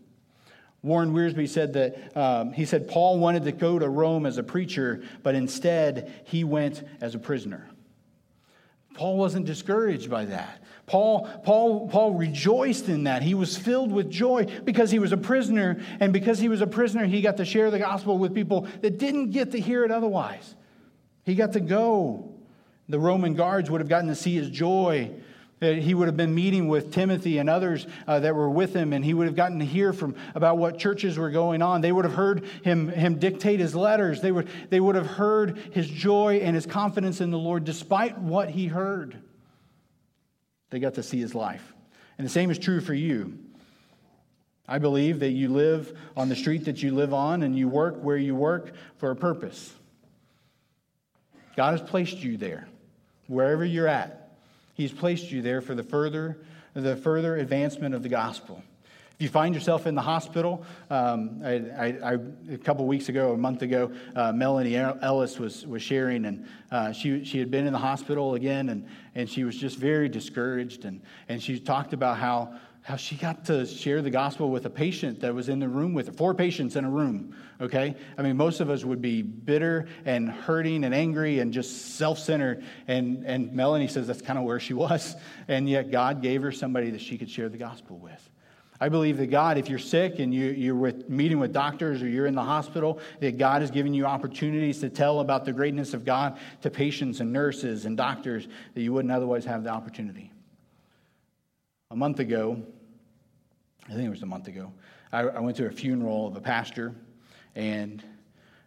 Warren 0.82 1.12
Wiersbe 1.12 1.48
said 1.48 1.74
that 1.74 2.16
um, 2.16 2.52
he 2.52 2.64
said 2.64 2.88
Paul 2.88 3.18
wanted 3.18 3.44
to 3.44 3.52
go 3.52 3.78
to 3.78 3.88
Rome 3.88 4.26
as 4.26 4.38
a 4.38 4.42
preacher, 4.42 5.04
but 5.22 5.34
instead 5.36 6.12
he 6.24 6.42
went 6.42 6.82
as 7.00 7.14
a 7.14 7.20
prisoner. 7.20 7.68
Paul 8.94 9.16
wasn't 9.16 9.46
discouraged 9.46 10.10
by 10.10 10.26
that. 10.26 10.62
Paul, 10.86 11.26
Paul, 11.44 11.88
Paul 11.88 12.14
rejoiced 12.14 12.88
in 12.88 13.04
that. 13.04 13.22
He 13.22 13.34
was 13.34 13.56
filled 13.56 13.92
with 13.92 14.10
joy 14.10 14.46
because 14.64 14.90
he 14.90 14.98
was 14.98 15.12
a 15.12 15.16
prisoner, 15.16 15.80
and 16.00 16.12
because 16.12 16.38
he 16.38 16.48
was 16.48 16.60
a 16.60 16.66
prisoner, 16.66 17.06
he 17.06 17.22
got 17.22 17.36
to 17.38 17.44
share 17.44 17.70
the 17.70 17.78
gospel 17.78 18.18
with 18.18 18.34
people 18.34 18.66
that 18.80 18.98
didn't 18.98 19.30
get 19.30 19.52
to 19.52 19.60
hear 19.60 19.84
it 19.84 19.90
otherwise. 19.90 20.54
He 21.24 21.34
got 21.34 21.52
to 21.52 21.60
go. 21.60 22.34
The 22.88 22.98
Roman 22.98 23.34
guards 23.34 23.70
would 23.70 23.80
have 23.80 23.88
gotten 23.88 24.08
to 24.08 24.14
see 24.14 24.34
his 24.34 24.50
joy. 24.50 25.10
He 25.62 25.94
would 25.94 26.08
have 26.08 26.16
been 26.16 26.34
meeting 26.34 26.66
with 26.66 26.92
Timothy 26.92 27.38
and 27.38 27.48
others 27.48 27.86
uh, 28.08 28.18
that 28.20 28.34
were 28.34 28.50
with 28.50 28.74
him, 28.74 28.92
and 28.92 29.04
he 29.04 29.14
would 29.14 29.26
have 29.26 29.36
gotten 29.36 29.60
to 29.60 29.64
hear 29.64 29.92
from 29.92 30.16
about 30.34 30.58
what 30.58 30.76
churches 30.76 31.16
were 31.16 31.30
going 31.30 31.62
on. 31.62 31.80
They 31.80 31.92
would 31.92 32.04
have 32.04 32.14
heard 32.14 32.44
him, 32.64 32.88
him 32.88 33.20
dictate 33.20 33.60
his 33.60 33.74
letters. 33.74 34.20
They 34.20 34.32
would, 34.32 34.48
they 34.70 34.80
would 34.80 34.96
have 34.96 35.06
heard 35.06 35.56
his 35.72 35.88
joy 35.88 36.40
and 36.42 36.56
his 36.56 36.66
confidence 36.66 37.20
in 37.20 37.30
the 37.30 37.38
Lord 37.38 37.64
despite 37.64 38.18
what 38.18 38.50
he 38.50 38.66
heard. 38.66 39.22
They 40.70 40.80
got 40.80 40.94
to 40.94 41.02
see 41.02 41.20
his 41.20 41.34
life. 41.34 41.72
And 42.18 42.26
the 42.26 42.30
same 42.30 42.50
is 42.50 42.58
true 42.58 42.80
for 42.80 42.94
you. 42.94 43.38
I 44.66 44.78
believe 44.78 45.20
that 45.20 45.30
you 45.30 45.48
live 45.48 45.96
on 46.16 46.28
the 46.28 46.36
street 46.36 46.64
that 46.64 46.82
you 46.82 46.92
live 46.92 47.14
on 47.14 47.42
and 47.42 47.56
you 47.56 47.68
work 47.68 48.02
where 48.02 48.16
you 48.16 48.34
work 48.34 48.72
for 48.96 49.10
a 49.10 49.16
purpose. 49.16 49.72
God 51.56 51.78
has 51.78 51.88
placed 51.88 52.18
you 52.18 52.36
there, 52.36 52.66
wherever 53.26 53.64
you're 53.64 53.88
at. 53.88 54.21
He's 54.74 54.92
placed 54.92 55.30
you 55.30 55.42
there 55.42 55.60
for 55.60 55.74
the 55.74 55.82
further, 55.82 56.38
the 56.74 56.96
further 56.96 57.36
advancement 57.36 57.94
of 57.94 58.02
the 58.02 58.08
gospel. 58.08 58.62
If 59.14 59.20
you 59.20 59.28
find 59.28 59.54
yourself 59.54 59.86
in 59.86 59.94
the 59.94 60.02
hospital, 60.02 60.64
um, 60.90 61.42
I, 61.44 61.52
I, 61.52 61.86
I, 62.12 62.18
a 62.50 62.58
couple 62.58 62.86
weeks 62.86 63.08
ago, 63.08 63.32
a 63.32 63.36
month 63.36 63.62
ago, 63.62 63.92
uh, 64.16 64.32
Melanie 64.32 64.74
Ellis 64.74 65.38
was, 65.38 65.66
was 65.66 65.82
sharing, 65.82 66.24
and 66.24 66.48
uh, 66.70 66.92
she, 66.92 67.24
she 67.24 67.38
had 67.38 67.50
been 67.50 67.66
in 67.66 67.72
the 67.72 67.78
hospital 67.78 68.34
again, 68.34 68.70
and, 68.70 68.88
and 69.14 69.28
she 69.28 69.44
was 69.44 69.56
just 69.56 69.76
very 69.76 70.08
discouraged. 70.08 70.86
And, 70.86 71.02
and 71.28 71.40
she 71.42 71.60
talked 71.60 71.92
about 71.92 72.16
how, 72.16 72.54
how 72.82 72.96
she 72.96 73.14
got 73.14 73.44
to 73.44 73.64
share 73.64 74.02
the 74.02 74.10
gospel 74.10 74.50
with 74.50 74.66
a 74.66 74.70
patient 74.70 75.20
that 75.20 75.32
was 75.32 75.48
in 75.48 75.60
the 75.60 75.68
room 75.68 75.94
with 75.94 76.08
her, 76.08 76.12
four 76.12 76.34
patients 76.34 76.74
in 76.74 76.84
a 76.84 76.90
room, 76.90 77.34
okay? 77.60 77.94
I 78.18 78.22
mean, 78.22 78.36
most 78.36 78.58
of 78.58 78.70
us 78.70 78.84
would 78.84 79.00
be 79.00 79.22
bitter 79.22 79.86
and 80.04 80.28
hurting 80.28 80.82
and 80.82 80.92
angry 80.92 81.38
and 81.38 81.52
just 81.52 81.96
self 81.96 82.18
centered. 82.18 82.64
And, 82.88 83.24
and 83.24 83.52
Melanie 83.52 83.86
says 83.86 84.08
that's 84.08 84.20
kind 84.20 84.36
of 84.36 84.44
where 84.44 84.60
she 84.60 84.74
was. 84.74 85.14
And 85.48 85.68
yet 85.68 85.90
God 85.90 86.22
gave 86.22 86.42
her 86.42 86.52
somebody 86.52 86.90
that 86.90 87.00
she 87.00 87.18
could 87.18 87.28
share 87.28 87.48
the 87.48 87.58
gospel 87.58 87.98
with. 87.98 88.30
I 88.80 88.88
believe 88.88 89.18
that 89.18 89.26
God, 89.26 89.58
if 89.58 89.68
you're 89.68 89.78
sick 89.78 90.18
and 90.18 90.34
you, 90.34 90.46
you're 90.46 90.74
with, 90.74 91.08
meeting 91.08 91.38
with 91.38 91.52
doctors 91.52 92.02
or 92.02 92.08
you're 92.08 92.26
in 92.26 92.34
the 92.34 92.42
hospital, 92.42 93.00
that 93.20 93.38
God 93.38 93.60
has 93.60 93.70
given 93.70 93.94
you 93.94 94.06
opportunities 94.06 94.80
to 94.80 94.88
tell 94.88 95.20
about 95.20 95.44
the 95.44 95.52
greatness 95.52 95.94
of 95.94 96.04
God 96.04 96.38
to 96.62 96.70
patients 96.70 97.20
and 97.20 97.32
nurses 97.32 97.84
and 97.84 97.96
doctors 97.96 98.48
that 98.74 98.80
you 98.80 98.92
wouldn't 98.92 99.12
otherwise 99.12 99.44
have 99.44 99.62
the 99.62 99.70
opportunity. 99.70 100.31
A 101.92 101.94
month 101.94 102.20
ago, 102.20 102.56
I 103.86 103.92
think 103.92 104.06
it 104.06 104.08
was 104.08 104.22
a 104.22 104.26
month 104.26 104.48
ago, 104.48 104.72
I, 105.12 105.24
I 105.24 105.40
went 105.40 105.58
to 105.58 105.66
a 105.66 105.70
funeral 105.70 106.26
of 106.26 106.34
a 106.36 106.40
pastor, 106.40 106.94
and 107.54 108.02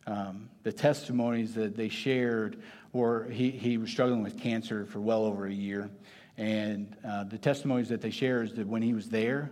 um, 0.05 0.47
the 0.61 0.71
testimonies 0.71 1.55
that 1.55 1.75
they 1.75 1.89
shared 1.89 2.61
were 2.93 3.27
he, 3.31 3.49
he 3.49 3.79
was 3.79 3.89
struggling 3.89 4.21
with 4.21 4.39
cancer 4.39 4.85
for 4.85 4.99
well 4.99 5.25
over 5.25 5.47
a 5.47 5.51
year. 5.51 5.89
And 6.37 6.95
uh, 7.03 7.23
the 7.23 7.39
testimonies 7.39 7.89
that 7.89 7.99
they 7.99 8.11
share 8.11 8.43
is 8.43 8.53
that 8.53 8.67
when 8.67 8.83
he 8.83 8.93
was 8.93 9.09
there, 9.09 9.49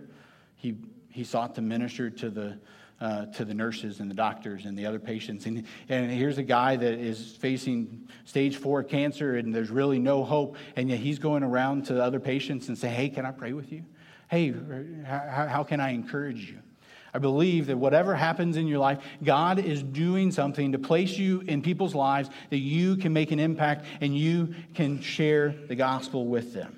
he, 0.54 0.76
he 1.10 1.24
sought 1.24 1.56
to 1.56 1.60
minister 1.60 2.10
to 2.10 2.30
the, 2.30 2.60
uh, 3.00 3.26
to 3.26 3.44
the 3.44 3.54
nurses 3.54 4.00
and 4.00 4.10
the 4.10 4.14
doctors 4.14 4.64
and 4.64 4.78
the 4.78 4.86
other 4.86 4.98
patients. 4.98 5.46
And, 5.46 5.64
and 5.88 6.10
here's 6.10 6.38
a 6.38 6.42
guy 6.42 6.76
that 6.76 6.94
is 6.94 7.36
facing 7.36 8.08
stage 8.24 8.56
four 8.56 8.82
cancer 8.82 9.36
and 9.36 9.54
there's 9.54 9.70
really 9.70 9.98
no 9.98 10.24
hope. 10.24 10.56
And 10.76 10.88
yet 10.88 11.00
he's 11.00 11.18
going 11.18 11.42
around 11.42 11.86
to 11.86 11.94
the 11.94 12.02
other 12.02 12.20
patients 12.20 12.68
and 12.68 12.78
say, 12.78 12.88
Hey, 12.88 13.08
can 13.08 13.26
I 13.26 13.30
pray 13.32 13.52
with 13.52 13.72
you? 13.72 13.84
Hey, 14.28 14.54
how, 15.04 15.46
how 15.48 15.64
can 15.64 15.80
I 15.80 15.90
encourage 15.90 16.48
you? 16.48 16.58
I 17.12 17.18
believe 17.18 17.66
that 17.68 17.78
whatever 17.78 18.14
happens 18.16 18.56
in 18.56 18.66
your 18.66 18.80
life, 18.80 18.98
God 19.22 19.60
is 19.60 19.82
doing 19.84 20.32
something 20.32 20.72
to 20.72 20.78
place 20.80 21.16
you 21.16 21.42
in 21.42 21.62
people's 21.62 21.94
lives 21.94 22.28
that 22.50 22.58
you 22.58 22.96
can 22.96 23.12
make 23.12 23.30
an 23.30 23.38
impact 23.38 23.86
and 24.00 24.16
you 24.18 24.54
can 24.74 25.00
share 25.00 25.54
the 25.68 25.76
gospel 25.76 26.26
with 26.26 26.52
them. 26.52 26.76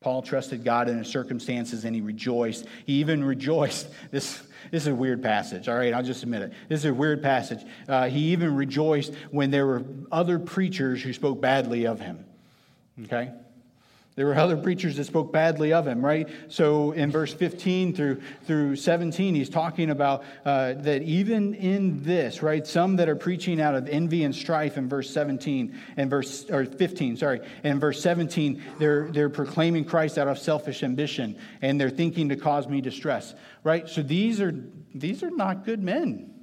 Paul 0.00 0.22
trusted 0.22 0.62
God 0.62 0.88
in 0.88 0.98
his 0.98 1.08
circumstances 1.08 1.84
and 1.84 1.94
he 1.94 2.00
rejoiced. 2.00 2.66
He 2.86 2.94
even 2.94 3.22
rejoiced. 3.24 3.88
This, 4.10 4.42
this 4.70 4.82
is 4.82 4.86
a 4.86 4.94
weird 4.94 5.22
passage, 5.22 5.68
all 5.68 5.76
right? 5.76 5.92
I'll 5.92 6.02
just 6.02 6.22
admit 6.22 6.42
it. 6.42 6.52
This 6.68 6.80
is 6.80 6.84
a 6.86 6.94
weird 6.94 7.22
passage. 7.22 7.60
Uh, 7.88 8.08
he 8.08 8.32
even 8.32 8.54
rejoiced 8.54 9.12
when 9.30 9.50
there 9.50 9.66
were 9.66 9.82
other 10.10 10.38
preachers 10.38 11.02
who 11.02 11.12
spoke 11.12 11.40
badly 11.40 11.86
of 11.86 12.00
him, 12.00 12.24
okay? 13.04 13.32
There 14.18 14.26
were 14.26 14.34
other 14.34 14.56
preachers 14.56 14.96
that 14.96 15.04
spoke 15.04 15.32
badly 15.32 15.72
of 15.72 15.86
him, 15.86 16.04
right? 16.04 16.28
So 16.48 16.90
in 16.90 17.12
verse 17.12 17.32
15 17.32 17.94
through, 17.94 18.20
through 18.46 18.74
17, 18.74 19.36
he's 19.36 19.48
talking 19.48 19.90
about 19.90 20.24
uh, 20.44 20.72
that 20.78 21.02
even 21.02 21.54
in 21.54 22.02
this, 22.02 22.42
right? 22.42 22.66
Some 22.66 22.96
that 22.96 23.08
are 23.08 23.14
preaching 23.14 23.60
out 23.60 23.76
of 23.76 23.88
envy 23.88 24.24
and 24.24 24.34
strife 24.34 24.76
in 24.76 24.88
verse 24.88 25.08
17 25.10 25.72
and 25.96 26.10
verse, 26.10 26.50
or 26.50 26.64
15, 26.64 27.16
sorry. 27.16 27.42
And 27.62 27.80
verse 27.80 28.02
17, 28.02 28.60
they're, 28.80 29.08
they're 29.12 29.30
proclaiming 29.30 29.84
Christ 29.84 30.18
out 30.18 30.26
of 30.26 30.36
selfish 30.36 30.82
ambition 30.82 31.38
and 31.62 31.80
they're 31.80 31.88
thinking 31.88 32.30
to 32.30 32.36
cause 32.36 32.66
me 32.66 32.80
distress, 32.80 33.36
right? 33.62 33.88
So 33.88 34.02
these 34.02 34.40
are, 34.40 34.52
these 34.96 35.22
are 35.22 35.30
not 35.30 35.64
good 35.64 35.80
men 35.80 36.37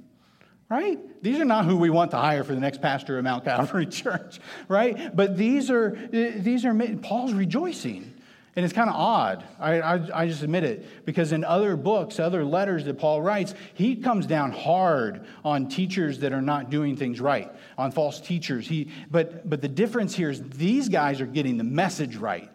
right? 0.68 0.98
These 1.22 1.38
are 1.38 1.44
not 1.44 1.64
who 1.64 1.76
we 1.76 1.90
want 1.90 2.10
to 2.12 2.16
hire 2.16 2.44
for 2.44 2.54
the 2.54 2.60
next 2.60 2.82
pastor 2.82 3.18
of 3.18 3.24
Mount 3.24 3.44
Calvary 3.44 3.86
Church, 3.90 4.40
right? 4.68 5.14
But 5.14 5.36
these 5.36 5.70
are, 5.70 5.96
these 6.10 6.64
are, 6.64 6.74
Paul's 7.02 7.32
rejoicing. 7.32 8.12
And 8.56 8.64
it's 8.64 8.72
kind 8.72 8.88
of 8.88 8.96
odd. 8.96 9.44
I, 9.60 9.80
I, 9.80 10.22
I, 10.22 10.26
just 10.26 10.42
admit 10.42 10.64
it. 10.64 11.04
Because 11.04 11.32
in 11.32 11.44
other 11.44 11.76
books, 11.76 12.18
other 12.18 12.42
letters 12.42 12.86
that 12.86 12.98
Paul 12.98 13.20
writes, 13.20 13.54
he 13.74 13.96
comes 13.96 14.24
down 14.24 14.50
hard 14.50 15.26
on 15.44 15.68
teachers 15.68 16.20
that 16.20 16.32
are 16.32 16.40
not 16.40 16.70
doing 16.70 16.96
things 16.96 17.20
right, 17.20 17.52
on 17.76 17.92
false 17.92 18.18
teachers. 18.18 18.66
He, 18.66 18.90
but, 19.10 19.48
but 19.48 19.60
the 19.60 19.68
difference 19.68 20.16
here 20.16 20.30
is 20.30 20.42
these 20.42 20.88
guys 20.88 21.20
are 21.20 21.26
getting 21.26 21.58
the 21.58 21.64
message 21.64 22.16
right. 22.16 22.50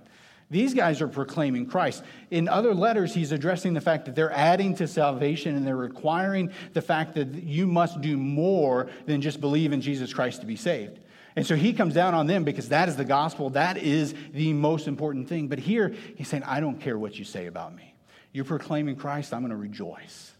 These 0.51 0.73
guys 0.73 1.01
are 1.01 1.07
proclaiming 1.07 1.65
Christ. 1.65 2.03
In 2.29 2.49
other 2.49 2.75
letters, 2.75 3.13
he's 3.13 3.31
addressing 3.31 3.73
the 3.73 3.79
fact 3.79 4.03
that 4.05 4.15
they're 4.15 4.33
adding 4.33 4.75
to 4.75 4.87
salvation 4.87 5.55
and 5.55 5.65
they're 5.65 5.77
requiring 5.77 6.51
the 6.73 6.81
fact 6.81 7.15
that 7.15 7.33
you 7.33 7.65
must 7.65 8.01
do 8.01 8.17
more 8.17 8.89
than 9.05 9.21
just 9.21 9.39
believe 9.39 9.71
in 9.71 9.79
Jesus 9.79 10.13
Christ 10.13 10.41
to 10.41 10.45
be 10.45 10.57
saved. 10.57 10.99
And 11.37 11.47
so 11.47 11.55
he 11.55 11.71
comes 11.71 11.93
down 11.93 12.13
on 12.13 12.27
them 12.27 12.43
because 12.43 12.67
that 12.67 12.89
is 12.89 12.97
the 12.97 13.05
gospel. 13.05 13.51
That 13.51 13.77
is 13.77 14.13
the 14.33 14.51
most 14.51 14.89
important 14.89 15.29
thing. 15.29 15.47
But 15.47 15.59
here, 15.59 15.95
he's 16.17 16.27
saying, 16.27 16.43
I 16.43 16.59
don't 16.59 16.81
care 16.81 16.99
what 16.99 17.17
you 17.17 17.23
say 17.23 17.45
about 17.45 17.73
me. 17.73 17.93
You're 18.33 18.43
proclaiming 18.43 18.97
Christ, 18.97 19.33
I'm 19.33 19.39
going 19.39 19.51
to 19.51 19.55
rejoice. 19.55 20.33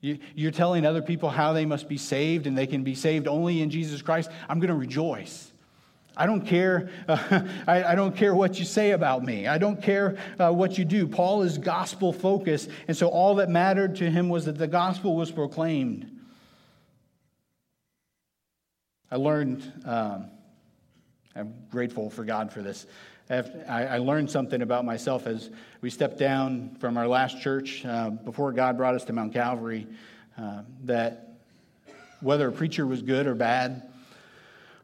You're 0.00 0.50
telling 0.50 0.84
other 0.84 1.02
people 1.02 1.28
how 1.28 1.52
they 1.52 1.66
must 1.66 1.88
be 1.88 1.98
saved 1.98 2.48
and 2.48 2.58
they 2.58 2.66
can 2.66 2.82
be 2.82 2.96
saved 2.96 3.28
only 3.28 3.62
in 3.62 3.70
Jesus 3.70 4.02
Christ. 4.02 4.28
I'm 4.48 4.58
going 4.58 4.70
to 4.70 4.74
rejoice. 4.74 5.49
I 6.16 6.26
don't 6.26 6.46
care. 6.46 6.90
Uh, 7.08 7.42
I, 7.66 7.84
I, 7.84 7.94
don't 7.94 8.16
care 8.16 8.34
what 8.34 8.58
you 8.58 8.64
say 8.64 8.90
about 8.90 9.24
me. 9.24 9.46
I 9.46 9.58
don't 9.58 9.80
care 9.82 10.18
uh, 10.38 10.50
what 10.52 10.76
you 10.76 10.84
do. 10.84 11.06
Paul 11.06 11.42
is 11.42 11.58
gospel 11.58 12.12
focused, 12.12 12.68
and 12.88 12.96
so 12.96 13.08
all 13.08 13.36
that 13.36 13.48
mattered 13.48 13.96
to 13.96 14.10
him 14.10 14.28
was 14.28 14.44
that 14.46 14.58
the 14.58 14.66
gospel 14.66 15.16
was 15.16 15.30
proclaimed. 15.30 16.10
I 19.10 19.16
learned. 19.16 19.72
Um, 19.84 20.30
I'm 21.34 21.54
grateful 21.70 22.10
for 22.10 22.24
God 22.24 22.52
for 22.52 22.60
this. 22.60 22.86
I 23.30 23.98
learned 23.98 24.28
something 24.28 24.60
about 24.60 24.84
myself 24.84 25.28
as 25.28 25.50
we 25.80 25.88
stepped 25.88 26.18
down 26.18 26.74
from 26.80 26.96
our 26.96 27.06
last 27.06 27.40
church 27.40 27.86
uh, 27.86 28.10
before 28.10 28.50
God 28.50 28.76
brought 28.76 28.96
us 28.96 29.04
to 29.04 29.12
Mount 29.12 29.32
Calvary. 29.32 29.86
Uh, 30.36 30.62
that 30.84 31.36
whether 32.20 32.48
a 32.48 32.52
preacher 32.52 32.84
was 32.86 33.02
good 33.02 33.28
or 33.28 33.36
bad, 33.36 33.89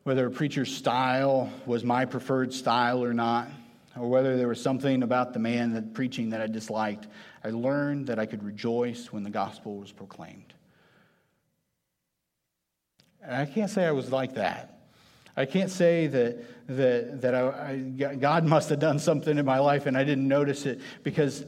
whether 0.06 0.24
a 0.24 0.30
preacher's 0.30 0.72
style 0.72 1.50
was 1.66 1.82
my 1.82 2.04
preferred 2.04 2.54
style 2.54 3.02
or 3.02 3.12
not, 3.12 3.48
or 3.98 4.08
whether 4.08 4.36
there 4.36 4.46
was 4.46 4.62
something 4.62 5.02
about 5.02 5.32
the 5.32 5.40
man 5.40 5.72
that 5.72 5.94
preaching 5.94 6.30
that 6.30 6.40
I 6.40 6.46
disliked, 6.46 7.08
I 7.42 7.50
learned 7.50 8.06
that 8.06 8.16
I 8.16 8.24
could 8.24 8.44
rejoice 8.44 9.12
when 9.12 9.24
the 9.24 9.30
gospel 9.30 9.78
was 9.78 9.90
proclaimed. 9.90 10.54
And 13.20 13.34
I 13.34 13.46
can't 13.46 13.68
say 13.68 13.84
I 13.84 13.90
was 13.90 14.12
like 14.12 14.36
that. 14.36 14.78
I 15.36 15.44
can't 15.44 15.72
say 15.72 16.06
that, 16.06 16.68
that, 16.68 17.22
that 17.22 17.34
I, 17.34 17.70
I, 17.70 18.14
God 18.14 18.44
must 18.44 18.68
have 18.68 18.78
done 18.78 19.00
something 19.00 19.36
in 19.36 19.44
my 19.44 19.58
life 19.58 19.86
and 19.86 19.98
I 19.98 20.04
didn't 20.04 20.28
notice 20.28 20.66
it 20.66 20.80
because, 21.02 21.44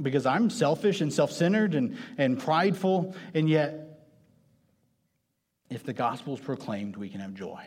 because 0.00 0.24
I'm 0.24 0.48
selfish 0.48 1.02
and 1.02 1.12
self 1.12 1.32
centered 1.32 1.74
and, 1.74 1.98
and 2.16 2.40
prideful, 2.40 3.14
and 3.34 3.46
yet 3.46 3.87
if 5.70 5.84
the 5.84 5.92
gospel 5.92 6.34
is 6.34 6.40
proclaimed, 6.40 6.96
we 6.96 7.08
can 7.08 7.20
have 7.20 7.34
joy. 7.34 7.66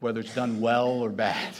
Whether 0.00 0.20
it's 0.20 0.34
done 0.34 0.60
well 0.60 0.88
or 0.88 1.10
bad, 1.10 1.54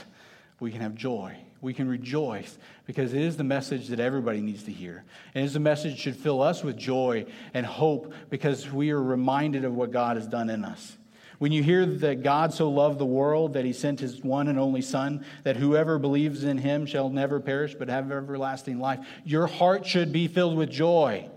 we 0.61 0.71
can 0.71 0.81
have 0.81 0.95
joy. 0.95 1.37
We 1.61 1.75
can 1.75 1.89
rejoice 1.89 2.57
because 2.87 3.13
it 3.13 3.21
is 3.21 3.37
the 3.37 3.45
message 3.45 3.89
that 3.89 3.99
everybody 3.99 4.41
needs 4.41 4.63
to 4.65 4.73
hear. 4.73 5.05
And 5.35 5.45
it's 5.45 5.57
a 5.57 5.61
message 5.61 5.93
that 5.93 5.99
should 6.01 6.17
fill 6.17 6.41
us 6.41 6.63
with 6.63 6.77
joy 6.77 7.27
and 7.53 7.67
hope 7.67 8.13
because 8.31 8.71
we 8.71 8.91
are 8.91 9.03
reminded 9.03 9.65
of 9.65 9.75
what 9.75 9.91
God 9.91 10.17
has 10.17 10.27
done 10.27 10.51
in 10.51 10.65
us. 10.65 10.97
When 11.39 11.53
you 11.53 11.63
hear 11.63 11.87
that 11.87 12.23
God 12.23 12.53
so 12.53 12.69
loved 12.69 12.99
the 12.99 13.07
world 13.07 13.53
that 13.55 13.65
he 13.65 13.73
sent 13.73 14.01
his 14.01 14.23
one 14.23 14.49
and 14.49 14.59
only 14.59 14.83
Son, 14.83 15.25
that 15.45 15.57
whoever 15.57 15.99
believes 15.99 16.43
in 16.43 16.59
him 16.59 16.85
shall 16.85 17.11
never 17.11 17.39
perish 17.39 17.75
but 17.75 17.89
have 17.89 18.11
everlasting 18.11 18.81
life, 18.81 19.01
your 19.25 19.47
heart 19.47 19.87
should 19.87 20.13
be 20.13 20.27
filled 20.27 20.57
with 20.57 20.71
joy. 20.71 21.29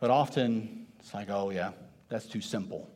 But 0.00 0.10
often 0.10 0.86
it's 1.00 1.12
like, 1.12 1.28
oh, 1.28 1.50
yeah, 1.50 1.72
that's 2.14 2.26
too 2.26 2.40
simple. 2.40 2.88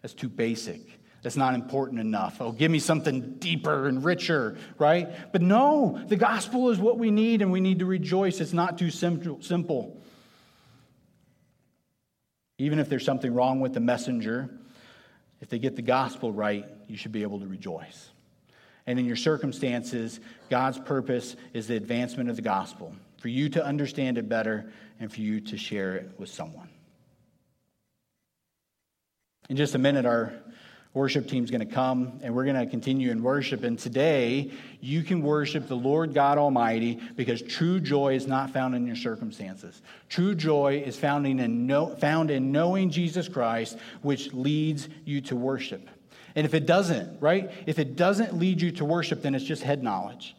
That's 0.00 0.14
too 0.14 0.30
basic. 0.30 0.80
That's 1.20 1.36
not 1.36 1.52
important 1.52 2.00
enough. 2.00 2.40
Oh, 2.40 2.52
give 2.52 2.70
me 2.70 2.78
something 2.78 3.34
deeper 3.34 3.86
and 3.86 4.02
richer, 4.02 4.56
right? 4.78 5.10
But 5.30 5.42
no, 5.42 6.02
the 6.08 6.16
gospel 6.16 6.70
is 6.70 6.78
what 6.78 6.98
we 6.98 7.10
need, 7.10 7.42
and 7.42 7.52
we 7.52 7.60
need 7.60 7.80
to 7.80 7.84
rejoice. 7.84 8.40
It's 8.40 8.54
not 8.54 8.78
too 8.78 8.88
simple. 8.88 10.02
Even 12.56 12.78
if 12.78 12.88
there's 12.88 13.04
something 13.04 13.34
wrong 13.34 13.60
with 13.60 13.74
the 13.74 13.80
messenger, 13.80 14.48
if 15.42 15.50
they 15.50 15.58
get 15.58 15.76
the 15.76 15.82
gospel 15.82 16.32
right, 16.32 16.64
you 16.88 16.96
should 16.96 17.12
be 17.12 17.24
able 17.24 17.40
to 17.40 17.46
rejoice. 17.46 18.08
And 18.86 18.98
in 18.98 19.04
your 19.04 19.16
circumstances, 19.16 20.18
God's 20.48 20.78
purpose 20.78 21.36
is 21.52 21.66
the 21.66 21.76
advancement 21.76 22.30
of 22.30 22.36
the 22.36 22.42
gospel, 22.42 22.94
for 23.18 23.28
you 23.28 23.50
to 23.50 23.62
understand 23.62 24.16
it 24.16 24.30
better 24.30 24.72
and 24.98 25.12
for 25.12 25.20
you 25.20 25.42
to 25.42 25.58
share 25.58 25.96
it 25.96 26.12
with 26.16 26.30
someone. 26.30 26.70
In 29.48 29.56
just 29.56 29.74
a 29.74 29.78
minute, 29.78 30.06
our 30.06 30.32
worship 30.94 31.26
team's 31.26 31.50
going 31.50 31.66
to 31.66 31.74
come 31.74 32.20
and 32.22 32.34
we're 32.34 32.44
going 32.44 32.56
to 32.56 32.66
continue 32.66 33.10
in 33.10 33.22
worship. 33.22 33.64
And 33.64 33.78
today, 33.78 34.52
you 34.80 35.02
can 35.02 35.22
worship 35.22 35.66
the 35.66 35.76
Lord 35.76 36.14
God 36.14 36.38
Almighty 36.38 37.00
because 37.16 37.40
true 37.42 37.80
joy 37.80 38.14
is 38.14 38.26
not 38.26 38.50
found 38.50 38.74
in 38.74 38.86
your 38.86 38.96
circumstances. 38.96 39.80
True 40.08 40.34
joy 40.34 40.82
is 40.84 40.96
found 40.96 41.26
in, 41.26 41.96
found 41.98 42.30
in 42.30 42.52
knowing 42.52 42.90
Jesus 42.90 43.28
Christ, 43.28 43.78
which 44.02 44.32
leads 44.32 44.88
you 45.04 45.20
to 45.22 45.36
worship. 45.36 45.88
And 46.34 46.46
if 46.46 46.54
it 46.54 46.66
doesn't, 46.66 47.20
right? 47.20 47.50
If 47.66 47.78
it 47.78 47.96
doesn't 47.96 48.38
lead 48.38 48.60
you 48.60 48.70
to 48.72 48.84
worship, 48.84 49.22
then 49.22 49.34
it's 49.34 49.44
just 49.44 49.62
head 49.62 49.82
knowledge. 49.82 50.34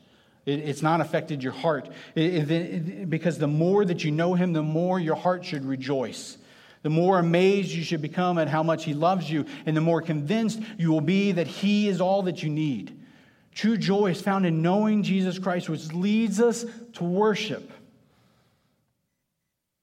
It, 0.45 0.60
it's 0.60 0.82
not 0.82 1.01
affected 1.01 1.43
your 1.43 1.54
heart. 1.54 1.89
It, 2.16 2.51
it, 2.51 3.10
because 3.10 3.38
the 3.38 3.47
more 3.47 3.86
that 3.86 4.04
you 4.04 4.12
know 4.12 4.34
Him, 4.34 4.54
the 4.54 4.64
more 4.64 4.99
your 4.99 5.16
heart 5.16 5.45
should 5.45 5.66
rejoice 5.66 6.38
the 6.84 6.89
more 6.89 7.17
amazed 7.17 7.71
you 7.71 7.84
should 7.84 8.01
become 8.01 8.38
at 8.38 8.47
how 8.47 8.61
much 8.61 8.86
He 8.86 8.93
loves 8.93 9.29
you, 9.29 9.45
and 9.65 9.75
the 9.75 9.81
more 9.81 10.01
convinced 10.01 10.61
you 10.77 10.91
will 10.91 11.01
be 11.01 11.31
that 11.31 11.47
He 11.47 11.88
is 11.88 11.99
all 11.99 12.23
that 12.23 12.43
you 12.43 12.49
need 12.49 12.99
True 13.55 13.77
joy 13.77 14.11
is 14.11 14.21
found 14.21 14.45
in 14.45 14.61
knowing 14.61 15.03
Jesus 15.03 15.38
Christ, 15.38 15.69
which 15.69 15.93
leads 15.93 16.39
us 16.39 16.65
to 16.93 17.03
worship. 17.03 17.71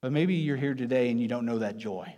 But 0.00 0.12
maybe 0.12 0.34
you're 0.34 0.56
here 0.56 0.74
today 0.74 1.10
and 1.10 1.20
you 1.20 1.28
don't 1.28 1.46
know 1.46 1.58
that 1.58 1.76
joy. 1.76 2.14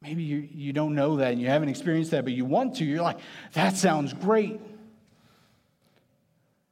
Maybe 0.00 0.22
you, 0.22 0.48
you 0.52 0.72
don't 0.72 0.94
know 0.94 1.16
that 1.16 1.32
and 1.32 1.40
you 1.40 1.48
haven't 1.48 1.70
experienced 1.70 2.10
that, 2.12 2.24
but 2.24 2.32
you 2.32 2.44
want 2.44 2.76
to. 2.76 2.84
You're 2.84 3.02
like, 3.02 3.18
that 3.54 3.76
sounds 3.76 4.12
great. 4.12 4.60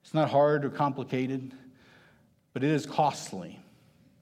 It's 0.04 0.14
not 0.14 0.30
hard 0.30 0.64
or 0.64 0.70
complicated, 0.70 1.52
but 2.52 2.62
it 2.62 2.70
is 2.70 2.86
costly. 2.86 3.58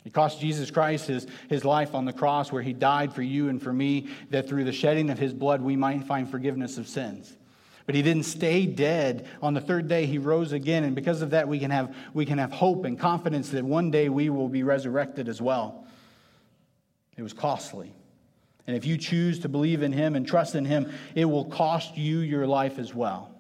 It 0.09 0.15
cost 0.15 0.41
Jesus 0.41 0.71
Christ 0.71 1.07
his, 1.07 1.27
his 1.51 1.67
life 1.67 1.95
on 1.95 2.07
the 2.07 2.15
cross 2.15 2.51
where 2.51 2.63
he 2.63 2.73
died 2.73 3.13
for 3.13 3.21
you 3.21 3.51
and 3.51 3.63
for 3.63 3.75
me, 3.75 4.09
that 4.31 4.49
through 4.49 4.65
the 4.65 4.73
shedding 4.73 5.11
of 5.11 5.19
his 5.19 5.35
blood 5.35 5.61
we 5.61 5.77
might 5.77 6.03
find 6.05 6.31
forgiveness 6.31 6.79
of 6.79 6.89
sins. 6.89 7.37
But 7.85 7.95
he 7.95 8.01
didn't 8.01 8.23
stay 8.23 8.65
dead. 8.65 9.29
On 9.43 9.53
the 9.53 9.61
third 9.61 9.87
day, 9.87 10.07
he 10.07 10.17
rose 10.17 10.53
again. 10.53 10.85
And 10.85 10.95
because 10.95 11.21
of 11.21 11.29
that, 11.33 11.47
we 11.47 11.59
can 11.59 11.71
have, 11.71 11.95
we 12.15 12.25
can 12.25 12.39
have 12.39 12.51
hope 12.53 12.87
and 12.87 12.99
confidence 12.99 13.51
that 13.51 13.63
one 13.63 13.91
day 13.91 14.09
we 14.09 14.31
will 14.31 14.49
be 14.49 14.63
resurrected 14.63 15.29
as 15.29 15.43
well. 15.43 15.87
It 17.19 17.23
was 17.23 17.35
costly. 17.35 17.93
And 18.67 18.75
if 18.75 18.87
you 18.87 18.97
choose 18.97 19.41
to 19.41 19.51
believe 19.51 19.83
in 19.83 19.93
him 19.93 20.17
and 20.17 20.27
trust 20.27 20.55
in 20.55 20.65
him, 20.65 20.91
it 21.15 21.27
will 21.27 21.45
cost 21.45 21.99
you 21.99 22.21
your 22.21 22.47
life 22.47 22.79
as 22.79 22.95
well. 22.95 23.31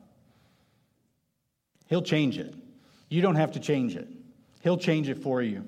He'll 1.86 2.02
change 2.02 2.36
it. 2.36 2.54
You 3.08 3.22
don't 3.22 3.36
have 3.36 3.52
to 3.52 3.58
change 3.58 3.96
it, 3.96 4.06
he'll 4.60 4.76
change 4.76 5.08
it 5.08 5.22
for 5.22 5.40
you. 5.40 5.66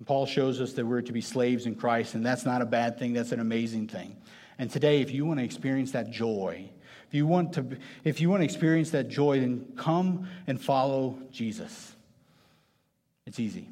And 0.00 0.06
Paul 0.06 0.24
shows 0.24 0.62
us 0.62 0.72
that 0.72 0.86
we're 0.86 1.02
to 1.02 1.12
be 1.12 1.20
slaves 1.20 1.66
in 1.66 1.76
Christ, 1.76 2.14
and 2.14 2.24
that's 2.24 2.46
not 2.46 2.62
a 2.62 2.66
bad 2.66 2.98
thing, 2.98 3.12
that's 3.12 3.32
an 3.32 3.40
amazing 3.40 3.86
thing. 3.86 4.16
And 4.58 4.70
today, 4.70 5.02
if 5.02 5.10
you 5.10 5.26
want 5.26 5.38
to 5.40 5.44
experience 5.44 5.92
that 5.92 6.10
joy, 6.10 6.70
if 7.06 7.14
you 7.14 7.26
want 7.26 7.52
to, 7.52 7.76
if 8.02 8.20
you 8.20 8.30
want 8.30 8.40
to 8.40 8.44
experience 8.44 8.90
that 8.90 9.08
joy, 9.08 9.40
then 9.40 9.74
come 9.76 10.26
and 10.46 10.60
follow 10.60 11.18
Jesus. 11.30 11.94
It's 13.26 13.38
easy. 13.38 13.68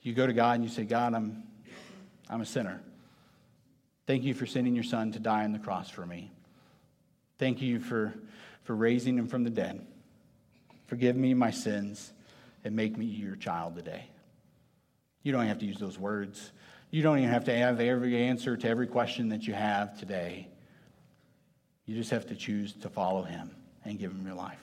You 0.00 0.14
go 0.14 0.26
to 0.26 0.32
God 0.32 0.56
and 0.56 0.64
you 0.64 0.70
say, 0.70 0.84
God, 0.84 1.14
I'm, 1.14 1.42
I'm 2.30 2.40
a 2.40 2.46
sinner. 2.46 2.80
Thank 4.06 4.24
you 4.24 4.32
for 4.34 4.46
sending 4.46 4.74
your 4.74 4.84
son 4.84 5.12
to 5.12 5.18
die 5.18 5.44
on 5.44 5.52
the 5.52 5.58
cross 5.58 5.90
for 5.90 6.06
me. 6.06 6.30
Thank 7.38 7.60
you 7.60 7.80
for, 7.80 8.14
for 8.64 8.74
raising 8.74 9.18
him 9.18 9.28
from 9.28 9.44
the 9.44 9.50
dead. 9.50 9.86
Forgive 10.86 11.16
me 11.16 11.34
my 11.34 11.50
sins 11.50 12.12
and 12.64 12.74
make 12.74 12.96
me 12.96 13.04
your 13.04 13.36
child 13.36 13.76
today. 13.76 14.06
You 15.22 15.32
don't 15.32 15.46
have 15.46 15.58
to 15.60 15.66
use 15.66 15.78
those 15.78 15.98
words. 15.98 16.52
You 16.90 17.02
don't 17.02 17.18
even 17.18 17.30
have 17.30 17.44
to 17.44 17.56
have 17.56 17.80
every 17.80 18.22
answer 18.22 18.56
to 18.56 18.68
every 18.68 18.86
question 18.86 19.30
that 19.30 19.46
you 19.46 19.54
have 19.54 19.98
today. 19.98 20.48
You 21.86 21.96
just 21.96 22.10
have 22.10 22.26
to 22.28 22.34
choose 22.34 22.74
to 22.74 22.88
follow 22.88 23.22
him 23.22 23.50
and 23.84 23.98
give 23.98 24.12
him 24.12 24.24
your 24.26 24.34
life. 24.34 24.58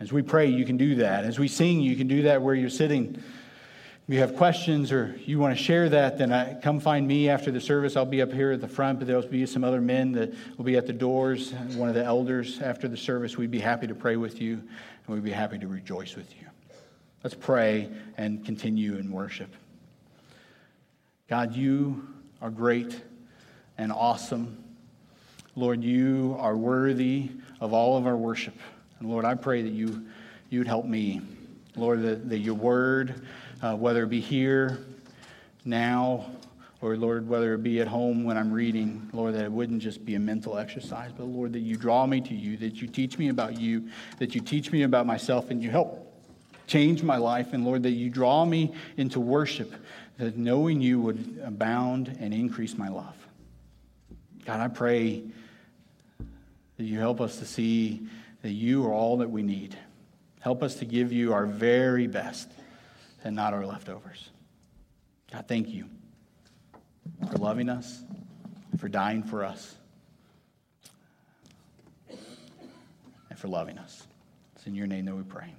As 0.00 0.12
we 0.12 0.22
pray, 0.22 0.46
you 0.46 0.64
can 0.64 0.76
do 0.76 0.96
that. 0.96 1.24
As 1.24 1.38
we 1.38 1.48
sing, 1.48 1.80
you 1.80 1.96
can 1.96 2.08
do 2.08 2.22
that 2.22 2.42
where 2.42 2.54
you're 2.54 2.70
sitting. 2.70 3.16
If 3.16 4.14
you 4.14 4.20
have 4.20 4.36
questions 4.36 4.92
or 4.92 5.18
you 5.24 5.38
want 5.38 5.56
to 5.56 5.62
share 5.62 5.88
that, 5.88 6.18
then 6.18 6.30
I, 6.30 6.60
come 6.60 6.78
find 6.78 7.06
me 7.06 7.28
after 7.28 7.50
the 7.50 7.60
service. 7.60 7.96
I'll 7.96 8.04
be 8.04 8.20
up 8.20 8.32
here 8.32 8.52
at 8.52 8.60
the 8.60 8.68
front, 8.68 8.98
but 8.98 9.08
there'll 9.08 9.26
be 9.26 9.46
some 9.46 9.64
other 9.64 9.80
men 9.80 10.12
that 10.12 10.34
will 10.58 10.64
be 10.64 10.76
at 10.76 10.86
the 10.86 10.92
doors. 10.92 11.52
One 11.74 11.88
of 11.88 11.94
the 11.94 12.04
elders 12.04 12.60
after 12.60 12.86
the 12.86 12.96
service. 12.96 13.38
We'd 13.38 13.50
be 13.50 13.60
happy 13.60 13.86
to 13.86 13.94
pray 13.94 14.16
with 14.16 14.40
you, 14.40 14.54
and 15.06 15.14
we'd 15.14 15.24
be 15.24 15.30
happy 15.30 15.58
to 15.58 15.68
rejoice 15.68 16.16
with 16.16 16.30
you. 16.38 16.46
Let's 17.24 17.34
pray 17.34 17.88
and 18.18 18.44
continue 18.44 18.96
in 18.96 19.10
worship. 19.10 19.56
God, 21.26 21.56
you 21.56 22.06
are 22.42 22.50
great 22.50 23.00
and 23.78 23.90
awesome. 23.90 24.62
Lord, 25.56 25.82
you 25.82 26.36
are 26.38 26.54
worthy 26.54 27.30
of 27.62 27.72
all 27.72 27.96
of 27.96 28.06
our 28.06 28.18
worship. 28.18 28.52
And 29.00 29.08
Lord, 29.08 29.24
I 29.24 29.36
pray 29.36 29.62
that 29.62 29.72
you, 29.72 30.04
you'd 30.50 30.66
help 30.66 30.84
me. 30.84 31.22
Lord, 31.76 32.02
that, 32.02 32.28
that 32.28 32.40
your 32.40 32.56
word, 32.56 33.22
uh, 33.62 33.74
whether 33.74 34.02
it 34.02 34.10
be 34.10 34.20
here, 34.20 34.84
now, 35.64 36.26
or 36.82 36.94
Lord, 36.98 37.26
whether 37.26 37.54
it 37.54 37.62
be 37.62 37.80
at 37.80 37.88
home 37.88 38.24
when 38.24 38.36
I'm 38.36 38.52
reading, 38.52 39.08
Lord, 39.14 39.32
that 39.32 39.46
it 39.46 39.50
wouldn't 39.50 39.80
just 39.80 40.04
be 40.04 40.14
a 40.16 40.20
mental 40.20 40.58
exercise, 40.58 41.10
but 41.16 41.24
Lord, 41.24 41.54
that 41.54 41.60
you 41.60 41.76
draw 41.76 42.04
me 42.04 42.20
to 42.20 42.34
you, 42.34 42.58
that 42.58 42.82
you 42.82 42.86
teach 42.86 43.16
me 43.16 43.30
about 43.30 43.58
you, 43.58 43.88
that 44.18 44.34
you 44.34 44.42
teach 44.42 44.70
me 44.70 44.82
about 44.82 45.06
myself, 45.06 45.48
and 45.48 45.62
you 45.62 45.70
help 45.70 46.03
change 46.66 47.02
my 47.02 47.16
life. 47.16 47.52
And 47.52 47.64
Lord, 47.64 47.82
that 47.84 47.90
you 47.90 48.10
draw 48.10 48.44
me 48.44 48.74
into 48.96 49.20
worship, 49.20 49.72
that 50.18 50.36
knowing 50.36 50.80
you 50.80 51.00
would 51.00 51.40
abound 51.44 52.16
and 52.20 52.32
increase 52.32 52.76
my 52.76 52.88
love. 52.88 53.16
God, 54.44 54.60
I 54.60 54.68
pray 54.68 55.22
that 56.76 56.84
you 56.84 56.98
help 56.98 57.20
us 57.20 57.38
to 57.38 57.46
see 57.46 58.06
that 58.42 58.52
you 58.52 58.86
are 58.86 58.92
all 58.92 59.18
that 59.18 59.30
we 59.30 59.42
need. 59.42 59.76
Help 60.40 60.62
us 60.62 60.74
to 60.76 60.84
give 60.84 61.12
you 61.12 61.32
our 61.32 61.46
very 61.46 62.06
best 62.06 62.50
and 63.24 63.34
not 63.34 63.54
our 63.54 63.64
leftovers. 63.64 64.28
God, 65.32 65.46
thank 65.48 65.70
you 65.70 65.86
for 67.30 67.38
loving 67.38 67.68
us, 67.70 68.02
for 68.78 68.88
dying 68.88 69.22
for 69.22 69.44
us, 69.44 69.74
and 72.10 73.38
for 73.38 73.48
loving 73.48 73.78
us. 73.78 74.06
It's 74.56 74.66
in 74.66 74.74
your 74.74 74.86
name 74.86 75.06
that 75.06 75.14
we 75.14 75.22
pray. 75.22 75.54